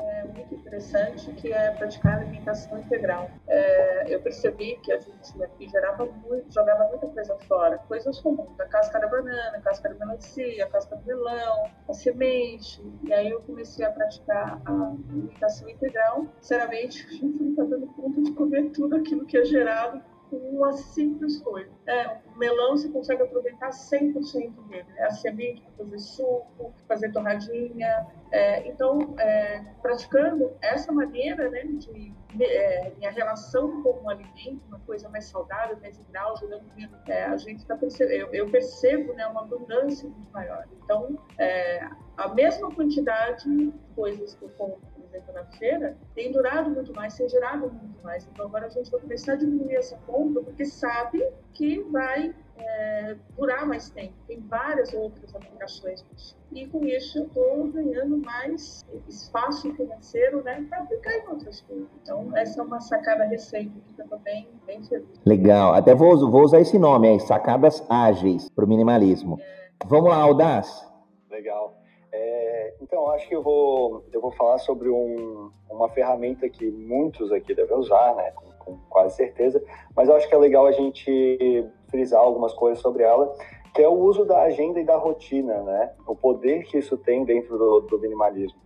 é 0.00 0.24
muito 0.24 0.54
interessante, 0.54 1.32
que 1.32 1.52
é 1.52 1.70
praticar 1.72 2.18
alimentação 2.18 2.78
integral. 2.78 3.30
É, 3.46 4.14
eu 4.14 4.20
percebi 4.20 4.76
que 4.82 4.92
a 4.92 4.98
gente 4.98 5.42
aqui 5.42 5.68
gerava 5.68 6.06
muito, 6.06 6.52
jogava 6.52 6.88
muita 6.88 7.06
coisa 7.08 7.36
fora, 7.46 7.78
coisas 7.78 8.18
comuns, 8.20 8.58
a 8.58 8.66
casca 8.66 8.98
da 8.98 9.06
banana, 9.08 9.56
a 9.56 9.60
casca 9.60 9.88
da 9.88 9.94
melancia, 9.94 10.64
a 10.64 10.68
casca 10.68 10.96
do 10.96 11.06
melão, 11.06 11.64
a 11.88 11.92
semente, 11.92 12.82
e 13.04 13.12
aí 13.12 13.30
eu 13.30 13.40
comecei 13.42 13.84
a 13.84 13.90
praticar 13.90 14.60
a 14.64 14.72
alimentação 15.10 15.68
integral. 15.68 16.26
Sinceramente, 16.40 17.06
a 17.06 17.12
gente 17.12 17.42
não 17.42 17.50
está 17.50 17.64
dando 17.64 17.86
conta 17.88 18.22
de 18.22 18.32
comer 18.32 18.70
tudo 18.70 18.96
aquilo 18.96 19.26
que 19.26 19.36
é 19.36 19.44
gerado 19.44 20.02
com 20.30 20.36
uma 20.36 20.72
simples 20.72 21.38
coisa. 21.40 21.70
É, 21.86 22.18
o 22.34 22.38
melão 22.38 22.76
você 22.76 22.88
consegue 22.88 23.22
aproveitar 23.22 23.70
100% 23.70 24.68
dele. 24.68 24.86
É 24.96 25.04
a 25.04 25.10
semente 25.10 25.62
para 25.62 25.84
fazer 25.84 25.98
suco, 25.98 26.74
fazer 26.88 27.12
torradinha. 27.12 28.06
É, 28.32 28.66
então, 28.68 29.14
é, 29.18 29.64
praticando 29.80 30.52
essa 30.60 30.92
maneira 30.92 31.48
né, 31.50 31.62
de 31.64 32.12
é, 32.40 32.92
minha 32.98 33.10
relação 33.10 33.82
com 33.82 34.04
o 34.04 34.10
alimento, 34.10 34.60
uma 34.68 34.80
coisa 34.80 35.08
mais 35.08 35.26
saudável, 35.26 35.78
mais 35.80 35.98
integral, 35.98 36.32
ajudando 36.32 36.66
é, 37.06 37.24
a 37.24 37.36
gente 37.36 37.58
está 37.58 37.76
percebendo, 37.76 38.34
eu, 38.34 38.46
eu, 38.46 38.50
percebo 38.50 39.12
né, 39.14 39.26
uma 39.26 39.42
abundância 39.42 40.08
muito 40.08 40.30
maior. 40.32 40.66
Então, 40.82 41.18
é, 41.38 41.88
a 42.16 42.28
mesma 42.34 42.70
quantidade 42.74 43.44
de 43.44 43.72
coisas 43.94 44.34
que 44.34 44.44
eu 44.44 44.48
compro 44.50 44.95
exemplo, 45.16 45.34
na 45.34 45.44
feira, 45.44 45.96
tem 46.14 46.30
durado 46.30 46.70
muito 46.70 46.92
mais, 46.92 47.16
tem 47.16 47.28
gerado 47.28 47.70
muito 47.70 48.02
mais. 48.02 48.26
Então 48.26 48.46
agora 48.46 48.66
a 48.66 48.68
gente 48.68 48.90
vai 48.90 49.00
começar 49.00 49.32
a 49.32 49.36
diminuir 49.36 49.76
essa 49.76 49.96
compra 50.06 50.42
porque 50.42 50.64
sabe 50.64 51.26
que 51.52 51.80
vai 51.90 52.34
é, 52.58 53.16
durar 53.36 53.66
mais 53.66 53.90
tempo. 53.90 54.14
Tem 54.26 54.40
várias 54.40 54.92
outras 54.94 55.34
aplicações 55.34 56.04
E 56.52 56.66
com 56.66 56.84
isso 56.84 57.18
eu 57.18 57.26
estou 57.26 57.68
ganhando 57.68 58.18
mais 58.18 58.84
espaço 59.08 59.72
financeiro 59.74 60.42
né, 60.42 60.64
para 60.68 60.82
aplicar 60.82 61.12
em 61.12 61.28
outras 61.28 61.60
coisas. 61.62 61.88
Então, 62.02 62.36
essa 62.36 62.60
é 62.60 62.64
uma 62.64 62.80
sacada 62.80 63.24
recente 63.24 63.72
que 63.94 64.00
eu 64.00 64.04
estou 64.04 64.18
bem, 64.20 64.48
bem 64.66 64.82
feliz. 64.84 65.08
Legal. 65.24 65.74
Até 65.74 65.94
vou, 65.94 66.30
vou 66.30 66.42
usar 66.42 66.60
esse 66.60 66.78
nome 66.78 67.08
aí, 67.08 67.20
sacadas 67.20 67.84
ágeis 67.88 68.48
para 68.50 68.64
o 68.64 68.68
minimalismo. 68.68 69.38
É... 69.40 69.66
Vamos 69.86 70.10
lá, 70.10 70.16
Audaz. 70.16 70.86
Legal. 71.30 71.85
É, 72.18 72.74
então, 72.80 73.10
acho 73.10 73.28
que 73.28 73.36
eu 73.36 73.42
vou, 73.42 74.02
eu 74.10 74.22
vou 74.22 74.30
falar 74.32 74.56
sobre 74.58 74.88
um, 74.88 75.50
uma 75.70 75.90
ferramenta 75.90 76.48
que 76.48 76.70
muitos 76.70 77.30
aqui 77.30 77.54
devem 77.54 77.76
usar, 77.76 78.14
né, 78.14 78.30
com, 78.30 78.46
com, 78.58 78.78
quase 78.88 79.16
certeza, 79.16 79.62
mas 79.94 80.08
eu 80.08 80.16
acho 80.16 80.26
que 80.26 80.34
é 80.34 80.38
legal 80.38 80.66
a 80.66 80.72
gente 80.72 81.68
frisar 81.90 82.20
algumas 82.20 82.54
coisas 82.54 82.80
sobre 82.80 83.02
ela, 83.02 83.36
que 83.74 83.82
é 83.82 83.88
o 83.88 83.92
uso 83.92 84.24
da 84.24 84.42
agenda 84.44 84.80
e 84.80 84.84
da 84.84 84.96
rotina, 84.96 85.62
né, 85.62 85.92
o 86.06 86.16
poder 86.16 86.64
que 86.64 86.78
isso 86.78 86.96
tem 86.96 87.22
dentro 87.22 87.58
do, 87.58 87.80
do 87.82 87.98
minimalismo. 87.98 88.58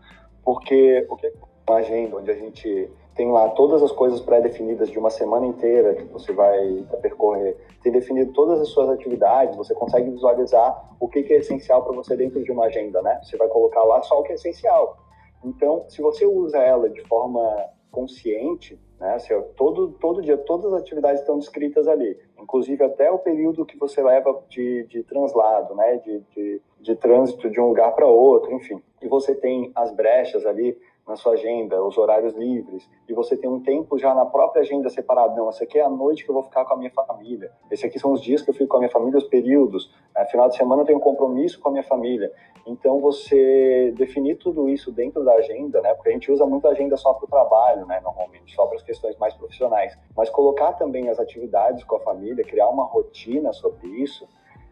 Porque 0.44 1.04
o 1.10 1.16
que 1.16 1.26
é 1.26 1.32
uma 1.68 1.78
agenda 1.78 2.16
onde 2.18 2.30
a 2.30 2.36
gente 2.36 2.88
tem 3.20 3.30
lá 3.30 3.50
todas 3.50 3.82
as 3.82 3.92
coisas 3.92 4.18
pré-definidas 4.18 4.88
de 4.88 4.98
uma 4.98 5.10
semana 5.10 5.46
inteira 5.46 5.94
que 5.94 6.04
você 6.04 6.32
vai 6.32 6.82
percorrer, 7.02 7.54
tem 7.82 7.92
definido 7.92 8.32
todas 8.32 8.58
as 8.62 8.68
suas 8.68 8.88
atividades, 8.88 9.56
você 9.56 9.74
consegue 9.74 10.10
visualizar 10.10 10.96
o 10.98 11.06
que, 11.06 11.18
é 11.18 11.36
essencial 11.36 11.84
para 11.84 11.92
você 11.92 12.16
dentro 12.16 12.42
de 12.42 12.50
uma 12.50 12.64
agenda, 12.64 13.02
né? 13.02 13.20
Você 13.22 13.36
vai 13.36 13.46
colocar 13.48 13.82
lá 13.82 14.00
só 14.00 14.18
o 14.18 14.22
que 14.22 14.32
é 14.32 14.36
essencial. 14.36 14.96
Então, 15.44 15.84
se 15.86 16.00
você 16.00 16.24
usa 16.24 16.56
ela 16.60 16.88
de 16.88 17.02
forma 17.02 17.42
consciente, 17.90 18.80
né? 18.98 19.16
Assim, 19.16 19.34
todo, 19.54 19.92
todo 20.00 20.22
dia, 20.22 20.38
todas 20.38 20.72
as 20.72 20.80
atividades 20.80 21.20
estão 21.20 21.38
descritas 21.38 21.86
ali, 21.86 22.18
inclusive 22.38 22.82
até 22.82 23.10
o 23.10 23.18
período 23.18 23.66
que 23.66 23.76
você 23.76 24.02
leva 24.02 24.42
de, 24.48 24.86
de 24.86 25.02
translado, 25.02 25.74
né? 25.74 25.98
De, 25.98 26.20
de, 26.34 26.62
de 26.80 26.96
trânsito 26.96 27.50
de 27.50 27.60
um 27.60 27.68
lugar 27.68 27.94
para 27.94 28.06
outro, 28.06 28.50
enfim. 28.54 28.80
E 29.02 29.08
você 29.08 29.34
tem 29.34 29.70
as 29.74 29.94
brechas 29.94 30.46
ali 30.46 30.74
na 31.10 31.16
sua 31.16 31.32
agenda, 31.32 31.82
os 31.82 31.98
horários 31.98 32.34
livres, 32.34 32.88
e 33.08 33.12
você 33.12 33.36
tem 33.36 33.50
um 33.50 33.60
tempo 33.60 33.98
já 33.98 34.14
na 34.14 34.24
própria 34.24 34.62
agenda 34.62 34.88
separado. 34.88 35.34
Não, 35.34 35.50
esse 35.50 35.64
aqui 35.64 35.78
é 35.78 35.82
a 35.82 35.90
noite 35.90 36.24
que 36.24 36.30
eu 36.30 36.34
vou 36.34 36.44
ficar 36.44 36.64
com 36.64 36.74
a 36.74 36.76
minha 36.76 36.90
família. 36.92 37.50
Esse 37.68 37.84
aqui 37.84 37.98
são 37.98 38.12
os 38.12 38.22
dias 38.22 38.42
que 38.42 38.50
eu 38.50 38.54
fico 38.54 38.68
com 38.68 38.76
a 38.76 38.80
minha 38.80 38.90
família, 38.90 39.18
os 39.18 39.24
períodos. 39.24 39.92
É, 40.16 40.24
final 40.26 40.48
de 40.48 40.56
semana 40.56 40.82
eu 40.82 40.86
tenho 40.86 40.98
um 40.98 41.02
compromisso 41.02 41.60
com 41.60 41.68
a 41.68 41.72
minha 41.72 41.82
família. 41.82 42.32
Então, 42.64 43.00
você 43.00 43.92
definir 43.96 44.36
tudo 44.36 44.68
isso 44.68 44.92
dentro 44.92 45.24
da 45.24 45.32
agenda, 45.34 45.80
né? 45.80 45.94
Porque 45.94 46.10
a 46.10 46.12
gente 46.12 46.30
usa 46.30 46.46
muito 46.46 46.68
a 46.68 46.70
agenda 46.70 46.96
só 46.96 47.12
para 47.14 47.24
o 47.24 47.28
trabalho, 47.28 47.86
né? 47.86 48.00
Normalmente, 48.04 48.54
só 48.54 48.66
para 48.66 48.76
as 48.76 48.82
questões 48.82 49.16
mais 49.16 49.34
profissionais. 49.34 49.98
Mas 50.16 50.30
colocar 50.30 50.74
também 50.74 51.08
as 51.08 51.18
atividades 51.18 51.82
com 51.82 51.96
a 51.96 52.00
família, 52.00 52.44
criar 52.44 52.68
uma 52.68 52.84
rotina 52.84 53.52
sobre 53.52 53.88
isso, 53.88 54.28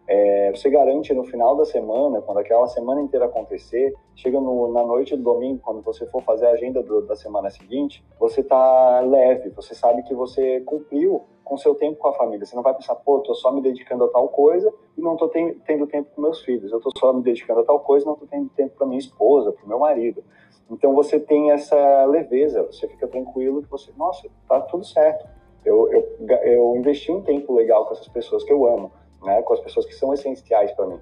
é, 0.09 0.51
você 0.51 0.71
garante 0.71 1.12
no 1.12 1.23
final 1.25 1.55
da 1.55 1.66
semana, 1.66 2.23
quando 2.23 2.38
aquela 2.38 2.66
semana 2.66 3.03
inteira 3.03 3.27
acontecer, 3.27 3.94
chega 4.16 4.40
no, 4.40 4.73
na 4.73 4.83
noite 4.83 5.14
do 5.14 5.23
domingo, 5.23 5.61
quando 5.62 5.83
você 5.83 6.07
for 6.07 6.23
fazer 6.23 6.47
a 6.47 6.53
agenda 6.53 6.83
do, 6.83 7.03
da 7.03 7.14
semana 7.14 7.51
seguinte, 7.51 8.03
você 8.18 8.42
tá 8.42 9.01
leve, 9.01 9.51
você 9.51 9.75
sabe 9.75 10.03
que 10.05 10.14
você 10.14 10.61
cumpriu 10.62 11.27
com 11.44 11.59
seu 11.59 11.75
tempo 11.75 11.99
com 11.99 12.09
a 12.09 12.14
família. 12.14 12.47
Você 12.47 12.57
não 12.57 12.62
vai 12.62 12.75
pensar, 12.75 12.94
pô, 12.94 13.21
tô 13.21 13.35
só 13.35 13.53
me 13.53 13.61
dedicando 13.61 14.05
a 14.05 14.09
tal 14.09 14.29
coisa 14.29 14.73
e 14.97 15.01
não 15.03 15.14
tô 15.14 15.29
ten, 15.29 15.59
tendo 15.66 15.87
tempo 15.87 16.09
com 16.14 16.23
meus 16.23 16.40
filhos. 16.42 16.73
Eu 16.73 16.81
tô 16.81 16.90
só 16.99 17.12
me 17.12 17.23
dedicando 17.23 17.61
a 17.61 17.64
tal 17.64 17.81
coisa 17.81 18.07
e 18.07 18.09
não 18.09 18.16
tô 18.16 18.27
tendo 18.27 18.49
tempo 18.51 18.77
para 18.77 18.87
minha 18.87 18.99
esposa, 18.99 19.53
para 19.53 19.66
meu 19.66 19.79
marido. 19.79 20.25
Então 20.71 20.94
você 20.94 21.21
tem 21.21 21.51
essa 21.51 22.07
leveza, 22.07 22.62
você 22.62 22.88
fica 22.88 23.07
tranquilo 23.07 23.62
que 23.62 23.71
você, 23.71 23.92
nossa, 23.97 24.27
tá 24.49 24.59
tudo 24.62 24.85
certo. 24.85 25.27
Eu, 25.64 25.90
eu, 25.92 26.27
eu 26.44 26.77
investi 26.77 27.12
um 27.12 27.21
tempo 27.21 27.55
legal 27.55 27.85
com 27.85 27.92
essas 27.92 28.09
pessoas 28.09 28.42
que 28.42 28.53
eu 28.53 28.66
amo 28.66 28.90
né, 29.23 29.43
com 29.43 29.55
as 29.55 29.61
pessoas 29.61 29.87
que 29.87 29.95
são 29.95 30.13
essenciais 30.13 30.73
para 30.73 30.87
mim. 30.87 31.01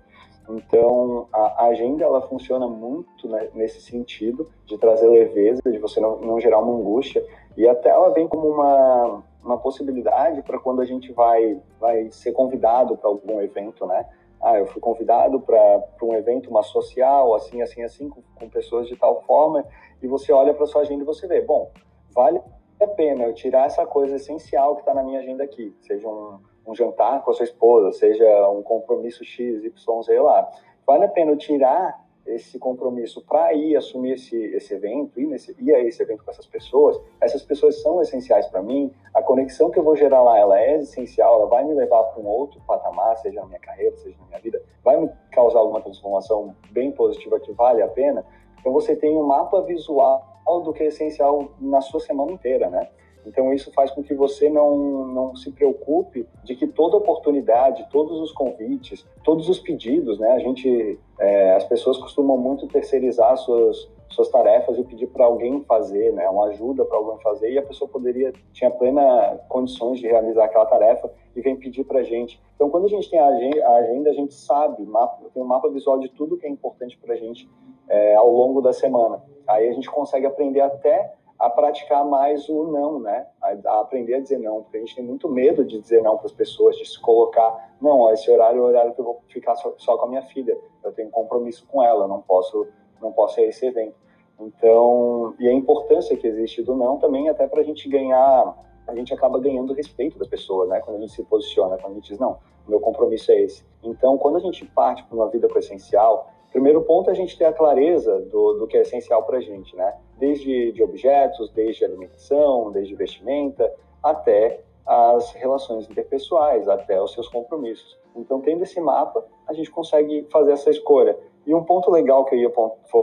Então, 0.48 1.26
a 1.32 1.64
agenda 1.66 2.04
ela 2.04 2.22
funciona 2.22 2.68
muito 2.68 3.28
né, 3.28 3.48
nesse 3.52 3.80
sentido 3.80 4.48
de 4.64 4.78
trazer 4.78 5.08
leveza, 5.08 5.60
de 5.64 5.78
você 5.78 6.00
não, 6.00 6.18
não 6.18 6.40
gerar 6.40 6.60
uma 6.60 6.72
angústia, 6.72 7.24
e 7.56 7.66
até 7.66 7.88
ela 7.88 8.10
vem 8.10 8.28
como 8.28 8.48
uma, 8.48 9.24
uma 9.42 9.58
possibilidade 9.58 10.42
para 10.42 10.58
quando 10.58 10.80
a 10.80 10.84
gente 10.84 11.12
vai, 11.12 11.60
vai 11.80 12.10
ser 12.10 12.32
convidado 12.32 12.96
para 12.96 13.08
algum 13.08 13.40
evento, 13.40 13.86
né? 13.86 14.06
Ah, 14.40 14.58
eu 14.58 14.66
fui 14.66 14.80
convidado 14.80 15.40
para 15.40 15.82
um 16.02 16.14
evento, 16.14 16.48
uma 16.48 16.62
social, 16.62 17.34
assim, 17.34 17.60
assim, 17.62 17.82
assim, 17.82 18.08
com, 18.08 18.22
com 18.36 18.48
pessoas 18.48 18.86
de 18.86 18.94
tal 18.96 19.22
forma, 19.22 19.64
e 20.00 20.06
você 20.06 20.32
olha 20.32 20.54
para 20.54 20.66
sua 20.66 20.82
agenda 20.82 21.02
e 21.02 21.06
você 21.06 21.26
vê, 21.26 21.40
bom, 21.40 21.72
vale 22.14 22.40
a 22.80 22.86
pena 22.86 23.24
eu 23.24 23.34
tirar 23.34 23.66
essa 23.66 23.84
coisa 23.86 24.16
essencial 24.16 24.74
que 24.76 24.82
está 24.82 24.92
na 24.92 25.02
minha 25.02 25.20
agenda 25.20 25.42
aqui, 25.42 25.74
seja 25.80 26.06
um 26.06 26.38
um 26.66 26.74
jantar 26.74 27.22
com 27.22 27.30
a 27.30 27.34
sua 27.34 27.44
esposa, 27.44 27.92
seja 27.92 28.48
um 28.48 28.62
compromisso 28.62 29.24
X, 29.24 29.64
Y, 29.64 30.02
sei 30.02 30.20
lá. 30.20 30.50
Vale 30.86 31.04
a 31.04 31.08
pena 31.08 31.36
tirar 31.36 32.06
esse 32.26 32.58
compromisso 32.58 33.24
para 33.24 33.54
ir 33.54 33.76
assumir 33.76 34.12
esse, 34.12 34.36
esse 34.36 34.74
evento, 34.74 35.20
ir, 35.20 35.26
nesse, 35.26 35.54
ir 35.60 35.72
a 35.72 35.80
esse 35.80 36.02
evento 36.02 36.24
com 36.24 36.30
essas 36.30 36.46
pessoas, 36.46 37.00
essas 37.20 37.42
pessoas 37.42 37.80
são 37.80 38.02
essenciais 38.02 38.46
para 38.48 38.60
mim, 38.62 38.92
a 39.14 39.22
conexão 39.22 39.70
que 39.70 39.78
eu 39.78 39.84
vou 39.84 39.94
gerar 39.94 40.22
lá, 40.22 40.36
ela 40.36 40.60
é 40.60 40.76
essencial, 40.78 41.40
ela 41.40 41.46
vai 41.46 41.64
me 41.64 41.74
levar 41.74 42.02
para 42.02 42.20
um 42.20 42.26
outro 42.26 42.60
patamar, 42.66 43.16
seja 43.18 43.40
na 43.40 43.46
minha 43.46 43.60
carreira, 43.60 43.96
seja 43.96 44.16
na 44.20 44.26
minha 44.26 44.40
vida, 44.40 44.60
vai 44.82 45.00
me 45.00 45.08
causar 45.30 45.60
alguma 45.60 45.80
transformação 45.80 46.54
bem 46.70 46.90
positiva 46.90 47.38
que 47.38 47.52
vale 47.52 47.80
a 47.80 47.88
pena, 47.88 48.26
então 48.58 48.72
você 48.72 48.96
tem 48.96 49.16
um 49.16 49.24
mapa 49.24 49.62
visual 49.62 50.34
do 50.64 50.72
que 50.72 50.82
é 50.82 50.86
essencial 50.86 51.48
na 51.60 51.80
sua 51.80 52.00
semana 52.00 52.32
inteira, 52.32 52.68
né? 52.70 52.88
Então, 53.26 53.52
isso 53.52 53.72
faz 53.72 53.90
com 53.90 54.02
que 54.02 54.14
você 54.14 54.48
não, 54.48 55.06
não 55.08 55.36
se 55.36 55.50
preocupe 55.50 56.26
de 56.44 56.54
que 56.54 56.66
toda 56.66 56.96
oportunidade, 56.96 57.86
todos 57.90 58.20
os 58.20 58.32
convites, 58.32 59.06
todos 59.24 59.48
os 59.48 59.58
pedidos, 59.58 60.18
né? 60.18 60.30
A 60.30 60.38
gente, 60.38 60.98
é, 61.18 61.54
as 61.54 61.64
pessoas 61.64 61.98
costumam 61.98 62.38
muito 62.38 62.68
terceirizar 62.68 63.36
suas, 63.36 63.90
suas 64.08 64.28
tarefas 64.28 64.78
e 64.78 64.84
pedir 64.84 65.08
para 65.08 65.24
alguém 65.24 65.62
fazer, 65.64 66.12
né? 66.12 66.28
Uma 66.28 66.46
ajuda 66.46 66.84
para 66.84 66.96
alguém 66.96 67.18
fazer 67.18 67.52
e 67.52 67.58
a 67.58 67.62
pessoa 67.62 67.90
poderia, 67.90 68.32
tinha 68.52 68.70
plena 68.70 69.40
condições 69.48 69.98
de 69.98 70.06
realizar 70.06 70.44
aquela 70.44 70.66
tarefa 70.66 71.10
e 71.34 71.40
vem 71.40 71.56
pedir 71.56 71.84
para 71.84 72.00
a 72.00 72.02
gente. 72.04 72.40
Então, 72.54 72.70
quando 72.70 72.86
a 72.86 72.88
gente 72.88 73.10
tem 73.10 73.18
a 73.18 73.26
agenda, 73.26 74.10
a 74.10 74.14
gente 74.14 74.34
sabe, 74.34 74.84
mapa, 74.86 75.24
tem 75.34 75.42
um 75.42 75.46
mapa 75.46 75.68
visual 75.68 75.98
de 75.98 76.08
tudo 76.08 76.36
que 76.38 76.46
é 76.46 76.48
importante 76.48 76.96
para 76.96 77.14
a 77.14 77.16
gente 77.16 77.48
é, 77.88 78.14
ao 78.14 78.30
longo 78.30 78.62
da 78.62 78.72
semana. 78.72 79.22
Aí 79.46 79.68
a 79.68 79.72
gente 79.72 79.90
consegue 79.90 80.26
aprender 80.26 80.60
até 80.60 81.12
a 81.38 81.50
praticar 81.50 82.04
mais 82.04 82.48
o 82.48 82.64
não, 82.64 82.98
né? 82.98 83.26
A, 83.42 83.80
aprender 83.80 84.14
a 84.14 84.20
dizer 84.20 84.38
não, 84.38 84.62
porque 84.62 84.78
a 84.78 84.80
gente 84.80 84.96
tem 84.96 85.04
muito 85.04 85.28
medo 85.28 85.64
de 85.64 85.78
dizer 85.78 86.02
não 86.02 86.16
para 86.16 86.26
as 86.26 86.32
pessoas, 86.32 86.76
de 86.76 86.86
se 86.86 87.00
colocar, 87.00 87.74
não, 87.80 88.00
ó, 88.00 88.12
esse 88.12 88.30
horário 88.30 88.58
é 88.58 88.60
o 88.60 88.64
horário 88.64 88.94
que 88.94 89.00
eu 89.00 89.04
vou 89.04 89.22
ficar 89.28 89.54
só, 89.56 89.74
só, 89.76 89.96
com 89.98 90.06
a 90.06 90.08
minha 90.08 90.22
filha, 90.22 90.58
eu 90.82 90.92
tenho 90.92 91.10
compromisso 91.10 91.66
com 91.66 91.82
ela, 91.82 92.08
não 92.08 92.22
posso, 92.22 92.66
não 93.00 93.12
posso 93.12 93.40
ir 93.40 93.44
a 93.44 93.48
esse 93.48 93.66
evento. 93.66 93.94
Então, 94.38 95.34
e 95.38 95.48
a 95.48 95.52
importância 95.52 96.16
que 96.16 96.26
existe 96.26 96.62
do 96.62 96.74
não 96.74 96.98
também 96.98 97.28
até 97.28 97.46
para 97.46 97.60
a 97.60 97.64
gente 97.64 97.88
ganhar, 97.88 98.54
a 98.86 98.94
gente 98.94 99.12
acaba 99.12 99.38
ganhando 99.38 99.72
respeito 99.72 100.18
das 100.18 100.28
pessoas, 100.28 100.68
né? 100.68 100.80
Quando 100.80 100.96
a 100.96 101.00
gente 101.00 101.12
se 101.12 101.22
posiciona, 101.24 101.76
quando 101.78 101.92
a 101.92 101.94
gente 101.96 102.08
diz 102.08 102.18
não, 102.18 102.38
meu 102.68 102.80
compromisso 102.80 103.32
é 103.32 103.42
esse. 103.42 103.64
Então, 103.82 104.18
quando 104.18 104.36
a 104.36 104.40
gente 104.40 104.64
parte 104.66 105.02
para 105.04 105.16
uma 105.16 105.28
vida 105.28 105.48
com 105.48 105.58
essencial, 105.58 106.30
Primeiro 106.50 106.82
ponto 106.82 107.10
é 107.10 107.12
a 107.12 107.16
gente 107.16 107.36
ter 107.36 107.44
a 107.44 107.52
clareza 107.52 108.20
do, 108.30 108.54
do 108.54 108.66
que 108.66 108.76
é 108.76 108.82
essencial 108.82 109.22
para 109.24 109.38
a 109.38 109.40
gente, 109.40 109.76
né? 109.76 109.94
Desde 110.18 110.72
de 110.72 110.82
objetos, 110.82 111.50
desde 111.50 111.84
alimentação, 111.84 112.70
desde 112.70 112.94
vestimenta, 112.94 113.72
até 114.02 114.62
as 114.86 115.32
relações 115.32 115.90
interpessoais, 115.90 116.68
até 116.68 117.02
os 117.02 117.12
seus 117.12 117.28
compromissos. 117.28 117.98
Então, 118.14 118.40
tendo 118.40 118.62
esse 118.62 118.80
mapa, 118.80 119.24
a 119.46 119.52
gente 119.52 119.70
consegue 119.70 120.26
fazer 120.30 120.52
essa 120.52 120.70
escolha. 120.70 121.18
E 121.44 121.54
um 121.54 121.62
ponto 121.62 121.90
legal 121.90 122.24
que 122.24 122.34
eu 122.34 122.38
ia 122.38 122.52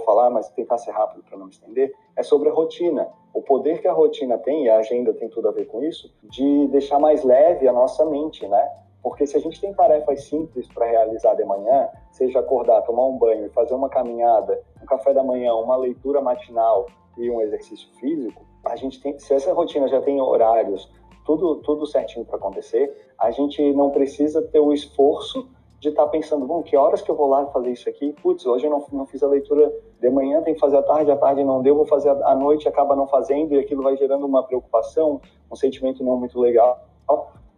falar, 0.06 0.30
mas 0.30 0.50
tentar 0.50 0.78
ser 0.78 0.92
rápido 0.92 1.24
para 1.24 1.38
não 1.38 1.46
me 1.46 1.52
estender, 1.52 1.94
é 2.16 2.24
sobre 2.24 2.50
a 2.50 2.54
rotina. 2.54 3.08
O 3.34 3.42
poder 3.42 3.82
que 3.82 3.88
a 3.88 3.94
rotina 3.94 4.38
tem, 4.38 4.66
e 4.66 4.70
a 4.70 4.78
agenda 4.78 5.14
tem 5.14 5.30
tudo 5.30 5.48
a 5.48 5.52
ver 5.52 5.66
com 5.66 5.84
isso, 5.84 6.14
de 6.24 6.68
deixar 6.68 7.00
mais 7.00 7.24
leve 7.24 7.68
a 7.68 7.74
nossa 7.74 8.06
mente, 8.06 8.48
né? 8.48 8.70
Porque 9.04 9.28
se 9.28 9.36
a 9.36 9.40
gente 9.42 9.60
tem 9.60 9.74
tarefas 9.74 10.24
simples 10.24 10.66
para 10.74 10.86
realizar 10.86 11.36
de 11.36 11.44
manhã, 11.44 11.90
seja 12.10 12.40
acordar, 12.40 12.82
tomar 12.84 13.06
um 13.06 13.18
banho 13.18 13.46
e 13.46 13.50
fazer 13.50 13.74
uma 13.74 13.90
caminhada, 13.90 14.62
um 14.82 14.86
café 14.86 15.14
da 15.14 15.22
manhã, 15.22 15.54
uma 15.54 15.76
leitura 15.76 16.22
matinal 16.22 16.88
e 17.18 17.30
um 17.30 17.42
exercício 17.42 17.90
físico, 18.00 18.42
a 18.64 18.78
gente 18.78 19.02
tem, 19.02 19.20
se 19.20 19.34
essa 19.34 19.54
rotina 19.54 19.90
já 19.90 20.02
tem 20.02 20.22
horários, 20.22 20.90
tudo 21.26 21.58
tudo 21.58 21.86
certinho 21.86 22.26
para 22.26 22.38
acontecer, 22.38 23.12
a 23.20 23.30
gente 23.30 23.74
não 23.74 23.92
precisa 23.92 24.42
ter 24.42 24.60
o 24.60 24.72
esforço 24.72 25.50
de 25.82 25.90
estar 25.90 26.06
tá 26.06 26.10
pensando, 26.10 26.46
bom, 26.46 26.64
que 26.64 26.78
horas 26.78 27.02
que 27.02 27.12
eu 27.12 27.16
vou 27.16 27.28
lá 27.28 27.46
fazer 27.48 27.72
isso 27.72 27.90
aqui? 27.90 28.14
Putz, 28.24 28.46
hoje 28.46 28.66
eu 28.66 28.72
não, 28.72 28.86
não 28.94 29.06
fiz 29.06 29.22
a 29.22 29.28
leitura 29.28 29.70
de 30.00 30.10
manhã, 30.10 30.42
tem 30.42 30.54
que 30.54 30.60
fazer 30.62 30.78
à 30.78 30.82
tarde, 30.82 31.12
à 31.12 31.18
tarde 31.18 31.44
não 31.44 31.62
deu, 31.62 31.76
vou 31.76 31.86
fazer 31.86 32.10
à 32.10 32.34
noite, 32.34 32.70
acaba 32.70 32.96
não 32.96 33.06
fazendo, 33.06 33.54
e 33.54 33.60
aquilo 33.60 33.84
vai 33.84 33.98
gerando 33.98 34.26
uma 34.26 34.44
preocupação, 34.44 35.20
um 35.52 35.56
sentimento 35.58 36.02
não 36.02 36.16
muito 36.16 36.40
legal. 36.40 36.86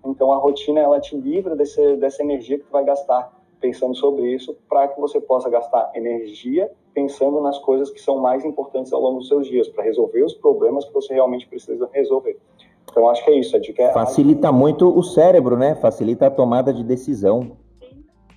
Então 0.05 0.31
a 0.31 0.37
rotina 0.37 0.79
ela 0.79 0.99
te 0.99 1.15
livra 1.17 1.55
desse, 1.55 1.97
dessa 1.97 2.21
energia 2.21 2.57
que 2.57 2.65
tu 2.65 2.71
vai 2.71 2.85
gastar 2.85 3.33
pensando 3.59 3.95
sobre 3.95 4.33
isso, 4.33 4.55
para 4.69 4.87
que 4.87 4.99
você 4.99 5.19
possa 5.19 5.49
gastar 5.49 5.91
energia 5.95 6.71
pensando 6.93 7.41
nas 7.41 7.57
coisas 7.59 7.89
que 7.89 7.99
são 7.99 8.19
mais 8.19 8.45
importantes 8.45 8.93
ao 8.93 9.01
longo 9.01 9.19
dos 9.19 9.27
seus 9.27 9.47
dias, 9.47 9.67
para 9.67 9.83
resolver 9.83 10.23
os 10.23 10.33
problemas 10.33 10.85
que 10.85 10.93
você 10.93 11.13
realmente 11.13 11.47
precisa 11.47 11.89
resolver. 11.91 12.39
Então 12.89 13.09
acho 13.09 13.23
que 13.25 13.31
é 13.31 13.39
isso. 13.39 13.55
A 13.55 13.59
dica 13.59 13.83
é 13.83 13.91
Facilita 13.91 14.51
muito 14.51 14.87
o 14.87 15.03
cérebro, 15.03 15.57
né? 15.57 15.75
Facilita 15.75 16.27
a 16.27 16.31
tomada 16.31 16.73
de 16.73 16.83
decisão. 16.83 17.57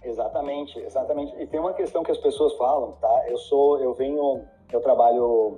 Exatamente, 0.03 0.79
exatamente. 0.81 1.35
E 1.39 1.47
tem 1.47 1.61
uma 1.61 1.75
questão 1.75 2.03
que 2.03 2.11
as 2.11 2.19
pessoas 2.19 2.55
falam, 2.55 2.93
tá? 3.01 3.25
Eu 3.29 3.37
sou, 3.37 3.79
eu 3.79 3.93
venho, 3.93 4.41
eu 4.73 4.81
trabalho 4.81 5.55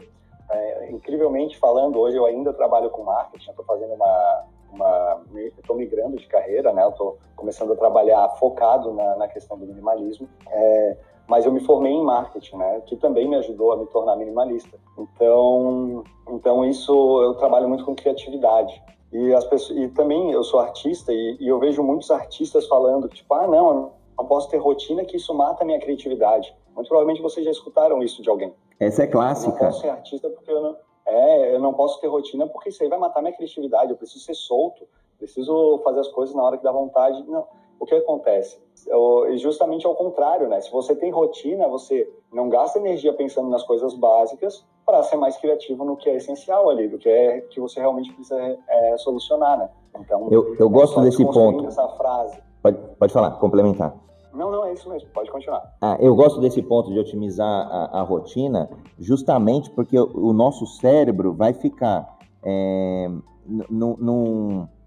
é, 0.50 0.90
incrivelmente 0.90 1.56
falando 1.56 1.98
hoje, 1.98 2.16
eu 2.16 2.26
ainda 2.26 2.52
trabalho 2.52 2.90
com 2.90 3.04
marketing. 3.04 3.50
Estou 3.50 3.64
fazendo 3.64 3.94
uma 3.94 4.44
uma 4.72 5.22
estou 5.58 5.76
migrando 5.76 6.16
de 6.16 6.26
carreira, 6.26 6.72
né? 6.72 6.86
Estou 6.88 7.18
começando 7.36 7.72
a 7.72 7.76
trabalhar 7.76 8.28
focado 8.38 8.92
na, 8.92 9.16
na 9.16 9.28
questão 9.28 9.58
do 9.58 9.66
minimalismo. 9.66 10.28
É, 10.48 10.96
mas 11.26 11.46
eu 11.46 11.52
me 11.52 11.60
formei 11.60 11.92
em 11.92 12.02
marketing, 12.02 12.56
né? 12.56 12.82
Que 12.86 12.96
também 12.96 13.28
me 13.28 13.36
ajudou 13.36 13.72
a 13.72 13.76
me 13.76 13.86
tornar 13.86 14.16
minimalista. 14.16 14.78
Então, 14.98 16.02
então 16.28 16.64
isso 16.64 17.22
eu 17.22 17.34
trabalho 17.34 17.68
muito 17.68 17.84
com 17.84 17.94
criatividade. 17.94 18.82
E 19.12 19.32
as 19.34 19.44
pessoas 19.44 19.78
e 19.78 19.88
também 19.88 20.30
eu 20.30 20.42
sou 20.42 20.60
artista 20.60 21.12
e, 21.12 21.36
e 21.40 21.48
eu 21.48 21.58
vejo 21.58 21.82
muitos 21.82 22.10
artistas 22.10 22.66
falando 22.66 23.08
tipo, 23.08 23.32
ah, 23.34 23.46
não, 23.46 23.92
não 24.16 24.26
posso 24.26 24.48
ter 24.48 24.58
rotina 24.58 25.04
que 25.04 25.16
isso 25.16 25.34
mata 25.34 25.62
a 25.62 25.66
minha 25.66 25.80
criatividade. 25.80 26.54
Muito 26.74 26.88
provavelmente 26.88 27.22
vocês 27.22 27.44
já 27.44 27.50
escutaram 27.50 28.02
isso 28.02 28.22
de 28.22 28.28
alguém. 28.28 28.52
Essa 28.78 29.04
é 29.04 29.06
clássica. 29.06 29.56
Eu 29.56 29.62
não 29.62 29.70
posso 29.70 29.80
ser 29.80 29.88
artista 29.90 30.30
porque 30.30 30.50
eu 30.50 30.62
não 30.62 30.76
é, 31.10 31.54
eu 31.54 31.60
não 31.60 31.72
posso 31.74 32.00
ter 32.00 32.06
rotina 32.06 32.46
porque 32.46 32.68
isso 32.68 32.82
aí 32.82 32.88
vai 32.88 32.98
matar 32.98 33.20
minha 33.20 33.34
criatividade, 33.34 33.90
eu 33.90 33.96
preciso 33.96 34.24
ser 34.24 34.34
solto, 34.34 34.86
preciso 35.18 35.80
fazer 35.84 36.00
as 36.00 36.08
coisas 36.08 36.34
na 36.34 36.42
hora 36.42 36.56
que 36.56 36.64
dá 36.64 36.72
vontade. 36.72 37.22
Não. 37.28 37.46
O 37.78 37.86
que 37.86 37.94
acontece? 37.94 38.60
Eu, 38.86 39.26
justamente 39.38 39.86
ao 39.86 39.94
contrário, 39.94 40.48
né? 40.48 40.60
Se 40.60 40.70
você 40.70 40.94
tem 40.94 41.10
rotina, 41.10 41.66
você 41.66 42.10
não 42.32 42.48
gasta 42.48 42.78
energia 42.78 43.12
pensando 43.12 43.48
nas 43.48 43.62
coisas 43.62 43.94
básicas 43.94 44.66
para 44.84 45.02
ser 45.02 45.16
mais 45.16 45.36
criativo 45.38 45.84
no 45.84 45.96
que 45.96 46.10
é 46.10 46.16
essencial 46.16 46.68
ali, 46.68 46.88
do 46.88 46.98
que 46.98 47.08
é 47.08 47.40
que 47.40 47.58
você 47.58 47.80
realmente 47.80 48.12
precisa 48.12 48.58
é, 48.68 48.98
solucionar, 48.98 49.58
né? 49.58 49.70
Então, 49.98 50.28
eu, 50.30 50.54
eu 50.56 50.68
gosto 50.68 51.00
desse 51.00 51.24
ponto. 51.24 51.66
Essa 51.66 51.88
frase. 51.88 52.38
Pode, 52.62 52.78
pode 52.98 53.12
falar, 53.12 53.30
complementar. 53.32 53.94
Não, 54.32 54.50
não, 54.50 54.64
é 54.64 54.72
isso 54.72 54.88
mesmo, 54.88 55.08
pode 55.10 55.30
continuar. 55.30 55.74
Ah, 55.80 55.96
eu 56.00 56.14
gosto 56.14 56.40
desse 56.40 56.62
ponto 56.62 56.92
de 56.92 56.98
otimizar 56.98 57.46
a, 57.46 58.00
a 58.00 58.02
rotina, 58.02 58.70
justamente 58.98 59.70
porque 59.70 59.98
o, 59.98 60.28
o, 60.28 60.32
nosso 60.32 60.66
cérebro 60.66 61.32
vai 61.32 61.52
ficar 61.52 62.18
é, 62.42 63.10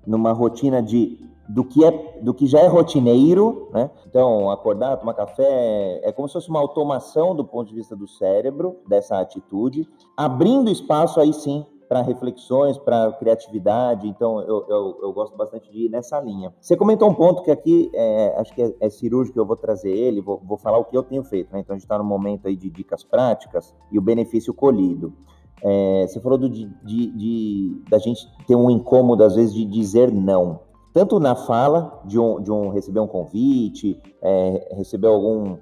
numa 0.06 0.32
rotina 0.32 0.82
de 0.82 1.20
do 1.48 1.64
que, 1.64 1.84
é, 1.84 2.20
do 2.22 2.34
que 2.34 2.48
já 2.48 2.60
é 2.60 2.68
rotineiro, 2.68 3.70
né? 3.74 3.92
Então, 4.08 4.50
acordar, 4.50 4.96
tomar 4.98 5.14
café, 5.14 6.00
é 6.02 6.12
como 6.12 6.28
se 6.28 6.34
fosse 6.34 6.50
uma 6.50 6.60
automação 6.60 7.36
do 7.36 7.44
ponto 7.44 7.68
de 7.68 7.76
vista 7.76 7.96
do 7.96 8.08
cérebro, 8.08 8.78
dessa 8.88 9.20
atitude, 9.20 9.88
abrindo 10.16 10.72
espaço 10.72 11.20
aí 11.20 11.34
sim 11.34 11.66
para 11.94 12.02
reflexões, 12.02 12.76
para 12.76 13.12
criatividade. 13.12 14.08
Então, 14.08 14.42
eu, 14.42 14.66
eu, 14.68 15.00
eu, 15.04 15.14
gosto 15.14 15.38
bastante 15.38 15.72
de 15.72 15.86
ir 15.86 15.90
nessa 15.90 16.20
linha. 16.20 16.52
Você 16.60 16.76
comentou 16.76 17.08
um 17.08 17.14
ponto 17.14 17.44
que 17.44 17.52
aqui 17.52 17.92
é, 17.94 18.34
acho 18.40 18.52
que 18.52 18.64
é, 18.64 18.74
é, 18.80 18.90
cirúrgico, 18.90 19.38
eu 19.38 19.46
vou 19.46 19.56
trazer 19.56 19.92
ele, 19.92 20.20
vou, 20.20 20.42
vou 20.44 20.58
falar 20.58 20.80
o 20.80 20.86
que 20.86 20.98
eu 20.98 21.04
tenho 21.04 21.24
feito. 21.24 21.54
Né? 21.54 21.60
Então, 21.60 21.76
a 21.76 21.78
gente 21.78 21.86
está 21.86 21.96
no 22.00 22.04
momento 22.04 22.48
aí 22.48 22.56
de 22.56 22.68
dicas 22.68 23.04
práticas 23.04 23.76
e 23.92 24.00
o 24.00 24.02
benefício 24.02 24.56
colhido. 24.56 25.14
É, 25.62 26.08
você 26.08 26.20
falou 26.20 26.36
do, 26.36 26.50
de, 26.50 26.66
de, 26.84 27.12
de, 27.12 27.84
da 27.88 28.00
gente 28.00 28.28
ter 28.48 28.56
um 28.56 28.72
incômodo, 28.72 29.24
às 29.24 29.36
vezes, 29.36 29.54
de 29.54 29.64
dizer 29.64 30.12
não. 30.12 30.62
Tanto 30.92 31.20
na 31.20 31.36
fala, 31.36 32.02
de 32.06 32.18
um, 32.18 32.42
de 32.42 32.52
um 32.52 32.70
receber 32.70 33.02
um 33.02 33.08
convite, 33.08 34.02
é, 34.20 34.74
receber 34.76 35.10
algum 35.10 35.58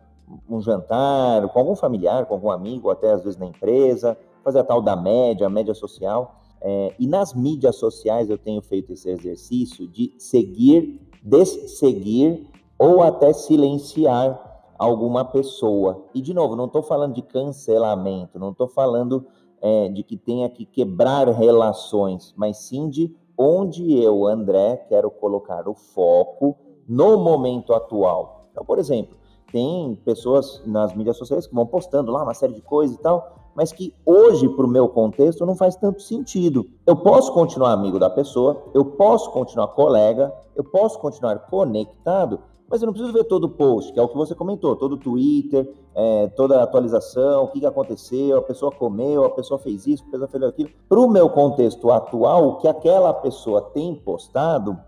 um 0.49 0.61
jantar 0.61 1.45
com 1.49 1.59
algum 1.59 1.75
familiar, 1.75 2.25
com 2.25 2.35
algum 2.35 2.49
amigo, 2.49 2.89
até 2.89 3.11
às 3.11 3.21
vezes 3.21 3.37
na 3.37 3.45
empresa, 3.45 4.17
fazer 4.43 4.59
a 4.59 4.63
tal 4.63 4.81
da 4.81 4.95
média, 4.95 5.47
a 5.47 5.49
média 5.49 5.73
social. 5.73 6.35
É, 6.61 6.93
e 6.99 7.07
nas 7.07 7.33
mídias 7.33 7.77
sociais 7.77 8.29
eu 8.29 8.37
tenho 8.37 8.61
feito 8.61 8.93
esse 8.93 9.09
exercício 9.09 9.87
de 9.87 10.13
seguir, 10.17 11.01
desseguir 11.23 12.47
ou 12.77 13.01
até 13.01 13.33
silenciar 13.33 14.51
alguma 14.77 15.23
pessoa. 15.23 16.05
E, 16.13 16.21
de 16.21 16.33
novo, 16.33 16.55
não 16.55 16.65
estou 16.65 16.81
falando 16.81 17.13
de 17.13 17.21
cancelamento, 17.21 18.39
não 18.39 18.49
estou 18.49 18.67
falando 18.67 19.25
é, 19.61 19.89
de 19.89 20.01
que 20.03 20.17
tenha 20.17 20.49
que 20.49 20.65
quebrar 20.65 21.27
relações, 21.29 22.33
mas 22.35 22.57
sim 22.57 22.89
de 22.89 23.15
onde 23.37 23.99
eu, 23.99 24.25
André, 24.25 24.77
quero 24.89 25.09
colocar 25.11 25.67
o 25.67 25.73
foco 25.75 26.57
no 26.87 27.17
momento 27.17 27.73
atual. 27.73 28.47
Então, 28.51 28.65
por 28.65 28.79
exemplo, 28.79 29.15
tem 29.51 29.95
pessoas 30.03 30.61
nas 30.65 30.95
mídias 30.95 31.17
sociais 31.17 31.45
que 31.45 31.53
vão 31.53 31.65
postando 31.65 32.11
lá 32.11 32.23
uma 32.23 32.33
série 32.33 32.53
de 32.53 32.61
coisas 32.61 32.95
e 32.95 33.01
tal, 33.01 33.40
mas 33.55 33.71
que 33.71 33.93
hoje, 34.05 34.47
para 34.49 34.65
o 34.65 34.69
meu 34.69 34.87
contexto, 34.89 35.45
não 35.45 35.55
faz 35.55 35.75
tanto 35.75 36.01
sentido. 36.01 36.65
Eu 36.85 36.95
posso 36.95 37.33
continuar 37.33 37.73
amigo 37.73 37.99
da 37.99 38.09
pessoa, 38.09 38.63
eu 38.73 38.85
posso 38.85 39.31
continuar 39.31 39.67
colega, 39.69 40.33
eu 40.55 40.63
posso 40.63 40.99
continuar 40.99 41.37
conectado, 41.39 42.39
mas 42.69 42.81
eu 42.81 42.85
não 42.85 42.93
preciso 42.93 43.13
ver 43.13 43.25
todo 43.25 43.43
o 43.43 43.49
post, 43.49 43.91
que 43.91 43.99
é 43.99 44.03
o 44.03 44.07
que 44.07 44.15
você 44.15 44.33
comentou, 44.33 44.75
todo 44.77 44.93
o 44.93 44.97
Twitter, 44.97 45.69
é, 45.93 46.27
toda 46.29 46.59
a 46.59 46.63
atualização, 46.63 47.43
o 47.43 47.47
que, 47.49 47.65
aconteceu, 47.65 48.37
a 48.37 48.41
pessoa 48.41 48.71
comeu, 48.71 49.25
a 49.25 49.29
pessoa 49.29 49.59
fez 49.59 49.85
isso, 49.85 50.03
a 50.07 50.11
pessoa 50.11 50.27
fez 50.29 50.43
aquilo. 50.43 50.69
Para 50.87 50.99
o 50.99 51.09
meu 51.09 51.29
contexto 51.29 51.91
atual, 51.91 52.47
o 52.47 52.55
que 52.57 52.67
aquela 52.69 53.13
pessoa 53.13 53.61
tem 53.61 53.93
postado, 53.95 54.79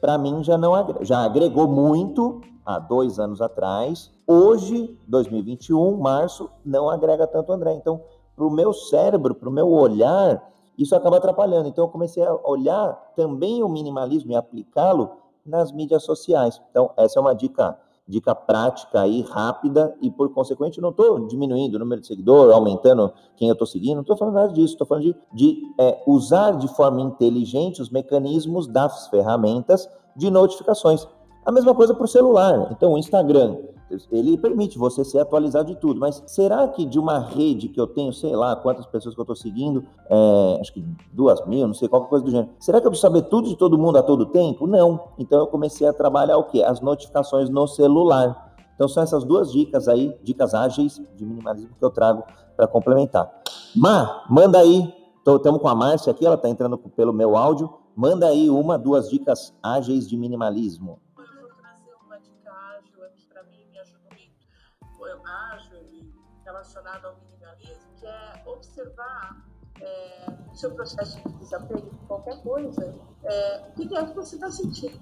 para 0.00 0.16
mim 0.16 0.42
já 0.44 0.56
não 0.56 0.72
já 1.00 1.24
agregou 1.24 1.66
muito 1.66 2.40
há 2.64 2.78
dois 2.78 3.18
anos 3.18 3.40
atrás. 3.40 4.12
Hoje, 4.26 4.96
2021, 5.08 5.96
março, 5.96 6.48
não 6.64 6.88
agrega 6.88 7.26
tanto 7.26 7.52
André. 7.52 7.74
Então, 7.74 8.00
para 8.42 8.46
o 8.48 8.50
meu 8.50 8.72
cérebro, 8.72 9.36
para 9.36 9.48
o 9.48 9.52
meu 9.52 9.70
olhar, 9.70 10.50
isso 10.76 10.96
acaba 10.96 11.18
atrapalhando. 11.18 11.68
Então, 11.68 11.84
eu 11.84 11.88
comecei 11.88 12.24
a 12.24 12.34
olhar 12.44 13.12
também 13.14 13.62
o 13.62 13.68
minimalismo 13.68 14.32
e 14.32 14.34
aplicá-lo 14.34 15.10
nas 15.46 15.70
mídias 15.70 16.02
sociais. 16.02 16.60
Então, 16.70 16.90
essa 16.96 17.20
é 17.20 17.22
uma 17.22 17.34
dica, 17.34 17.78
dica 18.06 18.34
prática 18.34 19.00
aí, 19.00 19.22
rápida, 19.22 19.94
e 20.02 20.10
por 20.10 20.32
consequente, 20.34 20.80
não 20.80 20.88
estou 20.90 21.20
diminuindo 21.28 21.76
o 21.76 21.78
número 21.78 22.00
de 22.00 22.08
seguidor, 22.08 22.52
aumentando 22.52 23.12
quem 23.36 23.48
eu 23.48 23.52
estou 23.52 23.66
seguindo, 23.66 23.94
não 23.94 24.02
estou 24.02 24.16
falando 24.16 24.34
nada 24.34 24.52
disso, 24.52 24.74
estou 24.74 24.86
falando 24.88 25.04
de, 25.04 25.16
de 25.32 25.62
é, 25.78 26.02
usar 26.04 26.56
de 26.56 26.66
forma 26.66 27.00
inteligente 27.00 27.80
os 27.80 27.90
mecanismos 27.90 28.66
das 28.66 29.06
ferramentas 29.06 29.88
de 30.16 30.30
notificações. 30.30 31.06
A 31.46 31.52
mesma 31.52 31.74
coisa 31.74 31.94
para 31.94 32.04
o 32.04 32.08
celular. 32.08 32.72
Então, 32.72 32.92
o 32.92 32.98
Instagram, 32.98 33.58
ele 34.10 34.38
permite 34.38 34.78
você 34.78 35.04
ser 35.04 35.20
atualizado 35.20 35.66
de 35.66 35.76
tudo, 35.76 36.00
mas 36.00 36.22
será 36.26 36.66
que 36.68 36.84
de 36.84 36.98
uma 36.98 37.18
rede 37.18 37.68
que 37.68 37.80
eu 37.80 37.86
tenho, 37.86 38.12
sei 38.12 38.34
lá, 38.34 38.56
quantas 38.56 38.86
pessoas 38.86 39.14
que 39.14 39.20
eu 39.20 39.24
estou 39.24 39.36
seguindo, 39.36 39.84
é, 40.08 40.58
acho 40.60 40.72
que 40.72 40.84
duas 41.12 41.44
mil, 41.46 41.66
não 41.66 41.74
sei, 41.74 41.88
qualquer 41.88 42.08
coisa 42.08 42.24
do 42.24 42.30
gênero, 42.30 42.50
será 42.58 42.80
que 42.80 42.86
eu 42.86 42.90
preciso 42.90 43.08
saber 43.08 43.22
tudo 43.28 43.48
de 43.48 43.56
todo 43.56 43.78
mundo 43.78 43.98
a 43.98 44.02
todo 44.02 44.26
tempo? 44.26 44.66
Não. 44.66 45.08
Então 45.18 45.38
eu 45.40 45.46
comecei 45.46 45.86
a 45.86 45.92
trabalhar 45.92 46.36
o 46.38 46.44
quê? 46.44 46.62
As 46.62 46.80
notificações 46.80 47.48
no 47.48 47.66
celular. 47.66 48.54
Então 48.74 48.88
são 48.88 49.02
essas 49.02 49.24
duas 49.24 49.52
dicas 49.52 49.88
aí, 49.88 50.16
dicas 50.22 50.54
ágeis 50.54 51.00
de 51.14 51.24
minimalismo 51.24 51.70
que 51.78 51.84
eu 51.84 51.90
trago 51.90 52.24
para 52.56 52.66
complementar. 52.66 53.30
Ma, 53.76 54.24
manda 54.28 54.58
aí, 54.58 54.92
estamos 55.18 55.60
com 55.60 55.68
a 55.68 55.74
Márcia 55.74 56.10
aqui, 56.10 56.26
ela 56.26 56.34
está 56.34 56.48
entrando 56.48 56.76
pelo 56.78 57.12
meu 57.12 57.36
áudio, 57.36 57.72
manda 57.94 58.26
aí 58.26 58.50
uma, 58.50 58.78
duas 58.78 59.08
dicas 59.08 59.54
ágeis 59.62 60.08
de 60.08 60.16
minimalismo. 60.16 60.98
Relacionado 66.92 67.06
ao 67.06 67.16
minimalismo, 67.16 67.92
que 67.98 68.06
é 68.06 68.42
observar 68.46 69.44
é, 69.80 70.26
o 70.50 70.54
seu 70.54 70.70
processo 70.72 71.16
de 71.16 71.34
desapego 71.38 71.90
de 71.90 72.06
qualquer 72.06 72.42
coisa, 72.42 72.94
é, 73.24 73.64
o 73.68 73.72
que 73.72 73.96
é 73.96 74.04
que 74.04 74.14
você 74.14 74.34
está 74.36 74.50
sentindo. 74.50 75.00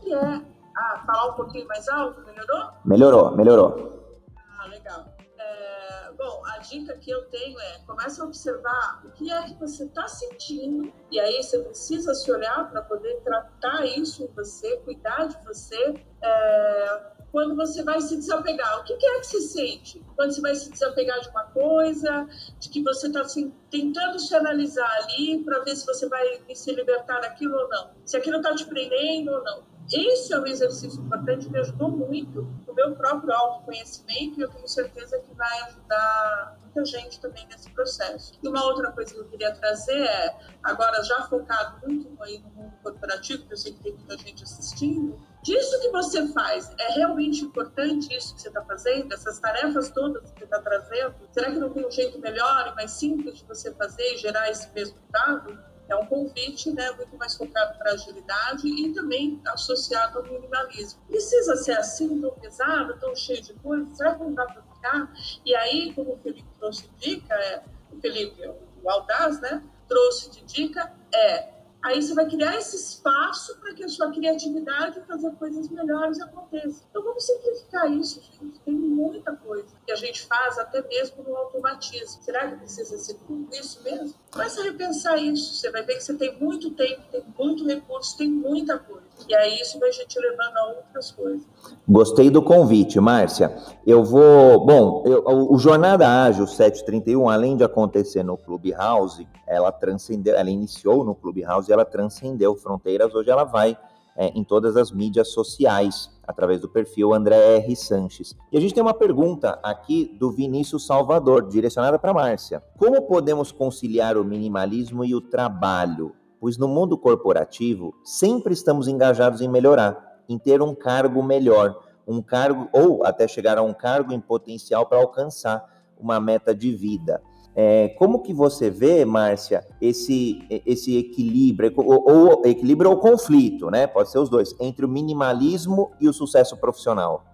Que 0.00 0.12
é, 0.12 0.42
ah, 0.76 1.04
falar 1.06 1.32
um 1.32 1.34
pouquinho 1.34 1.66
mais 1.68 1.88
alto, 1.88 2.20
melhorou? 2.22 2.72
Melhorou, 2.84 3.36
melhorou. 3.36 4.16
Ah, 4.58 4.66
legal. 4.66 5.06
É, 5.38 6.12
bom, 6.12 6.42
a 6.46 6.58
dica 6.58 6.96
que 6.96 7.10
eu 7.10 7.24
tenho 7.26 7.58
é 7.60 7.78
comece 7.86 8.20
a 8.20 8.24
observar 8.24 9.02
o 9.04 9.10
que 9.10 9.30
é 9.30 9.42
que 9.42 9.54
você 9.54 9.84
está 9.84 10.08
sentindo 10.08 10.92
e 11.10 11.20
aí 11.20 11.42
você 11.42 11.58
precisa 11.60 12.14
se 12.14 12.30
olhar 12.32 12.70
para 12.70 12.82
poder 12.82 13.20
tratar 13.22 13.84
isso 13.84 14.22
em 14.22 14.26
você, 14.28 14.78
cuidar 14.78 15.28
de 15.28 15.44
você. 15.44 15.94
É, 16.20 17.15
quando 17.36 17.54
você 17.54 17.82
vai 17.82 18.00
se 18.00 18.16
desapegar. 18.16 18.80
O 18.80 18.84
que, 18.84 18.94
é 18.94 19.20
que 19.20 19.26
se 19.26 19.42
sente 19.42 20.02
quando 20.16 20.32
você 20.32 20.40
vai 20.40 20.54
se 20.54 20.70
desapegar 20.70 21.20
de 21.20 21.28
uma 21.28 21.44
coisa, 21.44 22.26
de 22.58 22.70
que 22.70 22.82
você 22.82 23.08
está 23.08 23.20
assim, 23.20 23.52
tentando 23.70 24.18
se 24.18 24.34
analisar 24.34 24.90
ali 25.02 25.44
para 25.44 25.62
ver 25.62 25.76
se 25.76 25.84
você 25.84 26.08
vai 26.08 26.24
se 26.54 26.72
libertar 26.72 27.20
daquilo 27.20 27.54
ou 27.54 27.68
não, 27.68 27.90
se 28.06 28.16
aquilo 28.16 28.38
está 28.38 28.54
te 28.54 28.64
prendendo 28.64 29.32
ou 29.32 29.44
não. 29.44 29.64
Esse 29.92 30.32
é 30.32 30.40
um 30.40 30.46
exercício 30.46 30.98
importante 31.02 31.50
que 31.50 31.58
ajudou 31.58 31.90
muito 31.90 32.40
no 32.66 32.72
meu 32.72 32.96
próprio 32.96 33.34
autoconhecimento 33.34 34.40
e 34.40 34.42
eu 34.42 34.48
tenho 34.48 34.66
certeza 34.66 35.18
que 35.20 35.34
vai 35.34 35.60
ajudar 35.64 36.58
muita 36.62 36.84
gente 36.86 37.20
também 37.20 37.46
nesse 37.48 37.70
processo. 37.70 38.32
E 38.42 38.48
uma 38.48 38.64
outra 38.64 38.90
coisa 38.92 39.12
que 39.12 39.20
eu 39.20 39.28
queria 39.28 39.54
trazer 39.54 40.00
é, 40.00 40.36
agora 40.62 41.02
já 41.04 41.22
focado 41.28 41.86
muito 41.86 42.08
no 42.08 42.16
mundo 42.16 42.72
corporativo, 42.82 43.46
que 43.46 43.52
eu 43.52 43.58
sei 43.58 43.74
que 43.74 43.82
tem 43.82 43.92
muita 43.92 44.16
gente 44.16 44.42
assistindo, 44.42 45.20
disso 45.46 45.80
que 45.80 45.90
você 45.90 46.26
faz, 46.32 46.72
é 46.76 46.94
realmente 46.94 47.44
importante 47.44 48.12
isso 48.12 48.34
que 48.34 48.42
você 48.42 48.48
está 48.48 48.64
fazendo, 48.64 49.14
essas 49.14 49.38
tarefas 49.38 49.90
todas 49.90 50.28
que 50.32 50.40
você 50.40 50.44
está 50.44 50.60
trazendo? 50.60 51.14
Será 51.30 51.52
que 51.52 51.58
não 51.58 51.70
tem 51.70 51.86
um 51.86 51.90
jeito 51.90 52.18
melhor 52.18 52.68
e 52.72 52.74
mais 52.74 52.90
simples 52.90 53.38
de 53.38 53.44
você 53.44 53.72
fazer 53.74 54.02
e 54.14 54.16
gerar 54.16 54.50
esse 54.50 54.68
resultado? 54.74 55.56
É 55.88 55.94
um 55.94 56.04
convite 56.06 56.72
né, 56.72 56.90
muito 56.90 57.16
mais 57.16 57.36
focado 57.36 57.78
para 57.78 57.92
agilidade 57.92 58.66
e 58.66 58.92
também 58.92 59.40
associado 59.46 60.18
ao 60.18 60.24
minimalismo. 60.24 61.00
Precisa 61.06 61.54
ser 61.54 61.78
assim, 61.78 62.20
tão 62.20 62.32
pesado, 62.32 62.98
tão 62.98 63.14
cheio 63.14 63.40
de 63.40 63.54
coisas? 63.54 63.96
Será 63.96 64.16
que 64.16 64.24
não 64.24 64.34
dá 64.34 64.46
para 64.46 64.62
ficar? 64.62 65.12
E 65.44 65.54
aí, 65.54 65.92
como 65.94 66.14
o 66.14 66.18
Felipe 66.18 66.48
trouxe 66.58 66.90
dica, 66.98 67.32
é, 67.32 67.62
o 67.92 68.00
Felipe, 68.00 68.42
o 68.82 68.90
Audaz, 68.90 69.40
né, 69.40 69.62
trouxe 69.86 70.28
de 70.28 70.42
dica, 70.42 70.92
é 71.14 71.55
Aí 71.86 72.02
você 72.02 72.14
vai 72.14 72.28
criar 72.28 72.58
esse 72.58 72.74
espaço 72.74 73.56
para 73.60 73.72
que 73.72 73.84
a 73.84 73.88
sua 73.88 74.10
criatividade 74.10 74.98
e 74.98 75.02
fazer 75.02 75.30
coisas 75.36 75.68
melhores 75.68 76.20
aconteça. 76.20 76.82
Então 76.90 77.00
vamos 77.00 77.24
simplificar 77.24 77.88
isso, 77.92 78.20
gente. 78.20 78.58
Tem 78.58 78.74
muita 78.74 79.36
coisa 79.36 79.68
que 79.86 79.92
a 79.92 79.94
gente 79.94 80.26
faz 80.26 80.58
até 80.58 80.82
mesmo 80.82 81.22
no 81.22 81.36
automatismo. 81.36 82.20
Será 82.24 82.50
que 82.50 82.56
precisa 82.56 82.98
ser 82.98 83.14
tudo 83.24 83.48
isso 83.54 83.84
mesmo? 83.84 84.12
Comece 84.32 84.60
a 84.60 84.64
repensar 84.64 85.16
isso. 85.16 85.54
Você 85.54 85.70
vai 85.70 85.84
ver 85.84 85.94
que 85.94 86.00
você 86.00 86.14
tem 86.14 86.36
muito 86.40 86.72
tempo, 86.72 87.02
tem 87.12 87.24
muito 87.38 87.64
recurso, 87.64 88.18
tem 88.18 88.28
muita 88.28 88.80
coisa. 88.80 89.05
E 89.28 89.34
aí 89.34 89.60
isso 89.60 89.78
vai 89.80 89.90
gente 89.92 90.18
levando 90.18 90.56
a 90.56 90.66
outras 90.68 91.10
coisas. 91.10 91.46
Gostei 91.88 92.30
do 92.30 92.42
convite, 92.42 93.00
Márcia. 93.00 93.56
Eu 93.86 94.04
vou. 94.04 94.64
Bom, 94.64 95.02
eu, 95.06 95.24
o 95.26 95.58
Jornada 95.58 96.08
Ágil 96.08 96.46
731, 96.46 97.28
além 97.28 97.56
de 97.56 97.64
acontecer 97.64 98.22
no 98.22 98.36
Clubhouse, 98.36 99.26
ela 99.46 99.72
transcendeu, 99.72 100.36
ela 100.36 100.50
iniciou 100.50 101.04
no 101.04 101.14
Clubhouse 101.14 101.70
e 101.70 101.72
ela 101.72 101.84
transcendeu 101.84 102.54
fronteiras. 102.56 103.14
Hoje 103.14 103.30
ela 103.30 103.44
vai 103.44 103.76
é, 104.16 104.28
em 104.28 104.42
todas 104.42 104.76
as 104.76 104.90
mídias 104.90 105.28
sociais, 105.32 106.10
através 106.26 106.60
do 106.60 106.68
perfil 106.68 107.12
André 107.12 107.56
R. 107.56 107.76
Sanches. 107.76 108.34
E 108.50 108.56
a 108.56 108.60
gente 108.60 108.74
tem 108.74 108.82
uma 108.82 108.94
pergunta 108.94 109.58
aqui 109.62 110.16
do 110.18 110.30
Vinícius 110.30 110.86
Salvador, 110.86 111.48
direcionada 111.48 111.98
para 111.98 112.14
Márcia. 112.14 112.62
Como 112.78 113.02
podemos 113.02 113.52
conciliar 113.52 114.16
o 114.16 114.24
minimalismo 114.24 115.04
e 115.04 115.14
o 115.14 115.20
trabalho? 115.20 116.14
Pois 116.40 116.58
no 116.58 116.68
mundo 116.68 116.98
corporativo, 116.98 117.94
sempre 118.04 118.52
estamos 118.52 118.88
engajados 118.88 119.40
em 119.40 119.48
melhorar, 119.48 120.20
em 120.28 120.38
ter 120.38 120.60
um 120.60 120.74
cargo 120.74 121.22
melhor, 121.22 121.80
um 122.06 122.20
cargo 122.22 122.68
ou 122.72 123.04
até 123.04 123.26
chegar 123.26 123.58
a 123.58 123.62
um 123.62 123.72
cargo 123.72 124.12
em 124.12 124.20
potencial 124.20 124.86
para 124.86 124.98
alcançar 124.98 125.64
uma 125.98 126.20
meta 126.20 126.54
de 126.54 126.72
vida. 126.72 127.22
É, 127.58 127.88
como 127.98 128.20
que 128.20 128.34
você 128.34 128.68
vê, 128.68 129.02
Márcia, 129.06 129.66
esse, 129.80 130.46
esse 130.66 130.98
equilíbrio, 130.98 131.72
ou, 131.74 132.04
ou, 132.06 132.42
equilíbrio 132.44 132.90
ou 132.90 132.98
conflito, 132.98 133.70
né? 133.70 133.86
Pode 133.86 134.10
ser 134.10 134.18
os 134.18 134.28
dois, 134.28 134.54
entre 134.60 134.84
o 134.84 134.88
minimalismo 134.88 135.90
e 135.98 136.06
o 136.06 136.12
sucesso 136.12 136.54
profissional? 136.58 137.24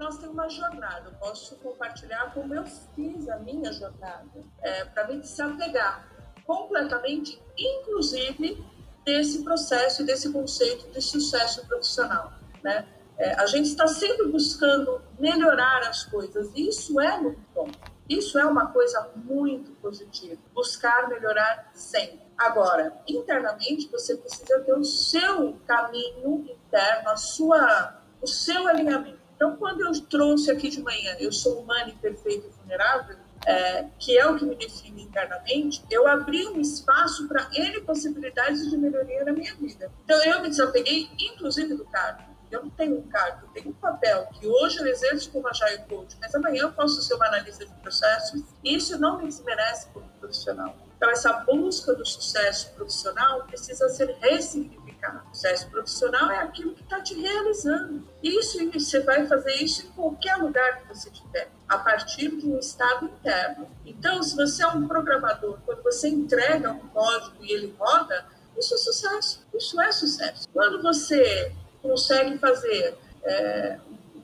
Nós 0.00 0.16
tem 0.16 0.30
uma 0.30 0.48
jornada. 0.48 1.10
Eu 1.10 1.12
posso 1.12 1.54
compartilhar 1.56 2.32
como 2.32 2.54
eu 2.54 2.64
fiz 2.64 3.28
a 3.28 3.36
minha 3.36 3.70
jornada, 3.70 4.24
é, 4.62 4.86
para 4.86 5.06
me 5.06 5.20
desapegar 5.20 6.08
completamente, 6.46 7.40
inclusive 7.56 8.64
desse 9.04 9.44
processo 9.44 10.02
e 10.02 10.06
desse 10.06 10.32
conceito 10.32 10.90
de 10.90 11.02
sucesso 11.02 11.66
profissional, 11.66 12.32
né? 12.62 12.88
É, 13.18 13.34
a 13.34 13.44
gente 13.44 13.66
está 13.66 13.86
sempre 13.86 14.28
buscando 14.28 15.02
melhorar 15.18 15.86
as 15.86 16.04
coisas. 16.04 16.50
Isso 16.56 16.98
é 16.98 17.20
muito 17.20 17.42
bom. 17.54 17.68
Isso 18.08 18.38
é 18.38 18.46
uma 18.46 18.68
coisa 18.68 19.10
muito 19.14 19.72
positiva. 19.72 20.40
Buscar 20.54 21.06
melhorar 21.10 21.70
sempre. 21.74 22.20
Agora, 22.38 22.98
internamente, 23.06 23.88
você 23.92 24.16
precisa 24.16 24.60
ter 24.60 24.72
o 24.72 24.82
seu 24.82 25.60
caminho 25.66 26.46
interno, 26.48 27.10
a 27.10 27.16
sua, 27.16 28.00
o 28.22 28.26
seu 28.26 28.66
alinhamento. 28.66 29.19
Então, 29.40 29.56
quando 29.56 29.80
eu 29.80 29.98
trouxe 30.02 30.50
aqui 30.50 30.68
de 30.68 30.82
manhã, 30.82 31.16
eu 31.18 31.32
sou 31.32 31.62
humano, 31.62 31.88
imperfeito 31.88 32.46
e 32.46 32.50
vulnerável, 32.60 33.16
é, 33.46 33.86
que 33.98 34.18
é 34.18 34.26
o 34.26 34.36
que 34.36 34.44
me 34.44 34.54
define 34.54 35.02
internamente, 35.02 35.82
eu 35.90 36.06
abri 36.06 36.46
um 36.46 36.60
espaço 36.60 37.26
para 37.26 37.48
N 37.54 37.80
possibilidades 37.80 38.68
de 38.68 38.76
melhoria 38.76 39.24
na 39.24 39.32
minha 39.32 39.54
vida. 39.54 39.90
Então, 40.04 40.22
eu 40.24 40.42
me 40.42 40.50
desapeguei, 40.50 41.08
inclusive, 41.18 41.74
do 41.74 41.86
cargo. 41.86 42.22
Eu 42.50 42.64
não 42.64 42.68
tenho 42.68 42.98
um 42.98 43.08
cargo, 43.08 43.46
eu 43.46 43.48
tenho 43.54 43.70
um 43.70 43.80
papel 43.80 44.28
que 44.38 44.46
hoje 44.46 44.78
eu 44.78 44.86
exerço 44.86 45.30
como 45.30 45.48
agile 45.48 45.84
coach, 45.88 46.18
mas 46.20 46.34
amanhã 46.34 46.64
eu 46.64 46.72
posso 46.72 47.00
ser 47.00 47.14
uma 47.14 47.28
analista 47.28 47.64
de 47.64 47.72
processos 47.80 48.42
isso 48.62 48.98
não 48.98 49.18
me 49.18 49.24
desmerece 49.24 49.88
como 49.94 50.06
profissional. 50.20 50.76
Então, 51.00 51.08
essa 51.08 51.32
busca 51.32 51.94
do 51.94 52.04
sucesso 52.04 52.74
profissional 52.74 53.44
precisa 53.44 53.88
ser 53.88 54.14
ressignificada. 54.20 55.24
O 55.30 55.34
sucesso 55.34 55.70
profissional 55.70 56.30
é 56.30 56.40
aquilo 56.40 56.74
que 56.74 56.82
está 56.82 57.00
te 57.00 57.18
realizando. 57.18 58.06
Isso, 58.22 58.58
você 58.70 59.00
vai 59.00 59.26
fazer 59.26 59.54
isso 59.54 59.86
em 59.86 59.90
qualquer 59.92 60.36
lugar 60.36 60.82
que 60.82 60.88
você 60.88 61.08
estiver, 61.08 61.48
a 61.66 61.78
partir 61.78 62.36
de 62.36 62.46
um 62.46 62.58
estado 62.58 63.06
interno. 63.06 63.66
Então, 63.86 64.22
se 64.22 64.36
você 64.36 64.62
é 64.62 64.66
um 64.66 64.86
programador, 64.86 65.56
quando 65.64 65.82
você 65.82 66.06
entrega 66.06 66.70
um 66.70 66.86
código 66.88 67.36
e 67.40 67.50
ele 67.50 67.74
roda, 67.78 68.26
isso 68.58 68.74
é 68.74 68.76
sucesso. 68.76 69.46
Isso 69.54 69.80
é 69.80 69.92
sucesso. 69.92 70.46
Quando 70.52 70.82
você 70.82 71.50
consegue 71.80 72.36
fazer, 72.36 72.98
é, 73.24 73.78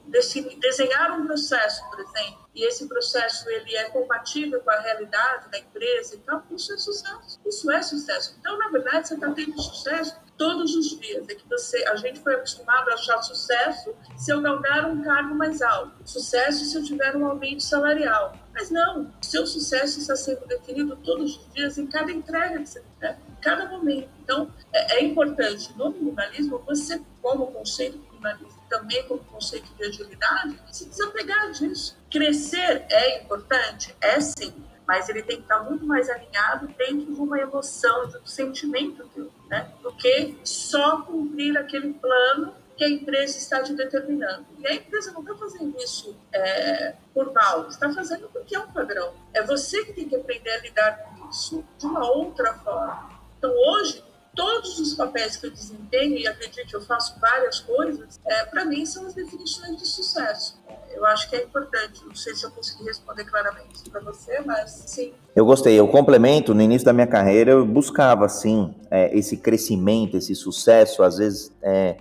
desenhar 0.06 1.12
um 1.18 1.26
processo, 1.26 1.82
por 1.90 2.00
exemplo, 2.00 2.46
e 2.54 2.64
esse 2.66 2.88
processo 2.88 3.48
ele 3.50 3.76
é 3.76 3.90
compatível 3.90 4.60
com 4.60 4.70
a 4.70 4.80
realidade 4.80 5.50
da 5.50 5.58
empresa, 5.58 6.16
então 6.16 6.42
isso 6.50 6.72
é 6.72 6.78
sucesso. 6.78 7.38
Isso 7.44 7.70
é 7.70 7.82
sucesso. 7.82 8.34
Então, 8.40 8.56
na 8.56 8.68
verdade, 8.68 9.08
você 9.08 9.14
está 9.14 9.30
tendo 9.30 9.60
sucesso 9.60 10.16
todos 10.38 10.74
os 10.74 10.98
dias. 10.98 11.28
É 11.28 11.34
que 11.34 11.46
você, 11.48 11.84
a 11.86 11.96
gente 11.96 12.20
foi 12.20 12.34
acostumado 12.34 12.88
a 12.90 12.94
achar 12.94 13.22
sucesso 13.22 13.94
se 14.16 14.32
eu 14.32 14.40
galgar 14.40 14.90
um 14.90 15.02
cargo 15.02 15.34
mais 15.34 15.60
alto, 15.60 15.92
sucesso 16.04 16.64
se 16.64 16.76
eu 16.76 16.82
tiver 16.82 17.14
um 17.16 17.26
aumento 17.26 17.62
salarial. 17.62 18.34
Mas 18.54 18.70
não, 18.70 19.12
seu 19.20 19.46
sucesso 19.46 19.98
está 19.98 20.16
sendo 20.16 20.46
definido 20.46 20.96
todos 20.96 21.36
os 21.36 21.52
dias 21.52 21.76
em 21.76 21.86
cada 21.86 22.10
entrega 22.10 22.58
que 22.58 22.66
você 22.66 22.82
tem, 22.98 23.10
em 23.10 23.40
cada 23.42 23.68
momento. 23.68 24.08
Então, 24.22 24.50
é, 24.72 24.96
é 24.96 25.04
importante 25.04 25.76
no 25.76 25.90
minimalismo 25.90 26.58
você, 26.66 27.02
como 27.20 27.48
conceito 27.48 27.98
minimalista, 27.98 28.55
também 28.68 29.06
como 29.06 29.22
conceito 29.24 29.72
de 29.74 29.84
agilidade, 29.84 30.60
se 30.72 30.88
desapegar 30.88 31.50
disso. 31.52 31.96
Crescer 32.10 32.84
é 32.90 33.22
importante? 33.22 33.94
É 34.00 34.20
sim, 34.20 34.54
mas 34.86 35.08
ele 35.08 35.22
tem 35.22 35.36
que 35.36 35.42
estar 35.42 35.60
muito 35.60 35.84
mais 35.84 36.08
alinhado 36.08 36.68
dentro 36.68 37.14
de 37.14 37.20
uma 37.20 37.38
emoção, 37.38 38.06
de 38.08 38.18
um 38.18 38.26
sentimento 38.26 39.08
teu, 39.14 39.30
né? 39.48 39.70
do 39.82 39.92
que 39.92 40.38
só 40.44 41.02
cumprir 41.02 41.56
aquele 41.58 41.92
plano 41.94 42.54
que 42.76 42.84
a 42.84 42.90
empresa 42.90 43.38
está 43.38 43.62
te 43.62 43.72
determinando. 43.74 44.46
E 44.58 44.66
a 44.66 44.74
empresa 44.74 45.10
não 45.12 45.22
está 45.22 45.34
fazendo 45.34 45.76
isso 45.78 46.14
é, 46.32 46.94
por 47.14 47.32
mal, 47.32 47.68
está 47.68 47.90
fazendo 47.92 48.28
porque 48.28 48.54
é 48.54 48.60
um 48.60 48.70
padrão. 48.70 49.14
É 49.32 49.42
você 49.42 49.84
que 49.84 49.94
tem 49.94 50.08
que 50.08 50.14
aprender 50.14 50.50
a 50.50 50.60
lidar 50.60 50.98
com 50.98 51.30
isso 51.30 51.64
de 51.78 51.86
uma 51.86 52.06
outra 52.06 52.54
forma. 52.58 53.10
Então, 53.38 53.50
hoje, 53.50 54.04
todos 54.36 54.78
os 54.78 54.94
papéis 54.94 55.36
que 55.36 55.46
eu 55.46 55.50
desempenho, 55.50 56.16
e 56.16 56.28
acredite, 56.28 56.72
eu 56.74 56.82
faço 56.82 57.18
várias 57.18 57.58
coisas, 57.60 58.20
é, 58.24 58.44
para 58.44 58.64
mim 58.66 58.84
são 58.84 59.06
as 59.06 59.14
definições 59.14 59.78
de 59.78 59.86
sucesso. 59.86 60.60
Eu 60.94 61.04
acho 61.06 61.28
que 61.28 61.36
é 61.36 61.42
importante. 61.42 62.04
Não 62.06 62.14
sei 62.14 62.34
se 62.34 62.44
eu 62.44 62.50
consegui 62.50 62.84
responder 62.84 63.24
claramente 63.24 63.88
para 63.90 64.00
você, 64.00 64.40
mas 64.40 64.70
sim. 64.86 65.12
Eu 65.34 65.44
gostei. 65.44 65.78
Eu 65.78 65.88
complemento. 65.88 66.54
No 66.54 66.62
início 66.62 66.86
da 66.86 66.92
minha 66.92 67.06
carreira, 67.06 67.50
eu 67.50 67.66
buscava, 67.66 68.28
sim, 68.28 68.74
é, 68.90 69.16
esse 69.16 69.36
crescimento, 69.36 70.16
esse 70.16 70.34
sucesso, 70.34 71.02
às 71.02 71.18
vezes 71.18 71.52
é, 71.62 71.96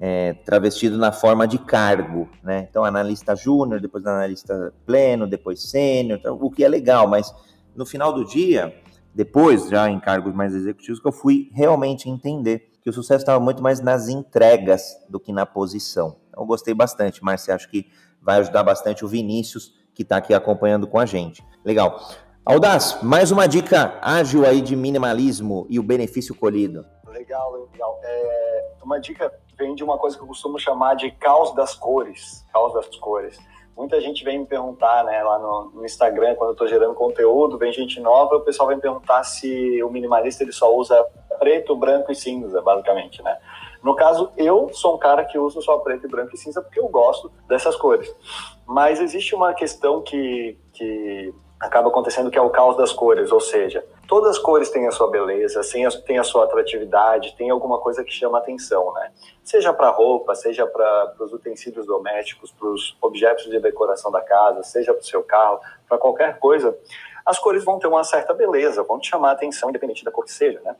é, 0.00 0.32
travestido 0.44 0.96
na 0.96 1.12
forma 1.12 1.46
de 1.46 1.58
cargo, 1.58 2.28
né? 2.42 2.66
Então, 2.70 2.84
analista 2.84 3.34
júnior, 3.34 3.80
depois 3.80 4.06
analista 4.06 4.72
pleno, 4.86 5.26
depois 5.26 5.62
sênior, 5.62 6.18
então, 6.18 6.38
o 6.40 6.50
que 6.50 6.64
é 6.64 6.68
legal, 6.68 7.06
mas 7.06 7.34
no 7.74 7.84
final 7.84 8.12
do 8.12 8.24
dia 8.24 8.74
depois, 9.14 9.68
já 9.68 9.88
em 9.90 9.98
cargos 9.98 10.34
mais 10.34 10.54
executivos, 10.54 11.00
que 11.00 11.08
eu 11.08 11.12
fui 11.12 11.50
realmente 11.52 12.08
entender 12.08 12.70
que 12.80 12.90
o 12.90 12.92
sucesso 12.92 13.22
estava 13.22 13.40
muito 13.40 13.62
mais 13.62 13.80
nas 13.80 14.08
entregas 14.08 14.96
do 15.08 15.18
que 15.18 15.32
na 15.32 15.44
posição. 15.44 16.16
Então, 16.28 16.42
eu 16.42 16.46
gostei 16.46 16.72
bastante, 16.72 17.22
Márcia, 17.22 17.54
acho 17.54 17.68
que 17.68 17.90
vai 18.22 18.38
ajudar 18.38 18.62
bastante 18.62 19.04
o 19.04 19.08
Vinícius, 19.08 19.74
que 19.94 20.02
está 20.02 20.16
aqui 20.18 20.32
acompanhando 20.32 20.86
com 20.86 20.98
a 20.98 21.06
gente. 21.06 21.44
Legal. 21.64 22.00
Aldaz, 22.44 22.98
mais 23.02 23.30
uma 23.30 23.46
dica 23.46 23.98
ágil 24.00 24.46
aí 24.46 24.60
de 24.60 24.74
minimalismo 24.74 25.66
e 25.68 25.78
o 25.78 25.82
benefício 25.82 26.34
colhido. 26.34 26.84
Legal, 27.06 27.52
legal. 27.70 28.00
É, 28.02 28.70
uma 28.82 28.98
dica 28.98 29.30
vem 29.58 29.74
de 29.74 29.84
uma 29.84 29.98
coisa 29.98 30.16
que 30.16 30.22
eu 30.22 30.26
costumo 30.26 30.58
chamar 30.58 30.94
de 30.94 31.10
caos 31.10 31.54
das 31.54 31.74
cores. 31.74 32.44
Caos 32.52 32.72
das 32.72 32.86
cores. 32.96 33.38
Muita 33.78 34.00
gente 34.00 34.24
vem 34.24 34.40
me 34.40 34.44
perguntar, 34.44 35.04
né, 35.04 35.22
lá 35.22 35.38
no, 35.38 35.70
no 35.72 35.84
Instagram, 35.84 36.34
quando 36.34 36.48
eu 36.48 36.52
estou 36.54 36.66
gerando 36.66 36.94
conteúdo, 36.94 37.56
vem 37.56 37.72
gente 37.72 38.00
nova, 38.00 38.34
o 38.34 38.40
pessoal 38.40 38.68
vem 38.68 38.80
perguntar 38.80 39.22
se 39.22 39.80
o 39.84 39.88
minimalista 39.88 40.42
ele 40.42 40.50
só 40.50 40.74
usa 40.74 41.00
preto, 41.38 41.76
branco 41.76 42.10
e 42.10 42.14
cinza, 42.16 42.60
basicamente, 42.60 43.22
né? 43.22 43.38
No 43.80 43.94
caso, 43.94 44.32
eu 44.36 44.68
sou 44.72 44.96
um 44.96 44.98
cara 44.98 45.24
que 45.24 45.38
usa 45.38 45.60
só 45.60 45.78
preto, 45.78 46.08
branco 46.08 46.34
e 46.34 46.36
cinza 46.36 46.60
porque 46.60 46.80
eu 46.80 46.88
gosto 46.88 47.30
dessas 47.46 47.76
cores. 47.76 48.12
Mas 48.66 49.00
existe 49.00 49.32
uma 49.36 49.54
questão 49.54 50.02
que, 50.02 50.58
que 50.72 51.32
acaba 51.60 51.88
acontecendo 51.88 52.30
que 52.30 52.38
é 52.38 52.40
o 52.40 52.50
caos 52.50 52.76
das 52.76 52.92
cores, 52.92 53.32
ou 53.32 53.40
seja, 53.40 53.84
todas 54.06 54.30
as 54.30 54.38
cores 54.38 54.70
têm 54.70 54.86
a 54.86 54.90
sua 54.90 55.10
beleza, 55.10 55.60
têm 56.06 56.18
a 56.18 56.24
sua 56.24 56.44
atratividade, 56.44 57.34
tem 57.36 57.50
alguma 57.50 57.78
coisa 57.78 58.04
que 58.04 58.12
chama 58.12 58.38
atenção, 58.38 58.92
né? 58.94 59.10
Seja 59.42 59.72
para 59.72 59.90
roupa, 59.90 60.34
seja 60.34 60.66
para 60.66 61.14
os 61.20 61.32
utensílios 61.32 61.86
domésticos, 61.86 62.52
para 62.52 62.68
os 62.68 62.96
objetos 63.00 63.46
de 63.46 63.58
decoração 63.58 64.10
da 64.12 64.20
casa, 64.20 64.62
seja 64.62 64.92
para 64.92 65.00
o 65.00 65.04
seu 65.04 65.22
carro, 65.22 65.60
para 65.88 65.98
qualquer 65.98 66.38
coisa, 66.38 66.76
as 67.26 67.38
cores 67.38 67.64
vão 67.64 67.78
ter 67.78 67.88
uma 67.88 68.04
certa 68.04 68.32
beleza, 68.32 68.82
vão 68.82 68.98
te 68.98 69.08
chamar 69.08 69.32
atenção, 69.32 69.68
independente 69.68 70.04
da 70.04 70.10
cor 70.10 70.24
que 70.24 70.32
seja, 70.32 70.60
né? 70.60 70.76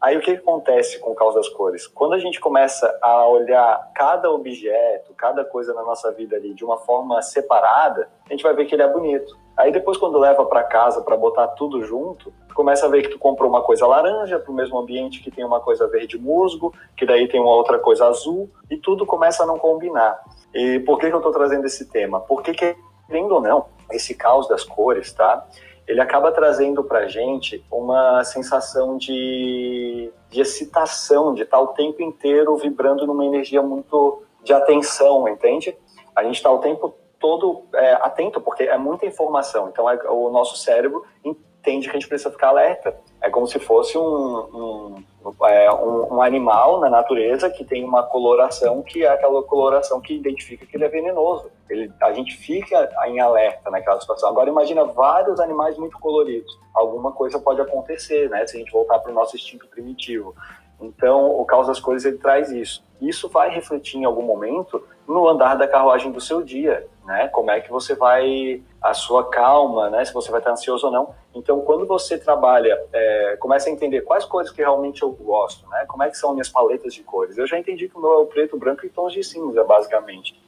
Aí 0.00 0.16
o 0.16 0.20
que 0.22 0.30
acontece 0.30 0.98
com 0.98 1.10
o 1.10 1.14
caos 1.14 1.34
das 1.34 1.46
cores? 1.50 1.86
Quando 1.86 2.14
a 2.14 2.18
gente 2.18 2.40
começa 2.40 2.98
a 3.02 3.28
olhar 3.28 3.90
cada 3.94 4.30
objeto, 4.30 5.12
cada 5.12 5.44
coisa 5.44 5.74
na 5.74 5.82
nossa 5.82 6.10
vida 6.10 6.36
ali 6.36 6.54
de 6.54 6.64
uma 6.64 6.78
forma 6.78 7.20
separada, 7.20 8.08
a 8.26 8.32
gente 8.32 8.42
vai 8.42 8.54
ver 8.54 8.64
que 8.64 8.74
ele 8.74 8.82
é 8.82 8.88
bonito. 8.88 9.38
Aí 9.60 9.70
depois 9.70 9.98
quando 9.98 10.18
leva 10.18 10.44
para 10.46 10.62
casa 10.62 11.02
para 11.02 11.16
botar 11.16 11.48
tudo 11.48 11.84
junto, 11.84 12.32
começa 12.54 12.86
a 12.86 12.88
ver 12.88 13.02
que 13.02 13.10
tu 13.10 13.18
comprou 13.18 13.48
uma 13.48 13.62
coisa 13.62 13.86
laranja 13.86 14.38
para 14.38 14.50
o 14.50 14.54
mesmo 14.54 14.78
ambiente 14.78 15.22
que 15.22 15.30
tem 15.30 15.44
uma 15.44 15.60
coisa 15.60 15.86
verde 15.86 16.18
musgo, 16.18 16.72
que 16.96 17.04
daí 17.04 17.28
tem 17.28 17.40
uma 17.40 17.54
outra 17.54 17.78
coisa 17.78 18.06
azul 18.06 18.50
e 18.70 18.76
tudo 18.76 19.04
começa 19.04 19.42
a 19.42 19.46
não 19.46 19.58
combinar. 19.58 20.18
E 20.54 20.80
por 20.80 20.98
que, 20.98 21.08
que 21.08 21.14
eu 21.14 21.18
estou 21.18 21.32
trazendo 21.32 21.66
esse 21.66 21.90
tema? 21.90 22.20
Porque 22.20 22.54
querendo 22.54 23.34
ou 23.34 23.40
não, 23.40 23.66
esse 23.92 24.14
caos 24.14 24.48
das 24.48 24.64
cores, 24.64 25.12
tá? 25.12 25.46
ele 25.90 26.00
acaba 26.00 26.30
trazendo 26.30 26.84
para 26.84 27.08
gente 27.08 27.64
uma 27.68 28.22
sensação 28.22 28.96
de, 28.96 30.12
de 30.30 30.40
excitação, 30.40 31.34
de 31.34 31.42
estar 31.42 31.60
o 31.60 31.68
tempo 31.68 32.00
inteiro 32.00 32.56
vibrando 32.56 33.04
numa 33.08 33.24
energia 33.24 33.60
muito 33.60 34.22
de 34.44 34.52
atenção, 34.52 35.26
entende? 35.26 35.76
A 36.14 36.22
gente 36.22 36.36
está 36.36 36.48
o 36.48 36.58
tempo 36.60 36.94
todo 37.20 37.66
é, 37.74 37.92
atento, 37.92 38.40
porque 38.40 38.64
é 38.64 38.78
muita 38.78 39.06
informação. 39.06 39.68
Então, 39.68 39.88
é, 39.88 39.96
o 40.08 40.30
nosso 40.30 40.56
cérebro 40.56 41.04
entende 41.22 41.84
que 41.88 41.90
a 41.90 42.00
gente 42.00 42.08
precisa 42.08 42.30
ficar 42.30 42.48
alerta. 42.48 42.96
É 43.20 43.28
como 43.28 43.46
se 43.46 43.58
fosse 43.58 43.98
um, 43.98 45.02
um, 45.22 45.46
é, 45.46 45.70
um, 45.70 46.14
um, 46.14 46.22
animal 46.22 46.80
na 46.80 46.88
natureza 46.88 47.50
que 47.50 47.62
tem 47.62 47.84
uma 47.84 48.02
coloração 48.02 48.82
que 48.82 49.04
é 49.04 49.08
aquela 49.08 49.42
coloração 49.42 50.00
que 50.00 50.14
identifica 50.14 50.64
que 50.64 50.74
ele 50.74 50.84
é 50.84 50.88
venenoso. 50.88 51.50
Ele, 51.68 51.92
a 52.00 52.12
gente 52.12 52.34
fica 52.38 52.90
em 53.06 53.20
alerta 53.20 53.70
naquela 53.70 54.00
situação. 54.00 54.30
Agora 54.30 54.48
imagina 54.48 54.84
vários 54.86 55.38
animais 55.38 55.76
muito 55.76 55.98
coloridos. 55.98 56.58
Alguma 56.74 57.12
coisa 57.12 57.38
pode 57.38 57.60
acontecer, 57.60 58.30
né? 58.30 58.46
Se 58.46 58.56
a 58.56 58.58
gente 58.58 58.72
voltar 58.72 58.98
para 58.98 59.12
o 59.12 59.14
nosso 59.14 59.36
instinto 59.36 59.68
primitivo. 59.68 60.34
Então, 60.80 61.38
o 61.38 61.44
Caos 61.44 61.66
das 61.66 61.78
Cores 61.78 62.06
ele 62.06 62.16
traz 62.16 62.50
isso. 62.50 62.82
Isso 63.00 63.28
vai 63.28 63.50
refletir 63.50 63.98
em 63.98 64.04
algum 64.04 64.22
momento 64.22 64.82
no 65.06 65.28
andar 65.28 65.56
da 65.56 65.68
carruagem 65.68 66.10
do 66.10 66.20
seu 66.20 66.42
dia, 66.42 66.86
né? 67.10 67.26
Como 67.26 67.50
é 67.50 67.60
que 67.60 67.68
você 67.68 67.92
vai, 67.92 68.62
a 68.80 68.94
sua 68.94 69.28
calma, 69.28 69.90
né? 69.90 70.04
Se 70.04 70.14
você 70.14 70.30
vai 70.30 70.38
estar 70.38 70.52
ansioso 70.52 70.86
ou 70.86 70.92
não. 70.92 71.12
Então, 71.34 71.60
quando 71.62 71.84
você 71.84 72.16
trabalha, 72.16 72.80
é, 72.92 73.36
começa 73.40 73.68
a 73.68 73.72
entender 73.72 74.02
quais 74.02 74.24
cores 74.24 74.52
que 74.52 74.62
realmente 74.62 75.02
eu 75.02 75.10
gosto, 75.10 75.68
né? 75.68 75.84
Como 75.88 76.04
é 76.04 76.08
que 76.08 76.16
são 76.16 76.32
minhas 76.32 76.48
paletas 76.48 76.94
de 76.94 77.02
cores. 77.02 77.36
Eu 77.36 77.48
já 77.48 77.58
entendi 77.58 77.88
que 77.88 77.98
o 77.98 78.00
meu 78.00 78.12
é 78.12 78.18
o 78.18 78.26
preto, 78.26 78.56
branco 78.56 78.86
e 78.86 78.88
tons 78.88 79.12
de 79.12 79.24
cinza, 79.24 79.64
basicamente. 79.64 80.40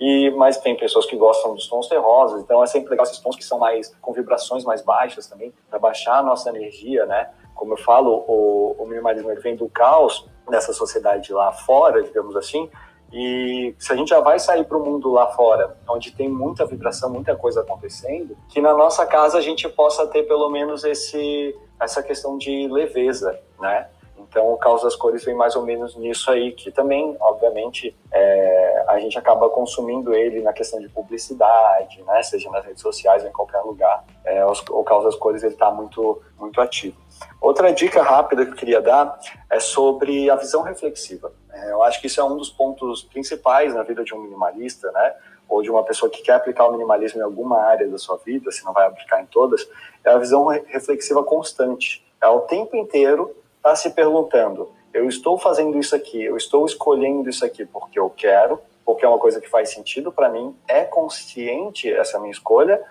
E, 0.00 0.30
mas 0.30 0.56
tem 0.56 0.74
pessoas 0.74 1.04
que 1.04 1.16
gostam 1.16 1.54
dos 1.54 1.68
tons 1.68 1.86
terrosos, 1.86 2.40
então 2.40 2.62
é 2.62 2.66
sempre 2.66 2.90
legal 2.90 3.04
esses 3.04 3.18
tons 3.18 3.36
que 3.36 3.44
são 3.44 3.58
mais 3.58 3.94
com 4.00 4.12
vibrações 4.14 4.64
mais 4.64 4.80
baixas 4.82 5.26
também, 5.26 5.52
para 5.68 5.78
baixar 5.78 6.18
a 6.18 6.22
nossa 6.22 6.48
energia, 6.48 7.04
né? 7.04 7.30
como 7.56 7.72
eu 7.72 7.78
falo, 7.78 8.24
o, 8.28 8.76
o 8.78 8.86
minimalismo 8.86 9.34
vem 9.40 9.56
do 9.56 9.68
caos 9.68 10.28
nessa 10.48 10.72
sociedade 10.72 11.32
lá 11.32 11.50
fora, 11.50 12.02
digamos 12.02 12.36
assim, 12.36 12.70
e 13.12 13.74
se 13.78 13.92
a 13.92 13.96
gente 13.96 14.08
já 14.08 14.20
vai 14.20 14.38
sair 14.38 14.64
para 14.64 14.76
o 14.76 14.84
mundo 14.84 15.10
lá 15.10 15.28
fora, 15.28 15.76
onde 15.88 16.12
tem 16.12 16.28
muita 16.28 16.66
vibração, 16.66 17.10
muita 17.10 17.36
coisa 17.36 17.60
acontecendo, 17.60 18.36
que 18.48 18.60
na 18.60 18.74
nossa 18.74 19.06
casa 19.06 19.38
a 19.38 19.40
gente 19.40 19.68
possa 19.68 20.06
ter 20.06 20.24
pelo 20.24 20.48
menos 20.50 20.84
esse, 20.84 21.56
essa 21.80 22.02
questão 22.02 22.36
de 22.36 22.68
leveza, 22.68 23.38
né? 23.60 23.88
Então, 24.18 24.52
o 24.52 24.56
Caos 24.56 24.82
das 24.82 24.96
Cores 24.96 25.24
vem 25.24 25.34
mais 25.34 25.54
ou 25.54 25.62
menos 25.62 25.96
nisso 25.96 26.30
aí, 26.30 26.52
que 26.52 26.70
também, 26.70 27.16
obviamente, 27.20 27.96
é, 28.12 28.84
a 28.88 28.98
gente 28.98 29.16
acaba 29.16 29.48
consumindo 29.48 30.12
ele 30.12 30.42
na 30.42 30.52
questão 30.52 30.80
de 30.80 30.88
publicidade, 30.88 32.02
né? 32.02 32.22
Seja 32.22 32.50
nas 32.50 32.64
redes 32.64 32.82
sociais 32.82 33.24
em 33.24 33.30
qualquer 33.30 33.60
lugar. 33.60 34.04
É, 34.24 34.44
o 34.44 34.84
Caos 34.84 35.04
das 35.04 35.14
Cores 35.14 35.42
ele 35.42 35.54
está 35.54 35.70
muito, 35.70 36.20
muito 36.38 36.60
ativo. 36.60 36.96
Outra 37.40 37.72
dica 37.72 38.02
rápida 38.02 38.44
que 38.44 38.52
eu 38.52 38.56
queria 38.56 38.80
dar 38.80 39.18
é 39.48 39.60
sobre 39.60 40.28
a 40.28 40.36
visão 40.36 40.62
reflexiva. 40.62 41.32
É, 41.56 41.72
eu 41.72 41.82
acho 41.82 42.00
que 42.00 42.06
isso 42.06 42.20
é 42.20 42.24
um 42.24 42.36
dos 42.36 42.50
pontos 42.50 43.02
principais 43.02 43.74
na 43.74 43.82
vida 43.82 44.04
de 44.04 44.14
um 44.14 44.20
minimalista, 44.20 44.90
né? 44.92 45.14
Ou 45.48 45.62
de 45.62 45.70
uma 45.70 45.82
pessoa 45.84 46.10
que 46.10 46.22
quer 46.22 46.32
aplicar 46.32 46.66
o 46.66 46.72
minimalismo 46.72 47.20
em 47.20 47.24
alguma 47.24 47.60
área 47.60 47.88
da 47.88 47.98
sua 47.98 48.16
vida, 48.18 48.50
se 48.50 48.64
não 48.64 48.72
vai 48.72 48.86
aplicar 48.86 49.22
em 49.22 49.26
todas, 49.26 49.66
é 50.04 50.10
a 50.10 50.18
visão 50.18 50.46
reflexiva 50.46 51.22
constante. 51.22 52.04
É 52.20 52.28
o 52.28 52.40
tempo 52.40 52.76
inteiro 52.76 53.34
está 53.56 53.74
se 53.74 53.90
perguntando: 53.90 54.70
eu 54.92 55.08
estou 55.08 55.38
fazendo 55.38 55.78
isso 55.78 55.94
aqui, 55.94 56.22
eu 56.22 56.36
estou 56.36 56.66
escolhendo 56.66 57.30
isso 57.30 57.44
aqui 57.44 57.64
porque 57.64 57.98
eu 57.98 58.10
quero, 58.10 58.60
porque 58.84 59.04
é 59.04 59.08
uma 59.08 59.18
coisa 59.18 59.40
que 59.40 59.48
faz 59.48 59.70
sentido 59.70 60.12
para 60.12 60.28
mim, 60.28 60.54
é 60.68 60.84
consciente 60.84 61.90
essa 61.90 62.18
minha 62.18 62.32
escolha, 62.32 62.82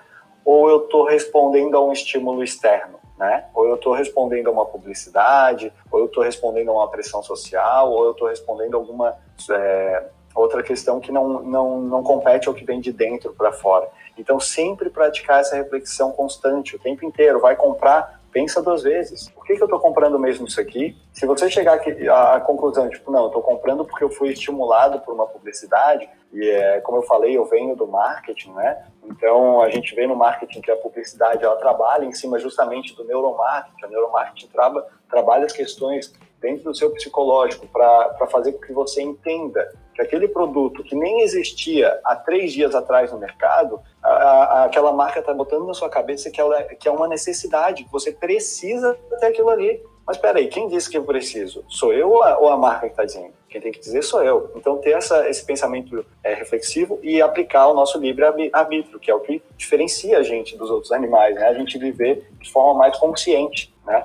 ou 0.44 0.70
eu 0.70 0.86
estou 0.86 1.06
respondendo 1.06 1.76
a 1.76 1.84
um 1.84 1.92
estímulo 1.92 2.44
externo? 2.44 3.00
Né? 3.18 3.46
Ou 3.54 3.66
eu 3.66 3.76
estou 3.76 3.94
respondendo 3.94 4.48
a 4.48 4.52
uma 4.52 4.66
publicidade, 4.66 5.72
ou 5.90 6.00
eu 6.00 6.06
estou 6.08 6.24
respondendo 6.24 6.70
a 6.70 6.74
uma 6.74 6.90
pressão 6.90 7.24
social, 7.24 7.92
ou 7.92 8.06
eu 8.06 8.12
estou 8.12 8.28
respondendo 8.28 8.76
alguma 8.76 9.16
é, 9.52 10.04
outra 10.36 10.62
questão 10.62 11.00
que 11.00 11.12
não, 11.12 11.42
não, 11.42 11.80
não 11.82 12.04
compete 12.04 12.50
ao 12.50 12.54
que 12.54 12.66
vem 12.66 12.82
de 12.82 12.92
dentro 12.92 13.34
para 13.34 13.54
fora. 13.54 13.88
Então, 14.18 14.40
sempre 14.40 14.90
praticar 14.90 15.40
essa 15.40 15.56
reflexão 15.56 16.12
constante, 16.12 16.76
o 16.76 16.80
tempo 16.80 17.06
inteiro. 17.06 17.40
Vai 17.40 17.56
comprar, 17.56 18.22
pensa 18.32 18.62
duas 18.62 18.84
vezes. 18.84 19.30
Por 19.30 19.46
que, 19.46 19.56
que 19.56 19.64
eu 19.64 19.66
estou 19.66 19.80
comprando 19.80 20.20
mesmo 20.20 20.46
isso 20.46 20.60
aqui? 20.60 20.98
Se 21.14 21.26
você 21.26 21.50
chegar 21.50 21.80
à 22.12 22.40
conclusão, 22.42 22.90
tipo, 22.90 23.12
não, 23.12 23.22
eu 23.22 23.28
estou 23.28 23.42
comprando 23.42 23.86
porque 23.86 24.04
eu 24.04 24.10
fui 24.10 24.30
estimulado 24.30 25.00
por 25.00 25.14
uma 25.14 25.26
publicidade, 25.26 26.10
e 26.36 26.50
é, 26.50 26.82
como 26.82 26.98
eu 26.98 27.04
falei, 27.04 27.38
eu 27.38 27.46
venho 27.46 27.78
do 27.78 27.88
marketing, 27.88 28.52
né? 28.52 28.86
Então, 29.06 29.62
a 29.62 29.70
gente 29.70 29.96
vê 29.96 30.06
no 30.06 30.18
marketing 30.18 30.60
que 30.60 30.70
a 30.70 30.76
publicidade, 30.76 31.46
ela 31.46 31.56
trabalha 31.56 32.04
em 32.04 32.12
cima 32.12 32.38
justamente 32.38 32.94
do 32.94 33.06
neuromarketing. 33.06 33.86
A 33.86 33.88
neuromarketing 33.88 34.48
traba, 34.48 34.86
trabalha 35.10 35.46
as 35.46 35.54
questões 35.54 36.14
dentro 36.42 36.66
do 36.66 36.76
seu 36.76 36.92
psicológico 36.92 37.66
para 37.68 38.28
fazer 38.30 38.52
com 38.52 38.60
que 38.60 38.74
você 38.74 39.02
entenda 39.02 39.74
que 39.94 40.02
aquele 40.02 40.28
produto 40.28 40.84
que 40.84 40.94
nem 40.94 41.22
existia 41.22 42.02
há 42.04 42.18
três 42.18 42.52
dias 42.52 42.76
atrás 42.76 43.14
no 43.14 43.18
mercado, 43.18 43.80
a, 44.04 44.10
a, 44.10 44.66
aquela 44.66 44.92
marca 44.92 45.22
está 45.22 45.34
botando 45.34 45.66
na 45.66 45.74
sua 45.74 45.90
cabeça 45.90 46.30
que, 46.30 46.42
ela, 46.42 46.62
que 46.64 46.86
é 46.86 46.92
uma 46.92 47.08
necessidade, 47.08 47.86
que 47.86 47.92
você 47.92 48.12
precisa 48.12 48.94
ter 49.22 49.28
aquilo 49.28 49.50
ali. 49.50 49.82
Mas 50.06 50.18
peraí, 50.18 50.48
quem 50.48 50.68
disse 50.68 50.90
que 50.90 50.98
eu 50.98 51.04
preciso? 51.04 51.64
Sou 51.68 51.92
eu 51.92 52.10
ou 52.10 52.24
a, 52.24 52.38
ou 52.38 52.50
a 52.50 52.58
marca 52.58 52.82
que 52.82 52.94
está 52.94 53.06
dizendo? 53.06 53.34
Quem 53.50 53.60
tem 53.60 53.72
que 53.72 53.80
dizer 53.80 54.04
sou 54.04 54.22
eu. 54.24 54.52
Então, 54.56 54.78
ter 54.78 54.92
essa, 54.92 55.28
esse 55.30 55.44
pensamento 55.44 56.06
é, 56.24 56.34
reflexivo 56.34 57.00
e 57.02 57.22
aplicar 57.22 57.68
o 57.68 57.74
nosso 57.74 57.98
livre-arbítrio, 57.98 59.00
que 59.00 59.10
é 59.10 59.16
o 59.16 59.22
que 59.22 59.42
diferencia 59.58 60.20
a 60.20 60.24
gente 60.24 60.58
dos 60.58 60.70
outros 60.70 60.92
animais, 60.92 61.36
né? 61.36 61.48
A 61.48 61.54
gente 61.54 61.78
viver 61.80 62.28
de 62.40 62.52
forma 62.52 62.78
mais 62.80 62.98
consciente, 62.98 63.74
né? 63.86 64.04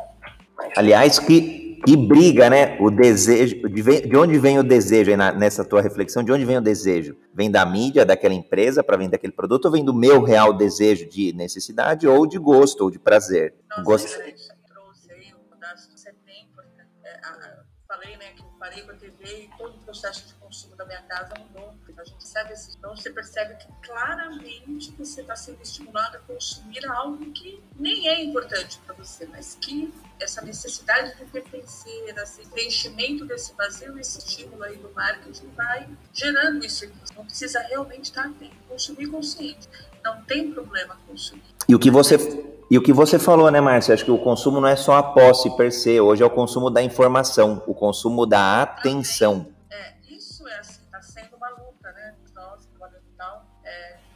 Aliás, 0.76 1.18
que 1.18 1.70
que 1.84 1.96
briga, 1.96 2.50
né? 2.50 2.76
O 2.78 2.90
desejo. 2.90 3.56
De, 3.68 4.00
de 4.02 4.16
onde 4.16 4.38
vem 4.38 4.58
o 4.58 4.62
desejo 4.62 5.16
na, 5.16 5.32
nessa 5.32 5.64
tua 5.64 5.80
reflexão? 5.80 6.22
De 6.22 6.30
onde 6.30 6.44
vem 6.44 6.58
o 6.58 6.60
desejo? 6.60 7.16
Vem 7.34 7.50
da 7.50 7.64
mídia, 7.64 8.04
daquela 8.04 8.34
empresa 8.34 8.84
para 8.84 8.96
vender 8.96 9.16
aquele 9.16 9.32
produto, 9.32 9.64
ou 9.64 9.70
vem 9.70 9.84
do 9.84 9.94
meu 9.94 10.22
real 10.22 10.52
desejo 10.52 11.08
de 11.08 11.32
necessidade, 11.32 12.06
ou 12.06 12.26
de 12.26 12.38
gosto, 12.38 12.82
ou 12.82 12.90
de 12.90 12.98
prazer? 12.98 13.54
Não, 13.76 13.84
gosto... 13.84 14.08
trouxe 14.14 14.49
processo 20.00 20.28
de 20.28 20.34
consumo 20.34 20.74
da 20.76 20.84
minha 20.86 21.02
casa 21.02 21.34
mudou. 21.38 21.74
A 21.98 22.04
gente 22.04 22.26
sabe 22.26 22.54
assim, 22.54 22.72
então 22.78 22.96
você 22.96 23.10
percebe 23.10 23.54
que 23.56 23.66
claramente 23.86 24.90
você 24.98 25.20
está 25.20 25.36
sendo 25.36 25.60
estimulado 25.60 26.16
a 26.16 26.20
consumir 26.20 26.86
algo 26.86 27.18
que 27.32 27.62
nem 27.78 28.08
é 28.08 28.24
importante 28.24 28.80
para 28.86 28.94
você, 28.94 29.26
mas 29.26 29.58
que 29.60 29.92
essa 30.18 30.40
necessidade 30.40 31.14
de 31.18 31.26
pertencer, 31.26 32.14
esse 32.16 32.46
preenchimento 32.46 33.26
desse 33.26 33.52
vazio, 33.54 33.98
esse 33.98 34.18
estímulo 34.18 34.62
aí 34.62 34.76
do 34.78 34.90
marketing 34.94 35.48
vai 35.54 35.86
gerando 36.14 36.64
isso. 36.64 36.90
Não 37.14 37.26
precisa 37.26 37.60
realmente 37.60 38.04
estar 38.04 38.24
atento, 38.24 38.56
consumir 38.66 39.08
consciente. 39.08 39.68
Não 40.02 40.22
tem 40.22 40.50
problema 40.50 40.96
consumir. 41.06 41.44
E 41.68 41.74
o 41.74 41.78
que 41.78 41.90
você 41.90 42.16
e 42.70 42.78
o 42.78 42.82
que 42.82 42.92
você 42.92 43.18
falou, 43.18 43.50
né, 43.50 43.60
Márcia? 43.60 43.92
Acho 43.92 44.04
que 44.04 44.10
o 44.10 44.18
consumo 44.18 44.60
não 44.60 44.68
é 44.68 44.76
só 44.76 44.94
a 44.94 45.02
posse 45.02 45.54
per 45.56 45.72
se, 45.72 46.00
hoje 46.00 46.22
é 46.22 46.26
o 46.26 46.30
consumo 46.30 46.70
da 46.70 46.80
informação, 46.80 47.62
o 47.66 47.74
consumo 47.74 48.24
da 48.24 48.62
atenção. 48.62 49.59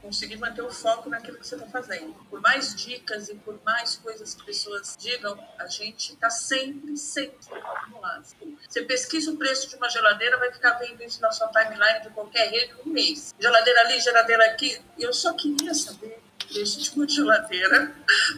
Conseguir 0.05 0.37
manter 0.37 0.61
o 0.63 0.71
foco 0.71 1.09
naquilo 1.09 1.39
que 1.39 1.47
você 1.47 1.55
está 1.55 1.67
fazendo. 1.67 2.15
Por 2.29 2.41
mais 2.41 2.77
dicas 2.77 3.31
e 3.31 3.35
por 3.37 3.59
mais 3.65 3.97
coisas 3.97 4.35
que 4.35 4.45
pessoas 4.45 4.97
digam, 5.01 5.39
a 5.59 5.67
gente 5.67 6.13
está 6.13 6.29
sempre, 6.29 6.97
sempre 6.99 7.37
acumulado. 7.51 8.27
Você 8.69 8.83
pesquisa 8.83 9.31
o 9.31 9.37
preço 9.37 9.69
de 9.69 9.77
uma 9.77 9.89
geladeira, 9.89 10.37
vai 10.37 10.53
ficar 10.53 10.73
vendo 10.73 11.03
isso 11.03 11.23
na 11.23 11.33
sua 11.33 11.49
timeline 11.49 12.03
de 12.03 12.11
qualquer 12.11 12.51
rede 12.51 12.75
um 12.85 12.91
mês. 12.91 13.35
Geladeira 13.41 13.81
ali, 13.81 13.99
geladeira 13.99 14.45
aqui. 14.45 14.79
Eu 14.99 15.13
só 15.15 15.33
queria 15.33 15.73
saber 15.73 16.23
preço 16.53 16.83
de 16.83 16.91
uma 16.91 17.09
geladeira 17.09 17.95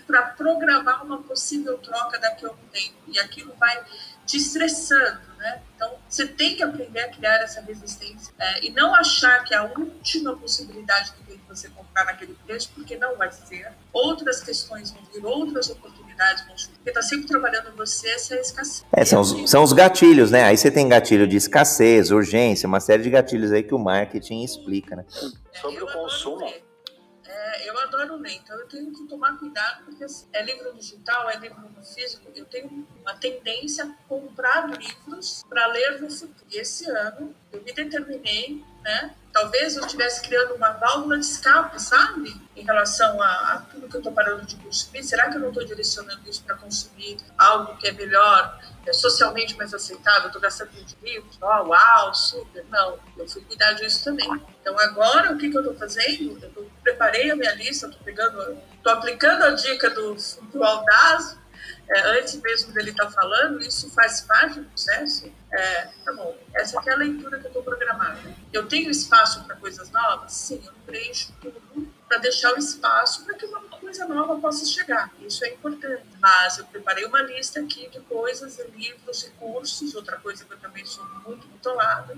para 0.07 0.23
programar 0.23 1.05
uma 1.05 1.21
possível 1.23 1.77
troca 1.79 2.19
daqui 2.21 2.47
a 2.47 2.51
um 2.51 2.57
tempo. 2.73 2.95
E 3.09 3.19
aquilo 3.19 3.53
vai 3.59 3.85
te 4.25 4.37
estressando, 4.37 5.21
né? 5.39 5.63
Então, 5.87 5.99
você 6.09 6.27
tem 6.27 6.57
que 6.57 6.63
aprender 6.63 7.01
a 7.01 7.09
criar 7.09 7.37
essa 7.43 7.61
resistência 7.61 8.33
é, 8.39 8.67
e 8.67 8.71
não 8.71 8.95
achar 8.95 9.45
que 9.45 9.55
a 9.55 9.65
última 9.65 10.37
possibilidade 10.37 11.13
que 11.13 11.23
tem 11.25 11.37
de 11.37 11.43
você 11.49 11.69
comprar 11.69 12.05
naquele 12.07 12.35
preço, 12.45 12.71
porque 12.75 12.97
não 12.97 13.17
vai 13.17 13.31
ser. 13.31 13.73
Outras 13.93 14.43
questões 14.43 14.91
vão 14.91 15.03
vir, 15.13 15.25
outras 15.25 15.71
oportunidades 15.71 16.45
vão 16.47 16.59
surgir, 16.59 16.77
porque 16.77 16.91
está 16.91 17.03
sempre 17.03 17.27
trabalhando 17.29 17.75
você 17.77 18.09
essa 18.09 18.35
escassez. 18.37 18.85
É, 18.93 19.05
são, 19.05 19.21
os, 19.21 19.51
são 19.51 19.63
os 19.63 19.73
gatilhos, 19.73 20.31
né? 20.31 20.45
Aí 20.45 20.57
você 20.57 20.71
tem 20.71 20.89
gatilho 20.89 21.27
de 21.27 21.37
escassez, 21.37 22.11
urgência, 22.11 22.67
uma 22.67 22.81
série 22.81 23.03
de 23.03 23.11
gatilhos 23.11 23.53
aí 23.53 23.63
que 23.63 23.75
o 23.75 23.79
marketing 23.79 24.43
explica, 24.43 24.97
né? 24.97 25.05
É, 25.53 25.59
Sobre 25.61 25.83
o 25.83 25.93
consumo 25.93 26.45
é, 26.47 26.61
eu 27.65 27.79
adoro 27.79 28.17
ler, 28.17 28.35
então 28.35 28.59
eu 28.59 28.67
tenho 28.67 28.93
que 28.93 29.07
tomar 29.07 29.39
cuidado, 29.39 29.85
porque 29.85 30.05
assim, 30.05 30.27
é 30.33 30.43
livro 30.43 30.75
digital, 30.75 31.31
é 31.31 31.39
livro 31.39 31.69
físico, 31.83 32.31
eu 32.35 32.45
tenho 32.47 32.87
uma 33.01 33.15
tendência 33.15 33.85
a 33.85 34.09
comprar 34.09 34.69
livros 34.69 35.45
para 35.49 35.67
ler 35.69 36.01
no 36.01 36.11
futuro. 36.11 36.47
Esse 36.51 36.89
ano 36.91 37.35
eu 37.53 37.63
me 37.63 37.73
determinei, 37.73 38.65
né? 38.87 39.11
talvez 39.37 39.77
eu 39.77 39.85
estivesse 39.85 40.23
criando 40.23 40.55
uma 40.55 40.71
válvula 40.71 41.19
de 41.19 41.27
escape, 41.27 41.79
sabe? 41.79 42.35
Em 42.57 42.65
relação 42.65 43.21
a, 43.21 43.27
a 43.27 43.59
tudo 43.71 43.87
que 43.87 43.97
eu 43.97 44.01
estou 44.01 44.13
parando 44.13 44.47
de 44.47 44.57
consumir. 44.57 45.05
Será 45.05 45.29
que 45.29 45.37
eu 45.37 45.41
não 45.41 45.49
estou 45.49 45.63
direcionando 45.63 46.23
isso 46.27 46.43
para 46.43 46.57
consumir 46.57 47.19
algo 47.37 47.77
que 47.77 47.87
é 47.87 47.93
melhor, 47.93 48.59
é 48.87 48.93
socialmente 48.95 49.55
mais 49.55 49.75
aceitável? 49.75 50.29
Estou 50.29 50.41
gastando 50.41 50.71
livros? 51.03 51.39
Oh, 51.43 51.69
uau, 51.69 52.15
super. 52.15 52.65
Não, 52.71 52.99
eu 53.19 53.29
fui 53.29 53.43
cuidar 53.43 53.75
disso 53.75 54.05
também. 54.05 54.27
Então, 54.63 54.75
agora, 54.81 55.33
o 55.33 55.37
que, 55.37 55.51
que 55.51 55.57
eu 55.59 55.61
estou 55.61 55.77
fazendo? 55.77 56.43
Eu 56.57 56.71
preparei 56.83 57.31
a 57.31 57.37
minha 57.37 57.55
lista, 57.57 57.89
estou 57.89 58.03
pegando, 58.03 58.59
estou 58.75 58.91
aplicando 58.91 59.43
a 59.43 59.51
dica 59.51 59.91
do, 59.91 60.17
do 60.51 60.65
Audaz, 60.65 61.37
é, 61.89 62.19
antes 62.19 62.35
mesmo 62.41 62.73
dele 62.73 62.91
estar 62.91 63.07
tá 63.07 63.11
falando, 63.11 63.61
isso 63.61 63.91
faz 63.91 64.23
parte 64.23 64.61
do 64.61 64.67
processo. 64.67 65.31
É, 65.53 65.89
tá 66.05 66.13
bom, 66.13 66.37
essa 66.55 66.81
é 66.87 66.93
a 66.93 66.97
leitura 66.97 67.39
que 67.39 67.47
eu 67.47 67.49
estou 67.49 67.63
programada. 67.63 68.19
Eu 68.53 68.67
tenho 68.67 68.91
espaço 68.91 69.45
para 69.45 69.57
coisas 69.57 69.91
novas? 69.91 70.33
Sim, 70.33 70.63
eu 70.65 70.73
preencho 70.85 71.33
tudo 71.41 71.61
para 72.09 72.19
deixar 72.19 72.55
o 72.55 72.59
espaço 72.59 73.25
para 73.25 73.35
que 73.35 73.47
uma 73.47 73.61
coisa 73.63 74.07
nova 74.07 74.37
possa 74.41 74.65
chegar. 74.65 75.11
Isso 75.21 75.45
é 75.45 75.49
importante. 75.53 76.03
Mas 76.21 76.59
eu 76.59 76.65
preparei 76.67 77.05
uma 77.05 77.21
lista 77.23 77.61
aqui 77.61 77.89
de 77.89 78.01
coisas, 78.01 78.59
livros 78.75 79.25
e 79.25 79.31
cursos, 79.31 79.95
outra 79.95 80.17
coisa 80.17 80.45
que 80.45 80.53
eu 80.53 80.59
também 80.59 80.85
sou 80.85 81.05
muito 81.27 81.47
bitolada, 81.49 82.17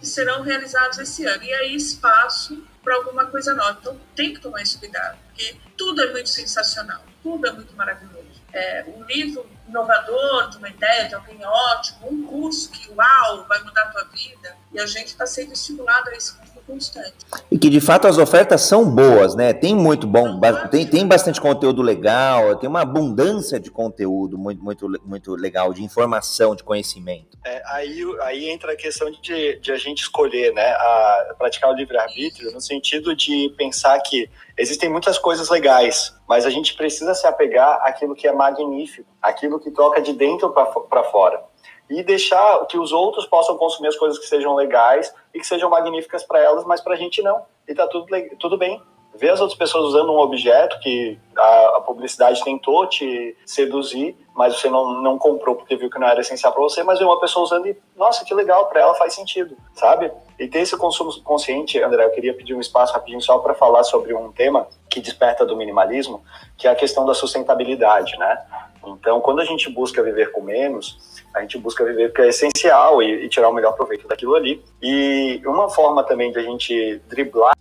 que 0.00 0.06
serão 0.06 0.42
realizados 0.42 0.98
esse 0.98 1.26
ano. 1.26 1.42
E 1.42 1.52
aí 1.52 1.74
espaço 1.74 2.62
para 2.82 2.94
alguma 2.94 3.26
coisa 3.26 3.54
nova. 3.54 3.78
Então 3.80 4.00
tem 4.14 4.32
que 4.32 4.40
tomar 4.40 4.62
esse 4.62 4.78
cuidado, 4.78 5.18
porque 5.26 5.56
tudo 5.76 6.02
é 6.02 6.12
muito 6.12 6.28
sensacional, 6.28 7.04
tudo 7.22 7.46
é 7.46 7.52
muito 7.52 7.74
maravilhoso 7.74 8.15
é, 8.56 8.84
um 8.88 9.04
livro 9.04 9.46
inovador, 9.68 10.48
de 10.50 10.56
uma 10.56 10.68
ideia 10.68 11.08
de 11.08 11.14
alguém 11.14 11.44
ótimo, 11.44 12.08
um 12.10 12.26
curso 12.26 12.70
que, 12.70 12.88
uau, 12.90 13.44
vai 13.46 13.62
mudar 13.62 13.82
a 13.82 13.88
tua 13.88 14.04
vida, 14.04 14.56
e 14.72 14.80
a 14.80 14.86
gente 14.86 15.08
está 15.08 15.26
sendo 15.26 15.52
estimulado 15.52 16.08
a 16.08 16.14
curso 16.14 16.55
constante. 16.66 17.14
E 17.50 17.58
que, 17.58 17.70
de 17.70 17.80
fato, 17.80 18.06
as 18.06 18.18
ofertas 18.18 18.62
são 18.62 18.90
boas, 18.90 19.34
né? 19.34 19.52
Tem 19.52 19.74
muito 19.74 20.06
bom, 20.06 20.40
tem, 20.70 20.86
tem 20.86 21.06
bastante 21.06 21.40
conteúdo 21.40 21.82
legal, 21.82 22.56
tem 22.56 22.68
uma 22.68 22.82
abundância 22.82 23.60
de 23.60 23.70
conteúdo 23.70 24.36
muito, 24.36 24.62
muito, 24.62 24.86
muito 25.04 25.34
legal, 25.34 25.72
de 25.72 25.84
informação, 25.84 26.54
de 26.54 26.64
conhecimento. 26.64 27.38
É, 27.44 27.62
aí, 27.66 28.02
aí 28.22 28.48
entra 28.50 28.72
a 28.72 28.76
questão 28.76 29.10
de, 29.10 29.58
de 29.60 29.72
a 29.72 29.76
gente 29.76 30.02
escolher, 30.02 30.52
né, 30.52 30.70
a 30.72 31.34
praticar 31.38 31.70
o 31.70 31.74
livre-arbítrio, 31.74 32.52
no 32.52 32.60
sentido 32.60 33.14
de 33.14 33.54
pensar 33.56 33.98
que 34.00 34.28
existem 34.58 34.88
muitas 34.88 35.18
coisas 35.18 35.48
legais, 35.48 36.14
mas 36.28 36.44
a 36.44 36.50
gente 36.50 36.74
precisa 36.74 37.14
se 37.14 37.26
apegar 37.26 37.80
àquilo 37.82 38.14
que 38.14 38.26
é 38.26 38.32
magnífico, 38.32 39.08
aquilo 39.22 39.60
que 39.60 39.70
toca 39.70 40.00
de 40.00 40.12
dentro 40.12 40.50
para 40.50 41.04
fora. 41.04 41.40
E 41.88 42.02
deixar 42.02 42.66
que 42.66 42.78
os 42.78 42.92
outros 42.92 43.26
possam 43.26 43.56
consumir 43.56 43.88
as 43.88 43.96
coisas 43.96 44.18
que 44.18 44.26
sejam 44.26 44.54
legais 44.54 45.14
e 45.32 45.38
que 45.38 45.46
sejam 45.46 45.70
magníficas 45.70 46.24
para 46.24 46.40
elas, 46.40 46.64
mas 46.64 46.80
para 46.80 46.94
a 46.94 46.96
gente 46.96 47.22
não. 47.22 47.44
E 47.68 47.74
tá 47.74 47.86
tudo, 47.86 48.06
tudo 48.38 48.58
bem 48.58 48.82
ver 49.18 49.30
as 49.30 49.40
outras 49.40 49.58
pessoas 49.58 49.86
usando 49.86 50.12
um 50.12 50.18
objeto 50.18 50.78
que 50.80 51.18
a, 51.36 51.76
a, 51.76 51.80
publicidade 51.80 52.42
tentou 52.44 52.86
te 52.86 53.36
seduzir, 53.44 54.16
mas 54.34 54.58
você 54.58 54.68
não, 54.68 55.00
não 55.02 55.18
comprou 55.18 55.54
porque 55.54 55.76
viu 55.76 55.90
que 55.90 55.98
não 55.98 56.06
era 56.06 56.20
essencial 56.20 56.52
para 56.52 56.62
você, 56.62 56.82
mas 56.82 56.98
ver 56.98 57.04
uma 57.04 57.20
pessoa 57.20 57.44
usando 57.44 57.66
e, 57.66 57.76
nossa, 57.96 58.24
que 58.24 58.34
legal, 58.34 58.66
para 58.66 58.80
ela 58.80 58.94
faz 58.94 59.14
sentido, 59.14 59.56
sabe? 59.74 60.10
E 60.38 60.46
ter 60.46 60.60
esse 60.60 60.76
consumo 60.76 61.10
consciente, 61.22 61.80
André, 61.82 62.04
eu 62.04 62.10
queria 62.10 62.34
pedir 62.34 62.54
um 62.54 62.60
espaço 62.60 62.92
rapidinho 62.92 63.20
só 63.20 63.38
para 63.38 63.54
falar 63.54 63.84
sobre 63.84 64.14
um 64.14 64.30
tema 64.32 64.66
que 64.88 65.00
desperta 65.00 65.44
do 65.44 65.56
minimalismo, 65.56 66.22
que 66.56 66.68
é 66.68 66.70
a 66.70 66.74
questão 66.74 67.06
da 67.06 67.14
sustentabilidade, 67.14 68.16
né? 68.18 68.38
Então, 68.86 69.20
quando 69.20 69.40
a 69.40 69.44
gente 69.44 69.68
busca 69.70 70.02
viver 70.02 70.30
com 70.30 70.42
menos, 70.42 71.24
a 71.34 71.40
gente 71.40 71.58
busca 71.58 71.84
viver 71.84 72.08
porque 72.08 72.22
é 72.22 72.28
essencial 72.28 73.02
e, 73.02 73.24
e 73.24 73.28
tirar 73.28 73.48
o 73.48 73.52
melhor 73.52 73.72
proveito 73.72 74.06
daquilo 74.06 74.34
ali. 74.34 74.62
E 74.80 75.40
uma 75.44 75.68
forma 75.68 76.04
também 76.04 76.30
de 76.30 76.38
a 76.38 76.42
gente 76.42 77.00
driblar 77.08 77.56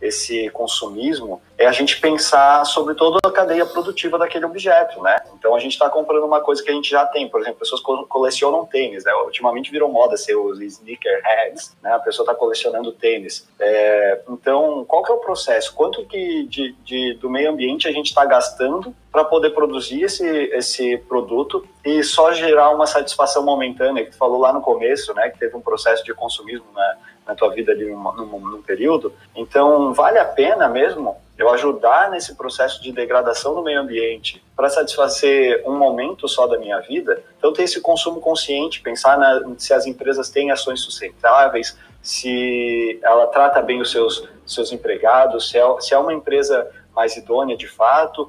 esse 0.00 0.48
consumismo 0.50 1.40
é 1.56 1.66
a 1.66 1.72
gente 1.72 2.00
pensar 2.00 2.64
sobre 2.64 2.94
toda 2.94 3.18
a 3.24 3.32
cadeia 3.32 3.66
produtiva 3.66 4.16
daquele 4.16 4.44
objeto, 4.44 5.02
né? 5.02 5.16
Então 5.36 5.56
a 5.56 5.58
gente 5.58 5.72
está 5.72 5.90
comprando 5.90 6.24
uma 6.24 6.40
coisa 6.40 6.62
que 6.62 6.70
a 6.70 6.74
gente 6.74 6.88
já 6.88 7.04
tem, 7.06 7.28
por 7.28 7.40
exemplo, 7.40 7.58
pessoas 7.58 7.80
colecionam 7.80 8.64
tênis, 8.64 9.04
né? 9.04 9.12
Ultimamente 9.24 9.70
virou 9.70 9.90
moda 9.90 10.16
ser 10.16 10.36
os 10.36 10.60
sneakerheads, 10.60 11.76
né? 11.82 11.92
A 11.92 11.98
pessoa 11.98 12.24
está 12.24 12.34
colecionando 12.34 12.92
tênis. 12.92 13.48
É, 13.58 14.20
então, 14.28 14.84
qual 14.86 15.02
que 15.02 15.10
é 15.10 15.14
o 15.14 15.18
processo? 15.18 15.74
Quanto 15.74 16.04
que 16.06 16.44
de, 16.44 16.76
de 16.84 17.14
do 17.14 17.28
meio 17.28 17.50
ambiente 17.50 17.88
a 17.88 17.92
gente 17.92 18.06
está 18.06 18.24
gastando 18.24 18.94
para 19.10 19.24
poder 19.24 19.50
produzir 19.50 20.02
esse, 20.02 20.24
esse 20.24 20.96
produto 21.08 21.66
e 21.84 22.04
só 22.04 22.32
gerar 22.32 22.70
uma 22.70 22.86
satisfação 22.86 23.42
momentânea, 23.42 24.04
que 24.04 24.12
tu 24.12 24.16
falou 24.16 24.38
lá 24.38 24.52
no 24.52 24.60
começo, 24.60 25.12
né? 25.12 25.28
Que 25.30 25.38
teve 25.40 25.56
um 25.56 25.60
processo 25.60 26.04
de 26.04 26.14
consumismo 26.14 26.66
na, 26.72 26.96
na 27.28 27.34
tua 27.34 27.50
vida 27.50 27.72
ali 27.72 27.84
num, 27.84 28.12
num, 28.12 28.40
num 28.40 28.62
período. 28.62 29.12
Então, 29.36 29.92
vale 29.92 30.18
a 30.18 30.24
pena 30.24 30.66
mesmo 30.66 31.18
eu 31.36 31.48
ajudar 31.50 32.10
nesse 32.10 32.34
processo 32.34 32.82
de 32.82 32.90
degradação 32.90 33.54
do 33.54 33.62
meio 33.62 33.80
ambiente 33.80 34.42
para 34.56 34.70
satisfazer 34.70 35.62
um 35.66 35.76
momento 35.76 36.26
só 36.26 36.46
da 36.46 36.58
minha 36.58 36.80
vida. 36.80 37.22
Então, 37.38 37.52
ter 37.52 37.64
esse 37.64 37.80
consumo 37.82 38.18
consciente, 38.18 38.80
pensar 38.80 39.18
na, 39.18 39.42
se 39.58 39.74
as 39.74 39.86
empresas 39.86 40.30
têm 40.30 40.50
ações 40.50 40.80
sustentáveis, 40.80 41.78
se 42.02 42.98
ela 43.02 43.26
trata 43.26 43.60
bem 43.60 43.80
os 43.80 43.90
seus, 43.90 44.26
seus 44.46 44.72
empregados, 44.72 45.50
se 45.50 45.58
é, 45.58 45.80
se 45.80 45.92
é 45.92 45.98
uma 45.98 46.14
empresa 46.14 46.66
mais 46.96 47.16
idônea 47.16 47.56
de 47.56 47.68
fato, 47.68 48.28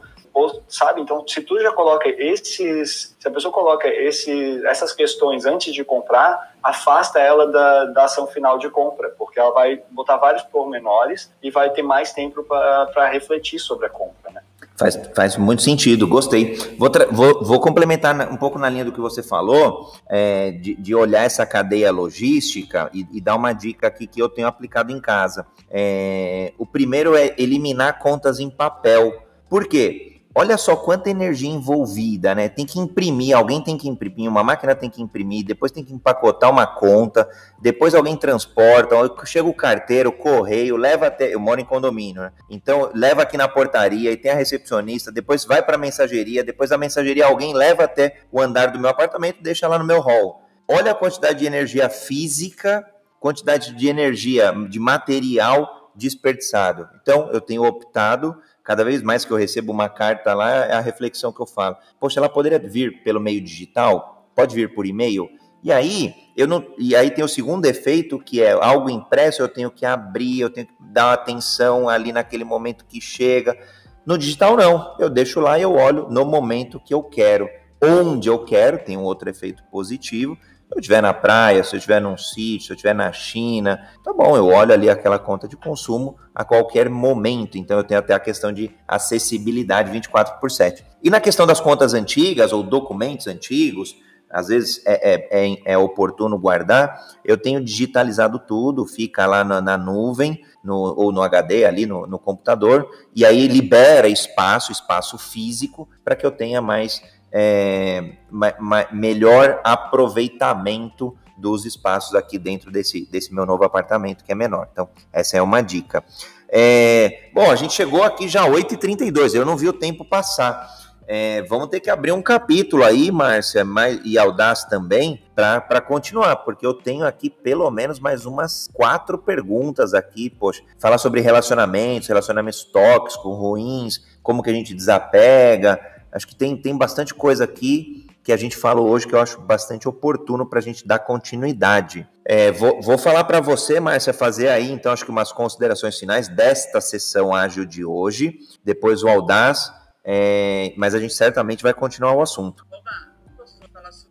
sabe? 0.67 1.01
Então, 1.01 1.25
se 1.27 1.41
tu 1.41 1.59
já 1.59 1.71
coloca 1.71 2.07
esses, 2.09 3.15
se 3.19 3.27
a 3.27 3.31
pessoa 3.31 3.53
coloca 3.53 3.87
esse, 3.87 4.65
essas 4.65 4.93
questões 4.93 5.45
antes 5.45 5.73
de 5.73 5.83
comprar, 5.83 6.53
afasta 6.63 7.19
ela 7.19 7.47
da, 7.47 7.85
da 7.85 8.03
ação 8.05 8.27
final 8.27 8.57
de 8.57 8.69
compra, 8.69 9.09
porque 9.17 9.39
ela 9.39 9.51
vai 9.51 9.81
botar 9.91 10.17
vários 10.17 10.43
pormenores 10.43 11.31
e 11.41 11.49
vai 11.49 11.69
ter 11.71 11.81
mais 11.81 12.13
tempo 12.13 12.43
para 12.43 13.09
refletir 13.09 13.59
sobre 13.59 13.85
a 13.85 13.89
compra, 13.89 14.31
né? 14.31 14.41
Faz, 14.79 14.97
faz 15.13 15.35
muito 15.35 15.61
sentido, 15.61 16.07
gostei. 16.07 16.55
Vou, 16.77 16.89
vou, 17.11 17.43
vou, 17.43 17.59
complementar 17.59 18.31
um 18.31 18.37
pouco 18.37 18.57
na 18.57 18.69
linha 18.69 18.85
do 18.85 18.93
que 18.93 19.01
você 19.01 19.21
falou, 19.21 19.91
é, 20.07 20.51
de, 20.51 20.73
de, 20.73 20.95
olhar 20.95 21.25
essa 21.25 21.45
cadeia 21.45 21.91
logística 21.91 22.89
e, 22.93 23.05
e, 23.11 23.19
dar 23.19 23.35
uma 23.35 23.51
dica 23.51 23.87
aqui 23.87 24.07
que 24.07 24.21
eu 24.21 24.29
tenho 24.29 24.47
aplicado 24.47 24.93
em 24.93 25.01
casa. 25.01 25.45
É, 25.69 26.53
o 26.57 26.65
primeiro 26.65 27.13
é 27.13 27.35
eliminar 27.37 27.99
contas 27.99 28.39
em 28.39 28.49
papel. 28.49 29.21
Por 29.49 29.67
quê? 29.67 30.08
Olha 30.39 30.57
só 30.57 30.73
quanta 30.73 31.09
energia 31.09 31.49
envolvida, 31.49 32.33
né? 32.33 32.47
Tem 32.47 32.65
que 32.65 32.79
imprimir, 32.79 33.35
alguém 33.35 33.61
tem 33.61 33.77
que 33.77 33.89
imprimir, 33.89 34.29
uma 34.29 34.41
máquina 34.41 34.73
tem 34.73 34.89
que 34.89 35.01
imprimir, 35.01 35.45
depois 35.45 35.69
tem 35.69 35.83
que 35.83 35.93
empacotar 35.93 36.49
uma 36.49 36.65
conta, 36.65 37.29
depois 37.61 37.93
alguém 37.93 38.15
transporta, 38.15 38.95
chega 39.25 39.49
o 39.49 39.53
carteiro, 39.53 40.11
o 40.11 40.13
correio, 40.13 40.77
leva 40.77 41.07
até. 41.07 41.33
Eu 41.33 41.41
moro 41.41 41.59
em 41.59 41.65
condomínio, 41.65 42.21
né? 42.21 42.31
Então 42.49 42.89
leva 42.95 43.23
aqui 43.23 43.35
na 43.35 43.49
portaria 43.49 44.13
e 44.13 44.15
tem 44.15 44.31
a 44.31 44.33
recepcionista, 44.33 45.11
depois 45.11 45.43
vai 45.43 45.61
para 45.61 45.75
a 45.75 45.77
mensageria, 45.77 46.41
depois 46.41 46.69
da 46.69 46.77
mensageria 46.77 47.25
alguém 47.25 47.53
leva 47.53 47.83
até 47.83 48.21
o 48.31 48.39
andar 48.39 48.67
do 48.67 48.79
meu 48.79 48.89
apartamento 48.89 49.39
e 49.41 49.43
deixa 49.43 49.67
lá 49.67 49.77
no 49.77 49.83
meu 49.83 49.99
hall. 49.99 50.41
Olha 50.69 50.93
a 50.93 50.95
quantidade 50.95 51.39
de 51.39 51.47
energia 51.47 51.89
física, 51.89 52.85
quantidade 53.19 53.75
de 53.75 53.89
energia, 53.89 54.53
de 54.69 54.79
material 54.79 55.91
desperdiçado. 55.93 56.87
Então 57.01 57.29
eu 57.33 57.41
tenho 57.41 57.65
optado 57.65 58.37
Cada 58.69 58.83
vez 58.83 59.01
mais 59.01 59.25
que 59.25 59.31
eu 59.31 59.37
recebo 59.37 59.71
uma 59.71 59.89
carta 59.89 60.31
lá, 60.35 60.51
é 60.67 60.73
a 60.73 60.79
reflexão 60.79 61.33
que 61.33 61.41
eu 61.41 61.47
falo. 61.47 61.75
Poxa, 61.99 62.19
ela 62.19 62.29
poderia 62.29 62.59
vir 62.59 63.01
pelo 63.01 63.19
meio 63.19 63.41
digital? 63.41 64.29
Pode 64.35 64.53
vir 64.53 64.75
por 64.75 64.85
e-mail? 64.85 65.27
E 65.63 65.71
aí, 65.71 66.13
eu 66.37 66.45
não, 66.45 66.63
e 66.77 66.95
aí 66.95 67.09
tem 67.09 67.23
o 67.23 67.27
segundo 67.27 67.65
efeito, 67.65 68.19
que 68.19 68.43
é 68.43 68.51
algo 68.51 68.87
impresso, 68.87 69.41
eu 69.41 69.47
tenho 69.47 69.71
que 69.71 69.87
abrir, 69.87 70.41
eu 70.41 70.51
tenho 70.51 70.67
que 70.67 70.73
dar 70.79 71.13
atenção 71.13 71.89
ali 71.89 72.13
naquele 72.13 72.43
momento 72.43 72.85
que 72.85 73.01
chega. 73.01 73.57
No 74.05 74.15
digital, 74.19 74.55
não. 74.55 74.95
Eu 74.99 75.09
deixo 75.09 75.39
lá 75.39 75.57
e 75.57 75.63
eu 75.63 75.73
olho 75.73 76.07
no 76.07 76.23
momento 76.23 76.79
que 76.79 76.93
eu 76.93 77.01
quero. 77.01 77.49
Onde 77.83 78.29
eu 78.29 78.45
quero, 78.45 78.77
tem 78.77 78.95
um 78.95 79.03
outro 79.03 79.31
efeito 79.31 79.63
positivo, 79.71 80.37
eu 80.71 80.79
estiver 80.79 81.01
na 81.01 81.13
praia, 81.13 81.63
se 81.63 81.75
eu 81.75 81.77
estiver 81.77 81.99
num 81.99 82.17
sítio, 82.17 82.67
se 82.67 82.71
eu 82.71 82.75
estiver 82.75 82.93
na 82.93 83.11
China, 83.11 83.79
tá 84.03 84.13
bom, 84.13 84.37
eu 84.37 84.47
olho 84.47 84.71
ali 84.71 84.89
aquela 84.89 85.17
conta 85.17 85.47
de 85.47 85.57
consumo 85.57 86.15
a 86.33 86.45
qualquer 86.45 86.89
momento. 86.89 87.57
Então 87.57 87.77
eu 87.77 87.83
tenho 87.83 87.99
até 87.99 88.13
a 88.13 88.19
questão 88.19 88.53
de 88.53 88.71
acessibilidade 88.87 89.91
24 89.91 90.39
por 90.39 90.51
7. 90.51 90.85
E 91.03 91.09
na 91.09 91.19
questão 91.19 91.47
das 91.47 91.59
contas 91.59 91.93
antigas 91.93 92.53
ou 92.53 92.61
documentos 92.61 93.25
antigos, 93.25 93.95
às 94.29 94.49
vezes 94.49 94.81
é, 94.85 95.13
é, 95.13 95.47
é, 95.47 95.73
é 95.73 95.77
oportuno 95.77 96.37
guardar, 96.37 97.03
eu 97.25 97.35
tenho 97.35 97.63
digitalizado 97.63 98.37
tudo, 98.37 98.85
fica 98.85 99.25
lá 99.25 99.43
na, 99.43 99.59
na 99.59 99.77
nuvem, 99.77 100.43
no, 100.63 100.75
ou 100.75 101.11
no 101.11 101.23
HD 101.23 101.65
ali 101.65 101.85
no, 101.85 102.05
no 102.05 102.19
computador, 102.19 102.87
e 103.15 103.25
aí 103.25 103.47
libera 103.47 104.07
espaço, 104.07 104.71
espaço 104.71 105.17
físico, 105.17 105.89
para 106.03 106.15
que 106.15 106.25
eu 106.25 106.31
tenha 106.31 106.61
mais 106.61 107.01
é, 107.31 108.13
ma, 108.29 108.53
ma, 108.59 108.85
melhor 108.91 109.61
aproveitamento 109.63 111.15
dos 111.37 111.65
espaços 111.65 112.15
aqui 112.15 112.37
dentro 112.37 112.71
desse, 112.71 113.05
desse 113.09 113.33
meu 113.33 113.45
novo 113.45 113.63
apartamento, 113.63 114.23
que 114.23 114.31
é 114.31 114.35
menor. 114.35 114.67
Então, 114.71 114.89
essa 115.11 115.37
é 115.37 115.41
uma 115.41 115.61
dica. 115.61 116.03
É, 116.51 117.29
bom, 117.33 117.49
a 117.49 117.55
gente 117.55 117.73
chegou 117.73 118.03
aqui 118.03 118.27
já 118.27 118.45
8h32, 118.45 119.35
eu 119.35 119.45
não 119.45 119.55
vi 119.55 119.67
o 119.67 119.73
tempo 119.73 120.03
passar. 120.03 120.67
É, 121.11 121.41
vamos 121.43 121.69
ter 121.69 121.79
que 121.79 121.89
abrir 121.89 122.11
um 122.11 122.21
capítulo 122.21 122.83
aí, 122.83 123.11
Márcia, 123.11 123.65
mais, 123.65 123.99
e 124.05 124.15
Audaz 124.15 124.65
também, 124.65 125.23
para 125.33 125.81
continuar, 125.81 126.35
porque 126.37 126.63
eu 126.63 126.71
tenho 126.71 127.03
aqui 127.03 127.31
pelo 127.31 127.71
menos 127.71 127.99
mais 127.99 128.27
umas 128.27 128.69
quatro 128.71 129.17
perguntas 129.17 129.95
aqui, 129.95 130.29
poxa, 130.29 130.61
falar 130.77 130.99
sobre 130.99 131.19
relacionamentos, 131.19 132.07
relacionamentos 132.07 132.63
tóxicos, 132.63 133.35
ruins, 133.35 134.05
como 134.21 134.43
que 134.43 134.51
a 134.51 134.53
gente 134.53 134.75
desapega, 134.75 135.79
acho 136.11 136.27
que 136.27 136.35
tem, 136.35 136.55
tem 136.55 136.77
bastante 136.77 137.13
coisa 137.13 137.43
aqui 137.43 138.07
que 138.23 138.31
a 138.31 138.37
gente 138.37 138.55
falou 138.55 138.87
hoje 138.89 139.07
que 139.07 139.15
eu 139.15 139.19
acho 139.19 139.41
bastante 139.41 139.87
oportuno 139.87 140.45
para 140.45 140.59
a 140.59 140.61
gente 140.61 140.85
dar 140.85 140.99
continuidade. 140.99 142.07
É, 142.23 142.51
vou, 142.51 142.79
vou 142.81 142.97
falar 142.97 143.23
para 143.23 143.39
você, 143.39 143.79
Márcia, 143.79 144.13
fazer 144.13 144.49
aí, 144.49 144.71
então, 144.71 144.91
acho 144.91 145.03
que 145.03 145.09
umas 145.09 145.31
considerações 145.31 145.97
finais 145.97 146.27
desta 146.27 146.79
sessão 146.79 147.33
ágil 147.33 147.65
de 147.65 147.83
hoje, 147.83 148.37
depois 148.63 149.03
o 149.03 149.07
Audaz, 149.07 149.71
é, 150.03 150.73
mas 150.77 150.93
a 150.93 150.99
gente 150.99 151.13
certamente 151.13 151.63
vai 151.63 151.73
continuar 151.73 152.13
o 152.13 152.21
assunto. 152.21 152.67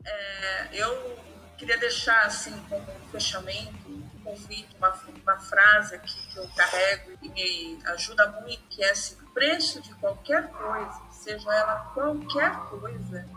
É, 0.05 0.69
eu 0.73 1.17
queria 1.57 1.79
deixar, 1.79 2.27
assim, 2.27 2.55
como 2.69 2.85
fechamento, 3.13 3.71
um 3.89 4.03
convite, 4.25 4.69
uma, 4.79 4.95
uma 5.23 5.39
frase 5.39 5.95
aqui 5.95 6.17
que 6.33 6.39
eu 6.39 6.49
carrego 6.57 7.13
e 7.23 7.29
me 7.29 7.79
ajuda 7.87 8.27
muito, 8.41 8.63
que 8.69 8.83
é 8.83 8.91
assim, 8.91 9.17
o 9.23 9.31
preço 9.33 9.81
de 9.81 9.95
qualquer 9.95 10.49
coisa, 10.49 11.01
seja 11.29 11.55
ela 11.55 11.77
qualquer 11.93 12.57
coisa, 12.71 13.29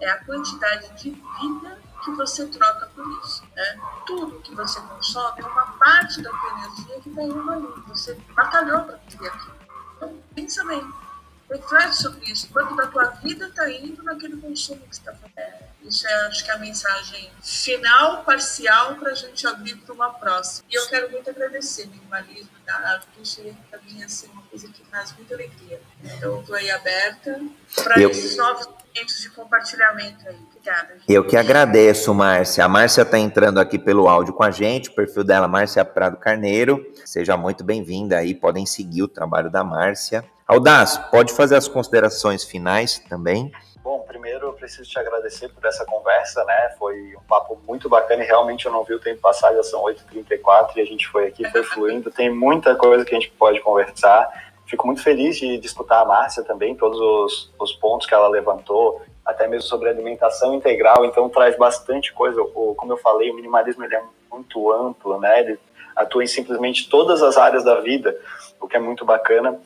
é 0.00 0.10
a 0.10 0.24
quantidade 0.24 0.92
de 1.00 1.10
vida 1.10 1.78
que 2.04 2.10
você 2.12 2.46
troca 2.46 2.86
por 2.94 3.06
isso. 3.22 3.44
Né? 3.54 3.80
Tudo 4.06 4.40
que 4.40 4.54
você 4.54 4.80
consome 4.80 5.42
é 5.42 5.46
uma 5.46 5.66
parte 5.78 6.20
da 6.20 6.30
tua 6.30 6.50
energia 6.50 7.00
que 7.00 7.10
está 7.10 7.22
indo 7.22 7.50
ali. 7.50 7.66
Você 7.88 8.14
batalhou 8.34 8.82
para 8.82 8.98
ter 8.98 9.28
aquilo. 9.28 9.54
Então, 9.96 10.18
pensa 10.34 10.64
bem. 10.64 11.07
Reflete 11.50 11.96
sobre 11.96 12.30
isso. 12.30 12.48
Quanto 12.50 12.76
da 12.76 12.86
tua 12.86 13.04
vida 13.22 13.46
está 13.46 13.70
indo 13.70 14.02
naquele 14.02 14.36
consumo 14.36 14.80
que 14.80 14.96
você 14.96 15.00
está 15.00 15.12
fazendo. 15.12 15.32
É, 15.36 15.68
isso 15.82 16.06
é, 16.06 16.26
acho 16.26 16.44
que 16.44 16.50
é 16.50 16.54
a 16.54 16.58
mensagem 16.58 17.30
final, 17.42 18.22
parcial, 18.24 18.96
para 18.96 19.12
a 19.12 19.14
gente 19.14 19.46
abrir 19.46 19.76
para 19.76 19.94
uma 19.94 20.10
próxima. 20.10 20.66
E 20.70 20.74
eu 20.74 20.86
quero 20.88 21.10
muito 21.10 21.30
agradecer 21.30 21.86
o 21.86 21.90
minimalismo 21.90 22.50
da 22.66 22.74
arte, 22.74 23.06
isso 23.22 23.42
para 23.70 23.80
mim 23.80 24.02
assim, 24.02 24.28
uma 24.28 24.42
coisa 24.42 24.68
que 24.68 24.82
traz 24.82 25.14
muita 25.16 25.34
alegria. 25.34 25.80
Então, 26.04 26.40
estou 26.40 26.54
aí 26.54 26.70
aberta 26.70 27.40
para 27.82 27.98
eu... 27.98 28.10
esses 28.10 28.36
novos 28.36 28.66
momentos 28.66 29.20
de 29.20 29.30
compartilhamento 29.30 30.28
aí. 30.28 30.36
Obrigada. 30.50 30.94
Gente. 30.94 31.12
Eu 31.12 31.26
que 31.26 31.36
agradeço, 31.36 32.12
Márcia. 32.12 32.64
A 32.64 32.68
Márcia 32.68 33.02
está 33.02 33.18
entrando 33.18 33.58
aqui 33.58 33.78
pelo 33.78 34.08
áudio 34.08 34.34
com 34.34 34.42
a 34.42 34.50
gente, 34.50 34.90
o 34.90 34.94
perfil 34.94 35.24
dela, 35.24 35.48
Márcia 35.48 35.84
Prado 35.84 36.18
Carneiro. 36.18 36.84
Seja 37.06 37.36
muito 37.36 37.64
bem-vinda 37.64 38.18
aí, 38.18 38.34
podem 38.34 38.66
seguir 38.66 39.02
o 39.02 39.08
trabalho 39.08 39.50
da 39.50 39.64
Márcia. 39.64 40.22
Aldaz, 40.48 40.96
pode 41.10 41.34
fazer 41.34 41.56
as 41.56 41.68
considerações 41.68 42.42
finais 42.42 42.98
também? 43.00 43.52
Bom, 43.84 44.00
primeiro 44.08 44.46
eu 44.46 44.52
preciso 44.54 44.88
te 44.88 44.98
agradecer 44.98 45.50
por 45.50 45.62
essa 45.66 45.84
conversa, 45.84 46.42
né? 46.44 46.74
Foi 46.78 47.14
um 47.16 47.20
papo 47.28 47.60
muito 47.68 47.86
bacana 47.86 48.24
e 48.24 48.26
realmente 48.26 48.64
eu 48.64 48.72
não 48.72 48.82
vi 48.82 48.94
o 48.94 48.98
tempo 48.98 49.20
passar, 49.20 49.52
já 49.52 49.62
são 49.62 49.82
8h34 49.82 50.70
e 50.76 50.80
a 50.80 50.86
gente 50.86 51.06
foi 51.08 51.26
aqui, 51.26 51.46
foi 51.50 51.62
fluindo. 51.62 52.10
Tem 52.10 52.34
muita 52.34 52.74
coisa 52.74 53.04
que 53.04 53.14
a 53.14 53.20
gente 53.20 53.30
pode 53.32 53.60
conversar. 53.60 54.26
Fico 54.64 54.86
muito 54.86 55.02
feliz 55.02 55.36
de, 55.36 55.58
de 55.58 55.66
escutar 55.66 56.00
a 56.00 56.06
Márcia 56.06 56.42
também, 56.42 56.74
todos 56.74 56.98
os, 56.98 57.52
os 57.60 57.72
pontos 57.74 58.06
que 58.06 58.14
ela 58.14 58.28
levantou, 58.28 59.02
até 59.26 59.46
mesmo 59.46 59.68
sobre 59.68 59.90
alimentação 59.90 60.54
integral, 60.54 61.04
então 61.04 61.28
traz 61.28 61.58
bastante 61.58 62.10
coisa. 62.14 62.40
O, 62.40 62.74
como 62.74 62.94
eu 62.94 62.96
falei, 62.96 63.30
o 63.30 63.34
minimalismo 63.34 63.84
ele 63.84 63.96
é 63.96 64.02
muito 64.32 64.72
amplo, 64.72 65.20
né? 65.20 65.40
Ele 65.40 65.60
atua 65.94 66.24
em 66.24 66.26
simplesmente 66.26 66.88
todas 66.88 67.22
as 67.22 67.36
áreas 67.36 67.64
da 67.64 67.80
vida, 67.80 68.18
o 68.58 68.66
que 68.66 68.76
é 68.76 68.80
muito 68.80 69.04
bacana. 69.04 69.60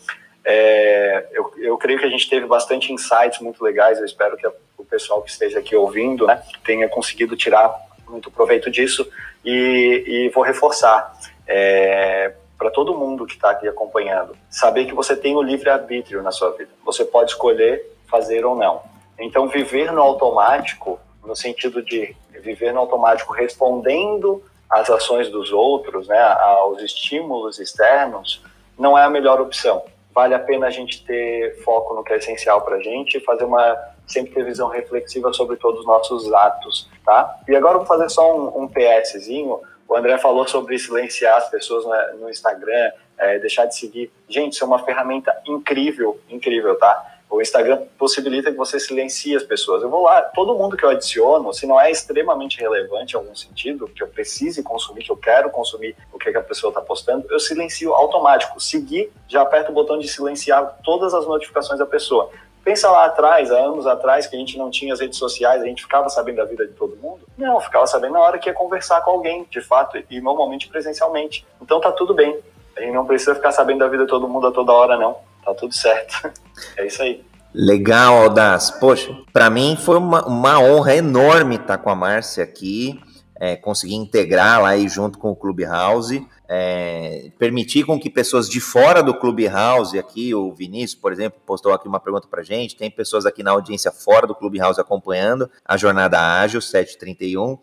É, 0.45 1.29
eu, 1.33 1.53
eu 1.59 1.79
creio 1.79 1.99
que 1.99 2.07
a 2.07 2.11
gente 2.11 2.29
teve 2.29 2.47
bastante 2.47 2.93
insights 2.93 3.41
muito 3.41 3.63
legais. 3.63 3.99
Eu 3.99 4.05
espero 4.05 4.37
que 4.37 4.47
o 4.77 4.85
pessoal 4.85 5.23
que 5.23 5.31
esteja 5.31 5.59
aqui 5.59 5.77
ouvindo 5.77 6.27
né, 6.27 6.43
tenha 6.65 6.89
conseguido 6.89 7.37
tirar 7.37 7.75
muito 8.09 8.31
proveito 8.31 8.71
disso. 8.71 9.09
E, 9.45 10.05
e 10.07 10.29
vou 10.31 10.43
reforçar 10.43 11.13
é, 11.47 12.33
para 12.59 12.71
todo 12.71 12.97
mundo 12.97 13.27
que 13.27 13.35
está 13.35 13.51
aqui 13.51 13.69
acompanhando: 13.69 14.37
saber 14.51 14.87
que 14.87 14.95
você 14.95 15.17
tem 15.17 15.37
o 15.37 15.43
livre-arbítrio 15.43 16.23
na 16.23 16.33
sua 16.33 16.51
vida. 16.53 16.71
Você 16.85 17.05
pode 17.05 17.31
escolher 17.31 17.91
fazer 18.09 18.45
ou 18.45 18.57
não. 18.57 18.83
Então, 19.19 19.49
viver 19.49 19.93
no 19.93 20.03
automático, 20.03 20.99
no 21.25 21.37
sentido 21.37 21.83
de 21.83 22.15
viver 22.41 22.73
no 22.73 22.81
automático 22.81 23.33
respondendo 23.33 24.43
às 24.69 24.91
ações 24.91 25.29
dos 25.29 25.53
outros, 25.53 26.09
né, 26.09 26.21
aos 26.21 26.83
estímulos 26.83 27.59
externos, 27.61 28.43
não 28.77 28.99
é 28.99 29.05
a 29.05 29.11
melhor 29.11 29.41
opção 29.41 29.85
vale 30.15 30.35
a 30.35 30.39
pena 30.39 30.67
a 30.67 30.71
gente 30.71 31.05
ter 31.05 31.63
foco 31.63 31.95
no 31.95 32.05
que 32.05 32.13
é 32.13 32.17
essencial 32.17 32.61
para 32.63 32.77
a 32.77 32.83
gente 32.83 33.17
e 33.17 33.21
fazer 33.21 33.45
uma 33.45 33.77
sempre 34.07 34.33
ter 34.35 34.45
visão 34.45 34.69
reflexiva 34.69 35.33
sobre 35.33 35.57
todos 35.57 35.81
os 35.81 35.87
nossos 35.87 36.33
atos, 36.33 36.89
tá? 37.05 37.39
E 37.49 37.57
agora 37.57 37.79
vou 37.79 37.87
fazer 37.87 38.09
só 38.11 38.37
um, 38.37 38.63
um 38.63 38.69
PSzinho. 38.69 39.61
O 39.89 39.97
André 39.97 40.19
falou 40.19 40.47
sobre 40.47 40.79
silenciar 40.79 41.37
as 41.37 41.49
pessoas 41.49 41.85
no, 41.85 42.21
no 42.21 42.31
Instagram, 42.31 42.93
é, 43.19 43.39
deixar 43.39 43.67
de 43.67 43.77
seguir. 43.77 44.11
Gente, 44.29 44.55
isso 44.55 44.65
é 44.65 44.67
uma 44.67 44.85
ferramenta 44.85 45.35
incrível, 45.47 46.21
incrível, 46.29 46.77
tá? 46.79 47.12
O 47.33 47.41
Instagram 47.41 47.85
possibilita 47.97 48.51
que 48.53 48.59
você 48.59 48.79
silencie 48.79 49.35
as 49.35 49.43
pessoas. 49.43 49.83
Eu 49.83 49.89
vou 49.89 50.03
lá, 50.03 50.21
todo 50.21 50.55
mundo 50.55 50.77
que 50.77 50.85
eu 50.85 50.91
adiciono, 50.91 51.51
se 51.55 51.67
não 51.67 51.81
é 51.81 51.91
extremamente 51.91 52.61
relevante 52.61 53.15
em 53.15 53.17
algum 53.17 53.35
sentido, 53.35 53.89
que 53.89 54.03
eu 54.03 54.07
precise 54.07 54.63
consumir, 54.63 55.03
que 55.03 55.11
eu 55.11 55.17
quero 55.17 55.49
consumir 55.49 55.97
o 56.13 56.19
que, 56.19 56.29
a 56.29 56.43
pessoa 56.43 56.69
está 56.69 56.83
postando, 56.83 57.27
eu 57.31 57.41
silencio 57.41 57.95
automático. 57.95 58.61
Seguir, 58.61 59.11
já 59.27 59.41
aperto 59.41 59.73
o 59.73 59.75
botão 59.75 59.99
de 59.99 60.07
silenciar 60.09 60.79
todas 60.85 61.15
as 61.15 61.27
notificações 61.27 61.79
da 61.79 61.87
pessoa. 61.87 62.29
Pensa 62.63 62.91
lá 62.91 63.07
atrás, 63.07 63.51
há 63.51 63.57
anos 63.57 63.87
atrás, 63.87 64.27
que 64.27 64.37
a 64.37 64.39
gente 64.39 64.59
não 64.59 64.71
tinha 64.71 64.93
as 64.93 65.01
redes 65.01 65.19
sociais, 65.19 65.63
a 65.63 65.67
gente 65.67 65.85
ficava 65.85 66.11
sabendo 66.11 66.37
da 66.37 66.45
vida 66.45 66.67
de 66.67 66.75
todo 66.75 66.97
mundo? 66.97 67.27
Não, 67.39 67.59
ficava 67.63 67.87
sabendo 67.87 68.13
na 68.13 68.21
hora 68.21 68.39
que 68.39 68.51
ia 68.51 68.55
conversar 68.55 69.01
com 69.01 69.11
alguém, 69.11 69.47
de 69.51 69.63
fato, 69.63 69.99
e 70.11 70.21
normalmente 70.21 70.69
presencialmente. 70.69 71.47
Então 71.63 71.81
tá 71.81 71.91
tudo 71.93 72.13
bem. 72.13 72.39
A 72.77 72.83
gente 72.83 72.93
não 72.93 73.07
precisa 73.07 73.35
ficar 73.35 73.53
sabendo 73.53 73.79
da 73.79 73.89
vida 73.89 74.05
de 74.05 74.11
todo 74.11 74.29
mundo 74.29 74.49
a 74.49 74.53
toda 74.53 74.71
hora, 74.71 74.99
não 74.99 75.32
tá 75.45 75.55
tudo 75.55 75.75
certo. 75.75 76.33
É 76.77 76.87
isso 76.87 77.03
aí. 77.03 77.25
Legal, 77.55 78.23
Aldaz. 78.23 78.71
Poxa, 78.71 79.15
para 79.33 79.51
mim 79.51 79.77
foi 79.77 79.97
uma, 79.97 80.25
uma, 80.27 80.61
honra 80.61 80.97
enorme 80.97 81.57
estar 81.57 81.79
com 81.79 81.91
a 81.91 81.95
Márcia 81.95 82.45
aqui, 82.45 83.01
é, 83.41 83.57
conseguir 83.57 83.95
integrar 83.95 84.63
lá 84.63 84.77
e 84.77 84.89
junto 84.89 85.19
com 85.19 85.31
o 85.31 85.37
Clubhouse, 85.37 86.27
é, 86.49 87.31
permitir 87.39 87.85
com 87.85 87.99
que 87.99 88.09
pessoas 88.09 88.49
de 88.49 88.61
fora 88.61 89.03
do 89.03 89.19
Clubhouse, 89.19 89.99
aqui 89.99 90.35
o 90.35 90.53
Vinícius, 90.53 91.01
por 91.01 91.13
exemplo, 91.13 91.41
postou 91.45 91.73
aqui 91.73 91.89
uma 91.89 91.99
pergunta 91.99 92.29
para 92.29 92.43
gente, 92.43 92.77
tem 92.77 92.91
pessoas 92.91 93.27
aqui 93.27 93.43
na 93.43 93.51
audiência 93.51 93.91
fora 93.91 94.27
do 94.27 94.35
Clubhouse 94.35 94.81
acompanhando 94.81 95.51
a 95.65 95.77
Jornada 95.77 96.21
Ágil 96.21 96.61
731, 96.61 97.59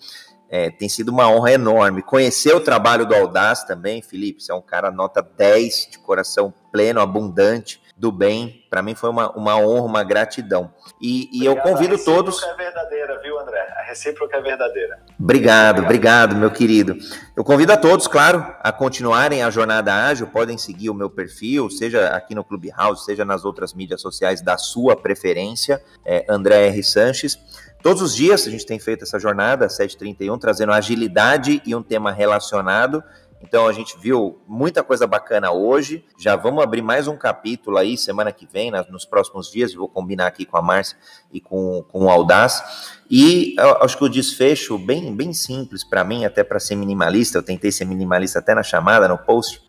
é, 0.50 0.70
tem 0.70 0.90
sido 0.90 1.10
uma 1.10 1.30
honra 1.30 1.52
enorme. 1.52 2.02
Conhecer 2.02 2.54
o 2.56 2.60
trabalho 2.60 3.06
do 3.06 3.16
Audaz 3.16 3.64
também, 3.64 4.02
Felipe, 4.02 4.42
você 4.42 4.52
é 4.52 4.56
um 4.56 4.62
cara 4.62 4.92
nota 4.92 5.22
10, 5.22 5.90
de 5.92 6.00
coração 6.00 6.54
pleno, 6.72 7.00
abundante, 7.00 7.82
do 8.00 8.12
bem. 8.12 8.66
Para 8.70 8.82
mim 8.82 8.96
foi 8.96 9.10
uma, 9.10 9.30
uma 9.32 9.58
honra, 9.58 9.86
uma 9.86 10.04
gratidão. 10.04 10.74
E, 11.02 11.30
e 11.34 11.46
eu 11.46 11.58
convido 11.58 11.98
todos. 11.98 12.42
A 12.44 12.52
é 12.52 12.56
verdadeira, 12.56 13.20
viu, 13.22 13.38
André? 13.40 13.60
A 13.78 13.84
recíproca 13.84 14.38
é 14.38 14.42
verdadeira. 14.42 15.00
Obrigado, 15.20 15.82
obrigado, 15.82 16.36
meu 16.36 16.50
querido. 16.50 16.98
Eu 17.36 17.44
convido 17.44 17.74
a 17.74 17.78
todos, 17.78 18.08
claro, 18.08 18.56
a 18.62 18.72
continuarem 18.72 19.44
a 19.44 19.50
jornada 19.50 19.94
ágil. 19.94 20.28
Podem 20.28 20.58
seguir 20.58 20.90
o 20.90 20.94
meu 20.94 21.10
perfil, 21.10 21.70
seja 21.70 22.08
aqui 22.10 22.34
no 22.34 22.44
Clubhouse, 22.44 23.04
seja 23.04 23.26
nas 23.26 23.44
outras 23.44 23.74
mídias 23.74 24.02
sociais 24.02 24.42
da 24.42 24.58
sua 24.58 24.96
preferência, 24.96 25.84
é 26.06 26.26
André 26.30 26.68
R. 26.68 26.84
Sanches. 26.84 27.38
Todos 27.82 28.02
os 28.02 28.14
dias 28.14 28.46
a 28.46 28.52
gente 28.52 28.66
tem 28.66 28.78
feito 28.78 29.04
essa 29.04 29.18
jornada 29.18 29.70
731, 29.70 30.38
trazendo 30.38 30.74
agilidade 30.74 31.62
e 31.66 31.74
um 31.74 31.82
tema 31.82 32.12
relacionado. 32.12 33.02
Então 33.42 33.68
a 33.68 33.72
gente 33.72 33.98
viu 33.98 34.42
muita 34.46 34.84
coisa 34.84 35.08
bacana 35.08 35.52
hoje. 35.52 36.04
Já 36.18 36.36
vamos 36.36 36.62
abrir 36.62 36.82
mais 36.82 37.08
um 37.08 37.16
capítulo 37.16 37.78
aí 37.78 37.98
semana 37.98 38.34
que 38.34 38.46
vem, 38.46 38.70
nos 38.90 39.06
próximos 39.06 39.50
dias. 39.50 39.74
vou 39.74 39.88
combinar 39.88 40.28
aqui 40.28 40.46
com 40.46 40.58
a 40.58 40.62
Márcia 40.62 40.98
e 41.32 41.40
com, 41.40 41.82
com 41.90 42.04
o 42.04 42.10
Audaz. 42.10 42.62
E 43.10 43.56
acho 43.80 43.98
que 43.98 44.04
o 44.04 44.10
desfecho, 44.10 44.78
bem, 44.78 45.16
bem 45.16 45.32
simples 45.32 45.82
para 45.82 46.04
mim, 46.04 46.26
até 46.26 46.44
para 46.44 46.60
ser 46.60 46.76
minimalista, 46.76 47.38
eu 47.38 47.44
tentei 47.44 47.72
ser 47.72 47.86
minimalista 47.86 48.40
até 48.40 48.54
na 48.54 48.62
chamada, 48.62 49.08
no 49.08 49.18
post. 49.18 49.62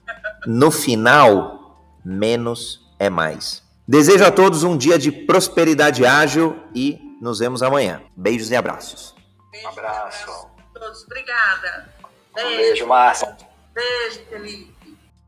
No 0.47 0.73
final, 0.73 1.81
menos 2.05 2.93
é 2.99 3.09
mais. 3.09 3.63
Desejo 3.87 4.25
a 4.25 4.33
todos 4.33 4.65
um 4.65 4.77
dia 4.77 4.99
de 4.99 5.13
prosperidade 5.13 6.05
ágil 6.05 6.57
e 6.75 7.10
nos 7.21 7.39
vemos 7.39 7.63
amanhã. 7.63 8.03
Beijos 8.17 8.51
e 8.51 8.57
abraços. 8.57 9.15
Beijo, 9.51 9.69
abraço. 9.69 10.51
todos. 10.73 11.05
Obrigada. 11.05 11.93
Beijo, 12.35 12.49
um 12.49 12.57
beijo 12.57 12.87
Márcia. 12.87 13.37
Beijo, 13.75 14.25
Felipe. 14.29 14.80